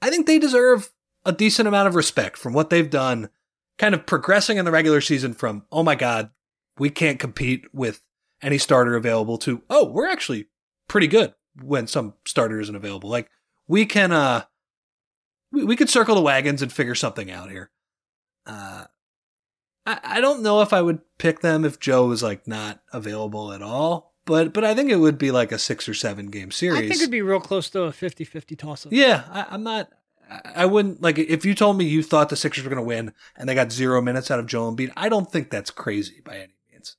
I 0.00 0.10
think 0.10 0.26
they 0.26 0.38
deserve 0.38 0.92
a 1.24 1.32
decent 1.32 1.66
amount 1.66 1.88
of 1.88 1.96
respect 1.96 2.36
from 2.36 2.52
what 2.52 2.70
they've 2.70 2.88
done, 2.88 3.30
kind 3.78 3.94
of 3.94 4.06
progressing 4.06 4.56
in 4.56 4.64
the 4.64 4.70
regular 4.70 5.00
season 5.00 5.34
from 5.34 5.64
oh 5.72 5.82
my 5.82 5.96
god, 5.96 6.30
we 6.78 6.90
can't 6.90 7.18
compete 7.18 7.66
with 7.74 8.02
any 8.40 8.58
starter 8.58 8.94
available 8.94 9.36
to 9.38 9.62
oh 9.68 9.84
we're 9.84 10.08
actually 10.08 10.46
pretty 10.86 11.08
good 11.08 11.34
when 11.60 11.88
some 11.88 12.14
starter 12.24 12.60
isn't 12.60 12.76
available. 12.76 13.10
Like 13.10 13.28
we 13.66 13.84
can 13.84 14.12
uh 14.12 14.44
we, 15.50 15.64
we 15.64 15.76
could 15.76 15.90
circle 15.90 16.14
the 16.14 16.20
wagons 16.20 16.62
and 16.62 16.72
figure 16.72 16.94
something 16.94 17.28
out 17.28 17.50
here. 17.50 17.70
Uh 18.46 18.84
I, 19.88 20.00
I 20.16 20.20
don't 20.20 20.42
know 20.42 20.60
if 20.62 20.72
I 20.72 20.82
would 20.82 21.00
pick 21.18 21.40
them 21.40 21.64
if 21.64 21.80
Joe 21.80 22.06
was 22.06 22.22
like 22.22 22.46
not 22.46 22.80
available 22.92 23.52
at 23.52 23.62
all, 23.62 24.14
but 24.24 24.52
but 24.52 24.64
I 24.64 24.74
think 24.74 24.90
it 24.90 24.96
would 24.96 25.18
be 25.18 25.30
like 25.30 25.50
a 25.52 25.58
six 25.58 25.88
or 25.88 25.94
seven 25.94 26.26
game 26.26 26.50
series. 26.50 26.78
I 26.78 26.82
think 26.88 27.00
it'd 27.00 27.10
be 27.10 27.22
real 27.22 27.40
close 27.40 27.70
to 27.70 27.82
a 27.84 27.90
50-50 27.90 28.58
toss 28.58 28.86
up. 28.86 28.92
yeah, 28.92 29.24
I, 29.30 29.46
I'm 29.50 29.62
not. 29.62 29.90
I- 30.54 30.66
wouldn't 30.66 31.00
like 31.00 31.18
if 31.18 31.46
you 31.46 31.54
told 31.54 31.78
me 31.78 31.86
you 31.86 32.02
thought 32.02 32.28
the 32.28 32.36
Sixers 32.36 32.62
were 32.64 32.68
going 32.70 32.82
to 32.82 32.86
win 32.86 33.14
and 33.36 33.48
they 33.48 33.54
got 33.54 33.72
zero 33.72 34.02
minutes 34.02 34.30
out 34.30 34.38
of 34.38 34.46
Joel 34.46 34.74
Embiid. 34.76 34.92
I 34.96 35.08
don't 35.08 35.32
think 35.32 35.48
that's 35.50 35.70
crazy 35.70 36.20
by 36.22 36.36
any 36.36 36.52
means. 36.70 36.96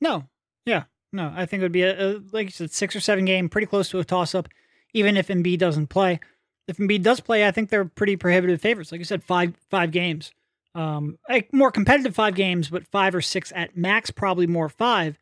No. 0.00 0.28
Yeah. 0.64 0.84
No, 1.12 1.32
I 1.34 1.46
think 1.46 1.60
it 1.60 1.64
would 1.64 1.72
be 1.72 1.82
a, 1.82 1.98
a 2.00 2.20
like 2.30 2.46
you 2.46 2.50
said, 2.52 2.70
six 2.70 2.94
or 2.94 3.00
seven 3.00 3.24
game, 3.24 3.48
pretty 3.48 3.66
close 3.66 3.88
to 3.88 3.98
a 3.98 4.04
toss 4.04 4.36
up, 4.36 4.48
even 4.94 5.16
if 5.16 5.26
Embiid 5.26 5.58
doesn't 5.58 5.88
play. 5.88 6.20
if 6.68 6.76
Embiid 6.76 7.02
does 7.02 7.18
play, 7.18 7.44
I 7.44 7.50
think 7.50 7.68
they're 7.70 7.84
pretty 7.84 8.14
prohibitive 8.14 8.60
favorites. 8.60 8.92
Like 8.92 9.00
I 9.00 9.04
said, 9.04 9.24
five 9.24 9.54
five 9.68 9.90
games, 9.90 10.30
um, 10.74 11.18
like 11.28 11.52
more 11.52 11.70
competitive 11.70 12.14
five 12.14 12.34
games, 12.34 12.68
but 12.68 12.86
five 12.86 13.14
or 13.14 13.20
six 13.20 13.52
at 13.54 13.76
max, 13.76 14.10
probably 14.10 14.46
more 14.46 14.68
five. 14.68 15.18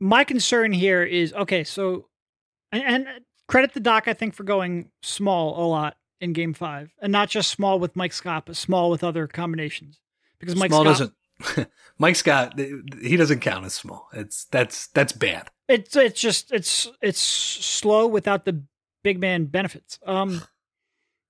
My 0.00 0.24
concern 0.24 0.72
here 0.72 1.02
is 1.02 1.32
okay, 1.32 1.64
so 1.64 2.08
and, 2.72 2.82
and 2.82 3.06
credit 3.46 3.74
the 3.74 3.80
doc, 3.80 4.08
I 4.08 4.14
think, 4.14 4.34
for 4.34 4.44
going 4.44 4.90
small 5.02 5.62
a 5.62 5.66
lot 5.66 5.96
in 6.20 6.32
Game 6.32 6.54
Five, 6.54 6.92
and 7.00 7.12
not 7.12 7.28
just 7.28 7.50
small 7.50 7.78
with 7.78 7.96
Mike 7.96 8.12
Scott, 8.12 8.44
but 8.46 8.56
small 8.56 8.90
with 8.90 9.04
other 9.04 9.26
combinations 9.26 10.00
because 10.38 10.56
Mike 10.56 10.70
small 10.70 10.84
Scott 10.84 11.12
doesn't. 11.38 11.68
Mike 11.98 12.16
Scott, 12.16 12.58
he 13.00 13.16
doesn't 13.16 13.40
count 13.40 13.66
as 13.66 13.74
small. 13.74 14.08
It's 14.12 14.44
that's 14.46 14.88
that's 14.88 15.12
bad. 15.12 15.50
it's 15.68 15.94
it's 15.96 16.20
just 16.20 16.52
it's 16.52 16.88
it's 17.02 17.20
slow 17.20 18.06
without 18.06 18.44
the 18.44 18.62
big 19.02 19.20
man 19.20 19.46
benefits. 19.46 19.98
Um, 20.06 20.42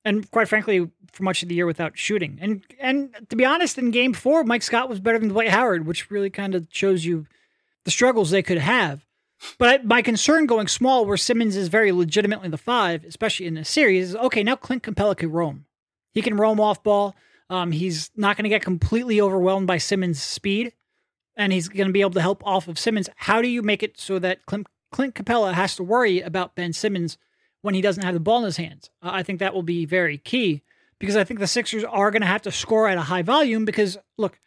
and 0.08 0.30
quite 0.30 0.48
frankly, 0.48 0.90
for 1.12 1.22
much 1.22 1.42
of 1.42 1.48
the 1.48 1.54
year 1.54 1.66
without 1.66 1.98
shooting. 1.98 2.38
And 2.40 2.62
and 2.80 3.14
to 3.28 3.36
be 3.36 3.44
honest, 3.44 3.78
in 3.78 3.90
Game 3.90 4.14
Four, 4.14 4.44
Mike 4.44 4.62
Scott 4.62 4.88
was 4.88 5.00
better 5.00 5.18
than 5.18 5.28
Dwight 5.28 5.50
Howard, 5.50 5.86
which 5.86 6.10
really 6.10 6.30
kind 6.30 6.54
of 6.54 6.66
shows 6.70 7.04
you 7.04 7.26
the 7.84 7.90
struggles 7.90 8.30
they 8.30 8.42
could 8.42 8.58
have. 8.58 9.04
But 9.58 9.84
my 9.84 10.02
concern 10.02 10.46
going 10.46 10.66
small, 10.66 11.04
where 11.04 11.16
Simmons 11.16 11.54
is 11.54 11.68
very 11.68 11.92
legitimately 11.92 12.48
the 12.48 12.58
five, 12.58 13.04
especially 13.04 13.46
in 13.46 13.54
this 13.54 13.68
series, 13.68 14.10
is 14.10 14.16
okay. 14.16 14.42
Now 14.42 14.56
Clint 14.56 14.82
Capela 14.82 15.16
can 15.16 15.30
roam. 15.30 15.66
He 16.12 16.22
can 16.22 16.36
roam 16.36 16.58
off 16.58 16.82
ball. 16.82 17.14
Um, 17.50 17.70
he's 17.70 18.10
not 18.16 18.36
going 18.36 18.44
to 18.44 18.50
get 18.50 18.62
completely 18.62 19.20
overwhelmed 19.20 19.66
by 19.66 19.78
Simmons' 19.78 20.22
speed, 20.22 20.72
and 21.36 21.52
he's 21.52 21.68
going 21.68 21.86
to 21.86 21.92
be 21.92 22.00
able 22.00 22.10
to 22.12 22.20
help 22.20 22.44
off 22.46 22.66
of 22.66 22.78
Simmons. 22.78 23.08
How 23.16 23.40
do 23.40 23.48
you 23.48 23.62
make 23.62 23.82
it 23.82 23.98
so 23.98 24.18
that 24.18 24.44
Clint, 24.46 24.66
Clint 24.90 25.14
Capela 25.14 25.52
has 25.52 25.76
to 25.76 25.82
worry 25.82 26.20
about 26.20 26.56
Ben 26.56 26.72
Simmons 26.72 27.16
when 27.62 27.74
he 27.74 27.80
doesn't 27.80 28.04
have 28.04 28.14
the 28.14 28.20
ball 28.20 28.38
in 28.38 28.44
his 28.44 28.56
hands? 28.56 28.90
I 29.02 29.22
think 29.22 29.38
that 29.40 29.54
will 29.54 29.62
be 29.62 29.84
very 29.84 30.18
key 30.18 30.62
because 30.98 31.16
I 31.16 31.24
think 31.24 31.40
the 31.40 31.46
Sixers 31.46 31.84
are 31.84 32.10
going 32.10 32.22
to 32.22 32.26
have 32.26 32.42
to 32.42 32.52
score 32.52 32.88
at 32.88 32.98
a 32.98 33.02
high 33.02 33.22
volume. 33.22 33.64
Because 33.64 33.98
look, 34.16 34.40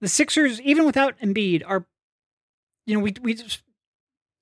the 0.00 0.08
Sixers, 0.08 0.60
even 0.60 0.84
without 0.84 1.18
Embiid, 1.20 1.62
are 1.66 1.86
you 2.86 2.96
know 2.96 3.02
we 3.02 3.14
we 3.22 3.38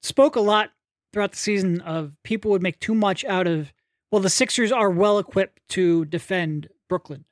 spoke 0.03 0.37
a 0.37 0.41
lot 0.41 0.71
throughout 1.13 1.33
the 1.33 1.39
season 1.39 1.81
of 1.81 2.13
people 2.23 2.51
would 2.51 2.63
make 2.63 2.81
too 2.81 2.95
much 2.95 3.25
out 3.25 3.47
of 3.47 3.73
well 4.11 4.23
the 4.23 4.31
Sixers 4.31 4.73
are 4.73 4.91
well 4.91 5.19
equipped 5.19 5.61
to 5.71 6.05
defend 6.05 6.69
Brooklyn. 6.89 7.25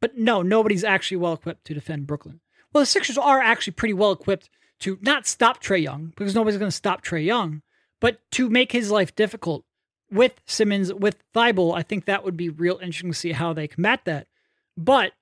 But 0.00 0.18
no, 0.18 0.42
nobody's 0.42 0.84
actually 0.84 1.18
well 1.18 1.34
equipped 1.34 1.64
to 1.66 1.74
defend 1.74 2.06
Brooklyn. 2.08 2.40
Well, 2.72 2.82
the 2.82 2.86
Sixers 2.86 3.18
are 3.18 3.40
actually 3.40 3.74
pretty 3.74 3.94
well 3.94 4.12
equipped 4.12 4.50
to 4.80 4.98
not 5.00 5.26
stop 5.26 5.62
Trae 5.62 5.82
Young 5.82 6.12
because 6.16 6.34
nobody's 6.34 6.58
going 6.58 6.70
to 6.70 6.76
stop 6.76 7.04
Trae 7.04 7.24
Young, 7.24 7.62
but 8.00 8.18
to 8.32 8.50
make 8.50 8.72
his 8.72 8.90
life 8.90 9.14
difficult 9.14 9.64
with 10.12 10.34
Simmons, 10.46 10.92
with 10.92 11.22
Thybulle. 11.34 11.74
I 11.74 11.82
think 11.82 12.04
that 12.04 12.24
would 12.24 12.36
be 12.36 12.50
real 12.50 12.78
interesting 12.82 13.10
to 13.10 13.18
see 13.18 13.32
how 13.32 13.52
they 13.52 13.66
combat 13.66 14.04
that. 14.04 14.28
But 14.76 15.12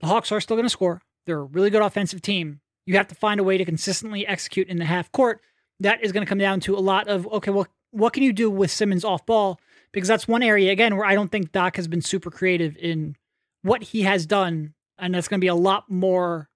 the 0.00 0.08
Hawks 0.08 0.32
are 0.32 0.40
still 0.40 0.56
going 0.56 0.66
to 0.66 0.70
score. 0.70 1.00
They're 1.24 1.38
a 1.38 1.44
really 1.44 1.70
good 1.70 1.82
offensive 1.82 2.22
team. 2.22 2.60
You 2.86 2.96
have 2.96 3.08
to 3.08 3.14
find 3.14 3.40
a 3.40 3.44
way 3.44 3.56
to 3.56 3.64
consistently 3.64 4.26
execute 4.26 4.68
in 4.68 4.78
the 4.78 4.84
half 4.84 5.10
court. 5.12 5.40
That 5.80 6.02
is 6.02 6.12
going 6.12 6.24
to 6.24 6.28
come 6.28 6.38
down 6.38 6.60
to 6.60 6.76
a 6.76 6.80
lot 6.80 7.08
of 7.08 7.26
okay, 7.28 7.50
well, 7.50 7.66
what 7.90 8.12
can 8.12 8.22
you 8.22 8.32
do 8.32 8.50
with 8.50 8.70
Simmons 8.70 9.04
off 9.04 9.24
ball? 9.26 9.60
Because 9.92 10.08
that's 10.08 10.28
one 10.28 10.42
area 10.42 10.72
again 10.72 10.96
where 10.96 11.06
I 11.06 11.14
don't 11.14 11.30
think 11.30 11.52
Doc 11.52 11.76
has 11.76 11.88
been 11.88 12.02
super 12.02 12.30
creative 12.30 12.76
in 12.76 13.16
what 13.62 13.82
he 13.82 14.02
has 14.02 14.26
done, 14.26 14.74
and 14.98 15.14
that's 15.14 15.28
going 15.28 15.40
to 15.40 15.44
be 15.44 15.48
a 15.48 15.54
lot 15.54 15.90
more 15.90 16.48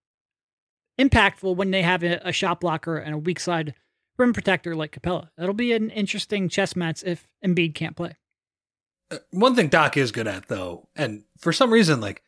impactful 1.01 1.57
when 1.57 1.71
they 1.71 1.83
have 1.83 2.03
a, 2.03 2.21
a 2.29 2.33
shot 2.33 2.61
blocker 2.61 2.97
and 2.97 3.15
a 3.15 3.19
weak 3.19 3.41
side 3.41 3.75
rim 4.21 4.33
protector 4.33 4.77
like 4.77 4.93
Capela. 4.93 5.31
That'll 5.37 5.55
be 5.55 5.73
an 5.73 5.91
interesting 5.91 6.49
chess 6.49 6.77
match 6.77 7.03
if 7.05 7.27
Embiid 7.45 7.75
can't 7.75 7.97
play. 7.97 8.17
Uh, 9.11 9.19
One 9.33 9.57
thing 9.57 9.69
Doc 9.69 9.97
is 9.97 10.13
good 10.13 10.29
at 10.29 10.47
though, 10.49 10.89
and 10.95 11.25
for 11.39 11.53
some 11.53 11.73
reason, 11.73 12.01
like 12.01 12.23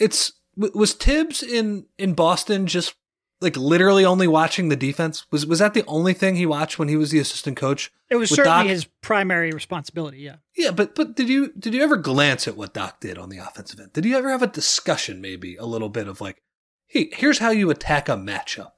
it's 0.00 0.32
was 0.56 0.94
Tibbs 0.94 1.42
in 1.42 1.86
in 1.98 2.14
Boston 2.14 2.66
just 2.66 2.94
like 3.40 3.56
literally 3.56 4.04
only 4.04 4.26
watching 4.26 4.68
the 4.68 4.76
defense. 4.76 5.26
Was 5.30 5.44
was 5.44 5.58
that 5.58 5.74
the 5.74 5.84
only 5.86 6.14
thing 6.14 6.36
he 6.36 6.46
watched 6.46 6.78
when 6.78 6.88
he 6.88 6.96
was 6.96 7.10
the 7.10 7.18
assistant 7.18 7.56
coach? 7.56 7.92
It 8.08 8.16
was 8.16 8.30
certainly 8.30 8.62
Doc- 8.62 8.66
his 8.68 8.86
primary 9.02 9.50
responsibility. 9.50 10.18
Yeah. 10.18 10.36
Yeah, 10.56 10.70
but 10.70 10.94
but 10.94 11.16
did 11.16 11.28
you 11.28 11.52
did 11.58 11.74
you 11.74 11.82
ever 11.82 11.96
glance 11.96 12.48
at 12.48 12.56
what 12.56 12.72
Doc 12.72 13.00
did 13.00 13.18
on 13.18 13.28
the 13.28 13.38
offensive 13.38 13.80
end? 13.80 13.92
Did 13.92 14.04
you 14.06 14.16
ever 14.16 14.30
have 14.30 14.42
a 14.42 14.46
discussion, 14.46 15.20
maybe 15.20 15.56
a 15.56 15.66
little 15.66 15.90
bit 15.90 16.08
of 16.08 16.20
like, 16.20 16.42
hey, 16.86 17.10
here's 17.12 17.38
how 17.40 17.50
you 17.50 17.68
attack 17.70 18.08
a 18.08 18.12
matchup. 18.12 18.75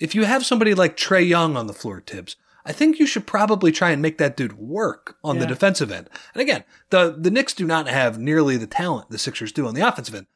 If 0.00 0.14
you 0.14 0.24
have 0.24 0.46
somebody 0.46 0.74
like 0.74 0.96
Trae 0.96 1.26
Young 1.26 1.56
on 1.56 1.66
the 1.66 1.72
floor, 1.72 2.00
Tibbs, 2.00 2.36
I 2.64 2.72
think 2.72 2.98
you 2.98 3.06
should 3.06 3.26
probably 3.26 3.72
try 3.72 3.90
and 3.90 4.02
make 4.02 4.18
that 4.18 4.36
dude 4.36 4.58
work 4.58 5.16
on 5.24 5.38
the 5.38 5.46
defensive 5.46 5.90
end. 5.90 6.10
And 6.34 6.42
again, 6.42 6.64
the 6.90 7.16
the 7.18 7.30
Knicks 7.30 7.54
do 7.54 7.66
not 7.66 7.88
have 7.88 8.18
nearly 8.18 8.56
the 8.56 8.66
talent 8.66 9.10
the 9.10 9.18
Sixers 9.18 9.52
do 9.52 9.66
on 9.66 9.74
the 9.74 9.86
offensive 9.86 10.14
end. 10.14 10.26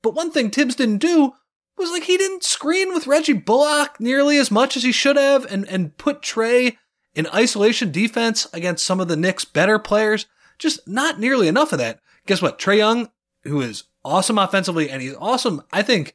But 0.00 0.14
one 0.14 0.30
thing 0.30 0.50
Tibbs 0.50 0.76
didn't 0.76 0.98
do 0.98 1.32
was 1.76 1.90
like 1.90 2.04
he 2.04 2.16
didn't 2.16 2.44
screen 2.44 2.92
with 2.92 3.06
Reggie 3.06 3.32
Bullock 3.32 3.98
nearly 3.98 4.38
as 4.38 4.50
much 4.50 4.76
as 4.76 4.82
he 4.82 4.92
should 4.92 5.16
have 5.16 5.44
and, 5.46 5.66
and 5.68 5.96
put 5.96 6.22
Trae 6.22 6.76
in 7.14 7.26
isolation 7.28 7.90
defense 7.90 8.46
against 8.52 8.84
some 8.84 9.00
of 9.00 9.08
the 9.08 9.16
Knicks' 9.16 9.44
better 9.44 9.78
players. 9.78 10.26
Just 10.58 10.86
not 10.86 11.18
nearly 11.18 11.48
enough 11.48 11.72
of 11.72 11.78
that. 11.78 12.00
Guess 12.26 12.42
what? 12.42 12.58
Trae 12.58 12.78
Young, 12.78 13.10
who 13.42 13.60
is 13.60 13.84
awesome 14.04 14.38
offensively, 14.38 14.88
and 14.88 15.02
he's 15.02 15.16
awesome, 15.18 15.62
I 15.72 15.82
think, 15.82 16.14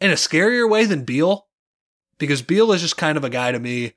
in 0.00 0.10
a 0.10 0.14
scarier 0.14 0.68
way 0.68 0.86
than 0.86 1.04
Beal, 1.04 1.45
because 2.18 2.42
Beal 2.42 2.72
is 2.72 2.80
just 2.82 2.96
kind 2.96 3.16
of 3.18 3.24
a 3.24 3.30
guy 3.30 3.52
to 3.52 3.58
me 3.58 3.94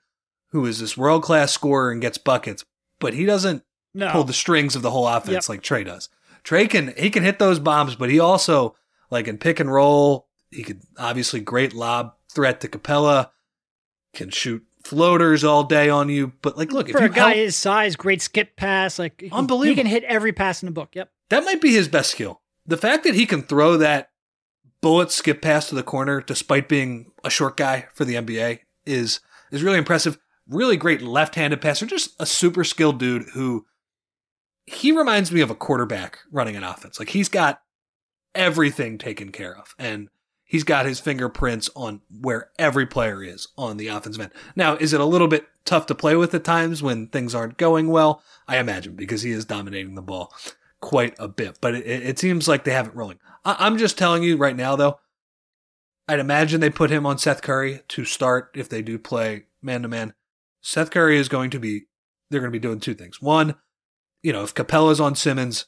who 0.52 0.66
is 0.66 0.80
this 0.80 0.98
world 0.98 1.24
class 1.24 1.52
scorer 1.52 1.92
and 1.92 2.02
gets 2.02 2.18
buckets, 2.18 2.66
but 3.00 3.14
he 3.14 3.26
doesn't 3.26 3.64
No. 3.94 4.12
pull 4.12 4.24
the 4.24 4.34
strings 4.34 4.76
of 4.76 4.82
the 4.82 4.92
whole 4.92 5.08
offense 5.08 5.46
Yep. 5.46 5.50
like 5.50 5.62
Trae 5.62 5.86
does. 5.86 6.10
Trae 6.44 6.70
can 6.70 6.94
he 6.98 7.10
can 7.10 7.24
hit 7.24 7.38
those 7.40 7.60
bombs, 7.60 7.96
but 7.96 8.10
he 8.10 8.20
also 8.20 8.76
like 9.12 9.28
in 9.28 9.38
pick 9.38 9.60
and 9.60 9.72
roll, 9.72 10.28
he 10.52 10.64
could 10.64 10.82
obviously 10.98 11.40
great 11.40 11.74
lob 11.74 12.14
threat 12.34 12.62
to 12.62 12.68
Capela, 12.68 13.30
can 14.14 14.30
shoot 14.30 14.64
floaters 14.84 15.44
all 15.44 15.64
day 15.64 15.90
on 15.90 16.10
you. 16.10 16.34
But 16.42 16.58
like, 16.58 16.72
look, 16.72 16.90
For 16.90 17.04
if 17.04 17.12
a 17.12 17.14
guy 17.14 17.22
help, 17.30 17.36
his 17.36 17.56
size, 17.56 17.96
great 17.96 18.22
skip 18.22 18.56
pass, 18.56 18.98
like 18.98 19.24
Unbelievable. 19.32 19.64
He 19.70 19.76
can 19.76 19.86
hit 19.86 20.04
every 20.06 20.32
pass 20.34 20.62
in 20.64 20.68
the 20.68 20.72
book. 20.72 20.90
Yep. 20.96 21.12
that 21.30 21.44
might 21.44 21.62
be 21.62 21.72
his 21.74 21.88
best 21.88 22.12
skill. 22.12 22.42
The 22.66 22.78
fact 22.78 23.04
that 23.04 23.16
he 23.16 23.26
can 23.26 23.42
throw 23.44 23.78
that 23.78 24.09
bullet 24.82 25.12
skip 25.12 25.42
pass 25.42 25.70
to 25.70 25.76
the 25.76 25.84
corner 25.84 26.22
despite 26.22 26.70
being 26.70 27.12
a 27.24 27.30
short 27.30 27.58
guy 27.58 27.88
for 27.94 28.06
the 28.06 28.16
NBA 28.16 28.60
is 28.86 29.20
is 29.52 29.64
really 29.64 29.78
impressive. 29.78 30.18
Really 30.48 30.78
great 30.78 31.02
left-handed 31.02 31.62
passer, 31.62 31.86
just 31.86 32.16
a 32.20 32.26
super 32.26 32.64
skilled 32.64 32.98
dude 32.98 33.30
who 33.34 33.66
he 34.66 34.92
reminds 34.92 35.32
me 35.32 35.42
of 35.42 35.50
a 35.50 35.56
quarterback 35.56 36.20
running 36.32 36.56
an 36.56 36.64
offense. 36.64 37.00
Like 37.00 37.10
he's 37.10 37.30
got 37.30 37.62
everything 38.34 38.98
taken 38.98 39.32
care 39.32 39.56
of 39.56 39.76
and 39.78 40.10
he's 40.44 40.64
got 40.64 40.86
his 40.86 41.00
fingerprints 41.00 41.70
on 41.76 42.02
where 42.10 42.50
every 42.58 42.86
player 42.86 43.24
is 43.24 43.48
on 43.58 43.78
the 43.78 43.88
offensive 43.88 44.22
end. 44.22 44.32
Now, 44.56 44.76
is 44.76 44.94
it 44.94 45.00
a 45.00 45.06
little 45.06 45.28
bit 45.28 45.48
tough 45.66 45.86
to 45.88 45.96
play 45.96 46.16
with 46.16 46.34
at 46.34 46.44
times 46.44 46.82
when 46.82 47.08
things 47.08 47.36
aren't 47.36 47.58
going 47.58 47.90
well? 47.90 48.24
I 48.48 48.58
imagine 48.58 48.96
because 48.96 49.22
he 49.22 49.32
is 49.32 49.46
dominating 49.46 49.96
the 49.96 50.02
ball 50.02 50.34
quite 50.82 51.16
a 51.20 51.28
bit, 51.28 51.58
but 51.62 51.76
it, 51.76 51.86
it 51.86 52.20
seems 52.20 52.48
like 52.48 52.64
they 52.64 52.72
have 52.72 52.88
it 52.88 52.96
rolling. 52.96 53.20
I, 53.46 53.58
I'm 53.60 53.78
just 53.78 53.98
telling 53.98 54.24
you 54.24 54.38
right 54.38 54.56
now, 54.56 54.76
though, 54.76 55.00
I'd 56.08 56.20
imagine 56.20 56.60
they 56.60 56.70
put 56.70 56.90
him 56.90 57.06
on 57.06 57.18
Seth 57.18 57.42
Curry 57.42 57.82
to 57.90 58.06
start 58.06 58.52
if 58.56 58.68
they 58.70 58.82
do 58.82 58.98
play 58.98 59.46
man 59.62 59.84
to 59.84 59.88
man. 59.88 60.14
Seth 60.62 60.92
Curry 60.92 61.18
is 61.18 61.30
going 61.30 61.50
to 61.52 61.60
be, 61.60 61.84
they're 62.30 62.42
going 62.42 62.52
to 62.52 62.60
be 62.60 62.62
doing 62.62 62.80
two 62.80 62.96
things. 62.96 63.22
One, 63.22 63.56
you 64.24 64.34
know, 64.34 64.44
if 64.44 64.54
Capela's 64.54 65.00
on 65.00 65.16
Simmons, 65.16 65.68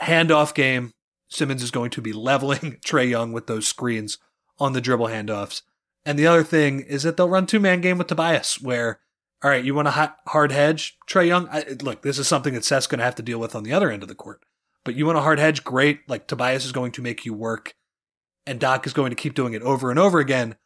handoff 0.00 0.54
game, 0.54 0.92
Simmons 1.28 1.62
is 1.62 1.70
going 1.70 1.90
to 1.90 2.00
be 2.00 2.12
leveling 2.12 2.78
Trae 2.84 3.08
Young 3.08 3.32
with 3.32 3.46
those 3.46 3.66
screens 3.66 4.18
on 4.58 4.72
the 4.72 4.80
dribble 4.80 5.08
handoffs. 5.08 5.62
And 6.04 6.18
the 6.18 6.26
other 6.26 6.44
thing 6.44 6.80
is 6.80 7.02
that 7.02 7.16
they'll 7.16 7.28
run 7.28 7.46
two 7.46 7.60
man 7.60 7.80
game 7.80 7.98
with 7.98 8.08
Tobias, 8.08 8.60
where, 8.60 9.00
all 9.42 9.50
right, 9.50 9.64
you 9.64 9.74
want 9.74 9.88
a 9.88 10.14
hard 10.26 10.52
hedge, 10.52 10.96
Trae 11.08 11.26
Young? 11.26 11.48
I, 11.50 11.64
look, 11.82 12.02
this 12.02 12.18
is 12.18 12.28
something 12.28 12.54
that 12.54 12.64
Seth's 12.64 12.86
going 12.86 12.98
to 12.98 13.04
have 13.04 13.14
to 13.16 13.22
deal 13.22 13.38
with 13.38 13.54
on 13.54 13.62
the 13.64 13.72
other 13.72 13.90
end 13.90 14.02
of 14.02 14.08
the 14.08 14.14
court. 14.14 14.40
But 14.84 14.94
you 14.94 15.06
want 15.06 15.18
a 15.18 15.22
hard 15.22 15.38
hedge? 15.38 15.62
Great. 15.64 16.00
Like 16.08 16.26
Tobias 16.26 16.64
is 16.64 16.72
going 16.72 16.92
to 16.92 17.02
make 17.02 17.24
you 17.24 17.34
work, 17.34 17.74
and 18.46 18.58
Doc 18.60 18.86
is 18.86 18.92
going 18.92 19.10
to 19.10 19.16
keep 19.16 19.34
doing 19.34 19.54
it 19.54 19.62
over 19.62 19.90
and 19.90 19.98
over 19.98 20.18
again, 20.18 20.56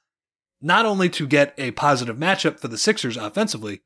not 0.60 0.86
only 0.86 1.08
to 1.10 1.26
get 1.26 1.54
a 1.58 1.70
positive 1.72 2.16
matchup 2.16 2.58
for 2.58 2.68
the 2.68 2.78
Sixers 2.78 3.16
offensively, 3.16 3.82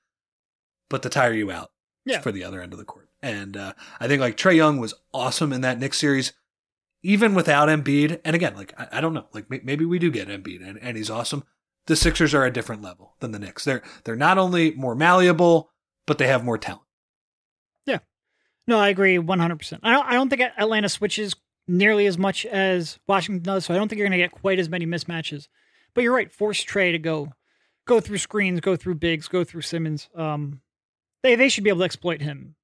but 0.88 1.02
to 1.02 1.08
tire 1.08 1.32
you 1.32 1.50
out 1.50 1.70
Yeah. 2.04 2.20
for 2.20 2.32
the 2.32 2.44
other 2.44 2.60
end 2.62 2.72
of 2.72 2.78
the 2.78 2.84
court. 2.84 3.08
And 3.22 3.56
uh, 3.56 3.72
I 4.00 4.08
think 4.08 4.20
like 4.20 4.36
Trae 4.36 4.56
Young 4.56 4.78
was 4.78 4.94
awesome 5.12 5.52
in 5.52 5.60
that 5.62 5.78
Knicks 5.78 5.98
series, 5.98 6.32
even 7.02 7.34
without 7.34 7.68
Embiid. 7.68 8.20
And 8.24 8.34
again, 8.36 8.54
like 8.56 8.72
I, 8.78 8.88
I 8.98 9.00
don't 9.00 9.14
know, 9.14 9.26
like 9.32 9.50
may- 9.50 9.60
maybe 9.62 9.84
we 9.84 9.98
do 9.98 10.10
get 10.10 10.28
Embiid 10.28 10.66
and, 10.66 10.78
and 10.80 10.96
he's 10.96 11.10
awesome. 11.10 11.44
The 11.86 11.96
Sixers 11.96 12.34
are 12.34 12.44
a 12.44 12.52
different 12.52 12.82
level 12.82 13.14
than 13.20 13.32
the 13.32 13.38
Knicks. 13.38 13.64
They're 13.64 13.82
they're 14.04 14.16
not 14.16 14.38
only 14.38 14.72
more 14.72 14.94
malleable, 14.94 15.70
but 16.06 16.18
they 16.18 16.26
have 16.26 16.44
more 16.44 16.58
talent. 16.58 16.82
Yeah, 17.86 17.98
no, 18.66 18.78
I 18.78 18.88
agree 18.88 19.16
100%. 19.16 19.80
I 19.82 19.92
don't, 19.92 20.06
I 20.06 20.12
don't 20.12 20.28
think 20.28 20.42
Atlanta 20.42 20.88
switches 20.88 21.34
nearly 21.66 22.06
as 22.06 22.18
much 22.18 22.46
as 22.46 22.98
Washington 23.06 23.42
does, 23.42 23.64
so 23.64 23.74
I 23.74 23.76
don't 23.76 23.88
think 23.88 23.98
you're 23.98 24.08
going 24.08 24.18
to 24.18 24.24
get 24.24 24.32
quite 24.32 24.58
as 24.58 24.68
many 24.68 24.86
mismatches. 24.86 25.48
But 25.94 26.04
you're 26.04 26.14
right, 26.14 26.32
force 26.32 26.64
Trae 26.64 26.92
to 26.92 26.98
go 26.98 27.32
go 27.86 28.00
through 28.00 28.18
screens, 28.18 28.60
go 28.60 28.76
through 28.76 28.94
bigs, 28.96 29.26
go 29.28 29.42
through 29.44 29.62
Simmons. 29.62 30.08
Um, 30.14 30.60
they 31.22 31.34
they 31.34 31.48
should 31.48 31.64
be 31.64 31.70
able 31.70 31.80
to 31.80 31.84
exploit 31.84 32.20
him 32.20 32.54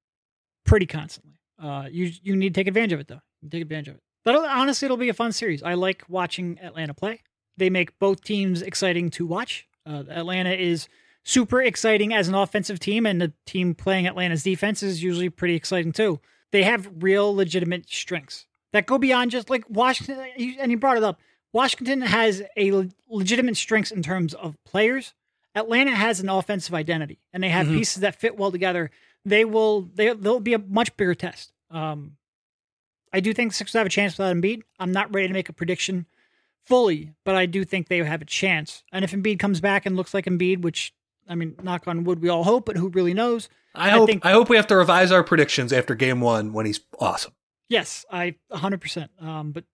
pretty 0.64 0.86
constantly. 0.86 1.40
Uh, 1.60 1.86
you 1.90 2.12
you 2.22 2.36
need 2.36 2.54
to 2.54 2.60
take 2.60 2.68
advantage 2.68 2.92
of 2.92 3.00
it 3.00 3.08
though. 3.08 3.20
Take 3.50 3.62
advantage 3.62 3.88
of 3.88 3.94
it. 3.96 4.02
But 4.24 4.36
honestly, 4.36 4.86
it'll 4.86 4.96
be 4.96 5.08
a 5.08 5.14
fun 5.14 5.32
series. 5.32 5.62
I 5.62 5.74
like 5.74 6.04
watching 6.08 6.58
Atlanta 6.60 6.94
play. 6.94 7.22
They 7.56 7.70
make 7.70 7.98
both 7.98 8.22
teams 8.22 8.62
exciting 8.62 9.10
to 9.10 9.26
watch. 9.26 9.66
Uh, 9.84 10.04
Atlanta 10.10 10.52
is 10.52 10.88
super 11.24 11.62
exciting 11.62 12.12
as 12.12 12.28
an 12.28 12.34
offensive 12.34 12.78
team, 12.78 13.06
and 13.06 13.20
the 13.20 13.32
team 13.46 13.74
playing 13.74 14.06
Atlanta's 14.06 14.42
defense 14.42 14.82
is 14.82 15.02
usually 15.02 15.28
pretty 15.30 15.54
exciting 15.54 15.92
too. 15.92 16.20
They 16.52 16.62
have 16.64 16.88
real 17.02 17.34
legitimate 17.34 17.88
strengths 17.88 18.46
that 18.72 18.86
go 18.86 18.98
beyond 18.98 19.30
just 19.30 19.50
like 19.50 19.64
Washington. 19.68 20.18
And 20.58 20.70
you 20.70 20.78
brought 20.78 20.96
it 20.96 21.02
up. 21.04 21.18
Washington 21.52 22.02
has 22.02 22.42
a 22.56 22.88
legitimate 23.08 23.56
strengths 23.56 23.90
in 23.90 24.02
terms 24.02 24.34
of 24.34 24.56
players. 24.64 25.14
Atlanta 25.54 25.94
has 25.94 26.20
an 26.20 26.28
offensive 26.28 26.74
identity, 26.74 27.18
and 27.32 27.42
they 27.42 27.48
have 27.48 27.66
Mhm. 27.66 27.78
pieces 27.78 28.00
that 28.02 28.20
fit 28.20 28.36
well 28.36 28.52
together. 28.52 28.90
They 29.24 29.44
will. 29.44 29.82
They 29.82 30.12
they'll 30.12 30.38
be 30.40 30.52
a 30.54 30.58
much 30.58 30.96
bigger 30.96 31.14
test. 31.14 31.52
Um, 31.70 32.16
I 33.12 33.20
do 33.20 33.32
think 33.32 33.52
Sixers 33.54 33.72
have 33.78 33.86
a 33.86 33.90
chance 33.90 34.18
without 34.18 34.36
Embiid. 34.36 34.62
I'm 34.78 34.92
not 34.92 35.12
ready 35.14 35.26
to 35.28 35.32
make 35.34 35.48
a 35.48 35.52
prediction 35.54 36.06
fully, 36.66 37.12
but 37.24 37.34
I 37.34 37.46
do 37.46 37.64
think 37.64 37.88
they 37.88 37.98
have 37.98 38.22
a 38.22 38.26
chance. 38.26 38.82
And 38.92 39.04
if 39.04 39.12
Embiid 39.12 39.38
comes 39.38 39.60
back 39.60 39.86
and 39.86 39.96
looks 39.96 40.12
like 40.14 40.24
Embiid, 40.26 40.62
which 40.62 40.92
I 41.28 41.34
mean, 41.34 41.56
knock 41.62 41.88
on 41.88 42.04
wood, 42.04 42.20
we 42.20 42.28
all 42.28 42.44
hope, 42.44 42.66
but 42.66 42.76
who 42.76 42.88
really 42.88 43.14
knows? 43.14 43.48
I 43.74 43.88
I 43.88 43.90
hope 43.90 44.08
think- 44.08 44.24
I 44.26 44.32
hope 44.32 44.48
we 44.48 44.56
have 44.56 44.66
to 44.68 44.76
revise 44.76 45.10
our 45.12 45.24
predictions 45.24 45.72
after 45.72 45.94
game 45.94 46.20
one 46.20 46.52
when 46.52 46.66
he's 46.66 46.80
awesome. 47.00 47.32
Yes, 47.68 48.04
I 48.10 48.36
100%. 48.52 49.08
Um, 49.20 49.50
but 49.52 49.64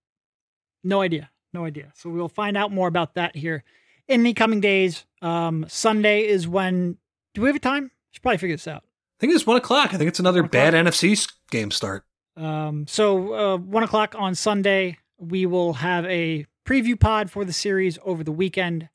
no 0.82 1.02
idea. 1.02 1.30
No 1.52 1.64
idea. 1.66 1.92
So 1.94 2.08
we'll 2.08 2.28
find 2.28 2.56
out 2.56 2.72
more 2.72 2.88
about 2.88 3.14
that 3.14 3.36
here 3.36 3.64
in 4.08 4.22
the 4.22 4.32
coming 4.32 4.60
days. 4.62 5.04
Um, 5.20 5.66
Sunday 5.68 6.26
is 6.26 6.48
when. 6.48 6.96
Do 7.34 7.42
we 7.42 7.48
have 7.48 7.56
a 7.56 7.60
time? 7.60 7.90
Should 8.12 8.22
probably 8.22 8.38
figure 8.38 8.56
this 8.56 8.66
out. 8.66 8.82
I 8.84 9.20
think 9.20 9.34
it's 9.34 9.46
one 9.46 9.56
o'clock. 9.58 9.92
I 9.94 9.98
think 9.98 10.08
it's 10.08 10.18
another 10.20 10.42
bad? 10.42 10.72
NFC 10.74 11.30
game 11.50 11.70
start. 11.70 12.04
Um, 12.36 12.86
so 12.88 13.34
uh, 13.34 13.56
one 13.58 13.82
o'clock 13.82 14.14
on 14.18 14.34
Sunday, 14.34 14.98
we 15.18 15.44
will 15.46 15.74
have 15.74 16.06
a 16.06 16.46
preview 16.64 16.98
pod 16.98 17.30
for 17.30 17.44
the 17.44 17.52
series 17.52 17.98
over 18.04 18.24
the 18.24 18.32
weekend. 18.32 18.88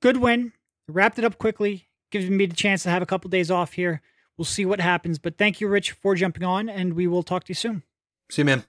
Good 0.00 0.18
win, 0.18 0.52
wrapped 0.88 1.18
it 1.18 1.24
up 1.24 1.38
quickly, 1.38 1.88
gives 2.10 2.28
me 2.28 2.46
the 2.46 2.54
chance 2.54 2.82
to 2.84 2.90
have 2.90 3.02
a 3.02 3.06
couple 3.06 3.30
days 3.30 3.50
off 3.50 3.74
here. 3.74 4.02
We'll 4.36 4.44
see 4.44 4.66
what 4.66 4.80
happens, 4.80 5.18
but 5.18 5.38
thank 5.38 5.60
you, 5.60 5.68
Rich, 5.68 5.92
for 5.92 6.14
jumping 6.14 6.44
on, 6.44 6.68
and 6.68 6.94
we 6.94 7.06
will 7.06 7.22
talk 7.22 7.44
to 7.44 7.50
you 7.50 7.54
soon. 7.54 7.84
See 8.30 8.42
you, 8.42 8.46
man. 8.46 8.64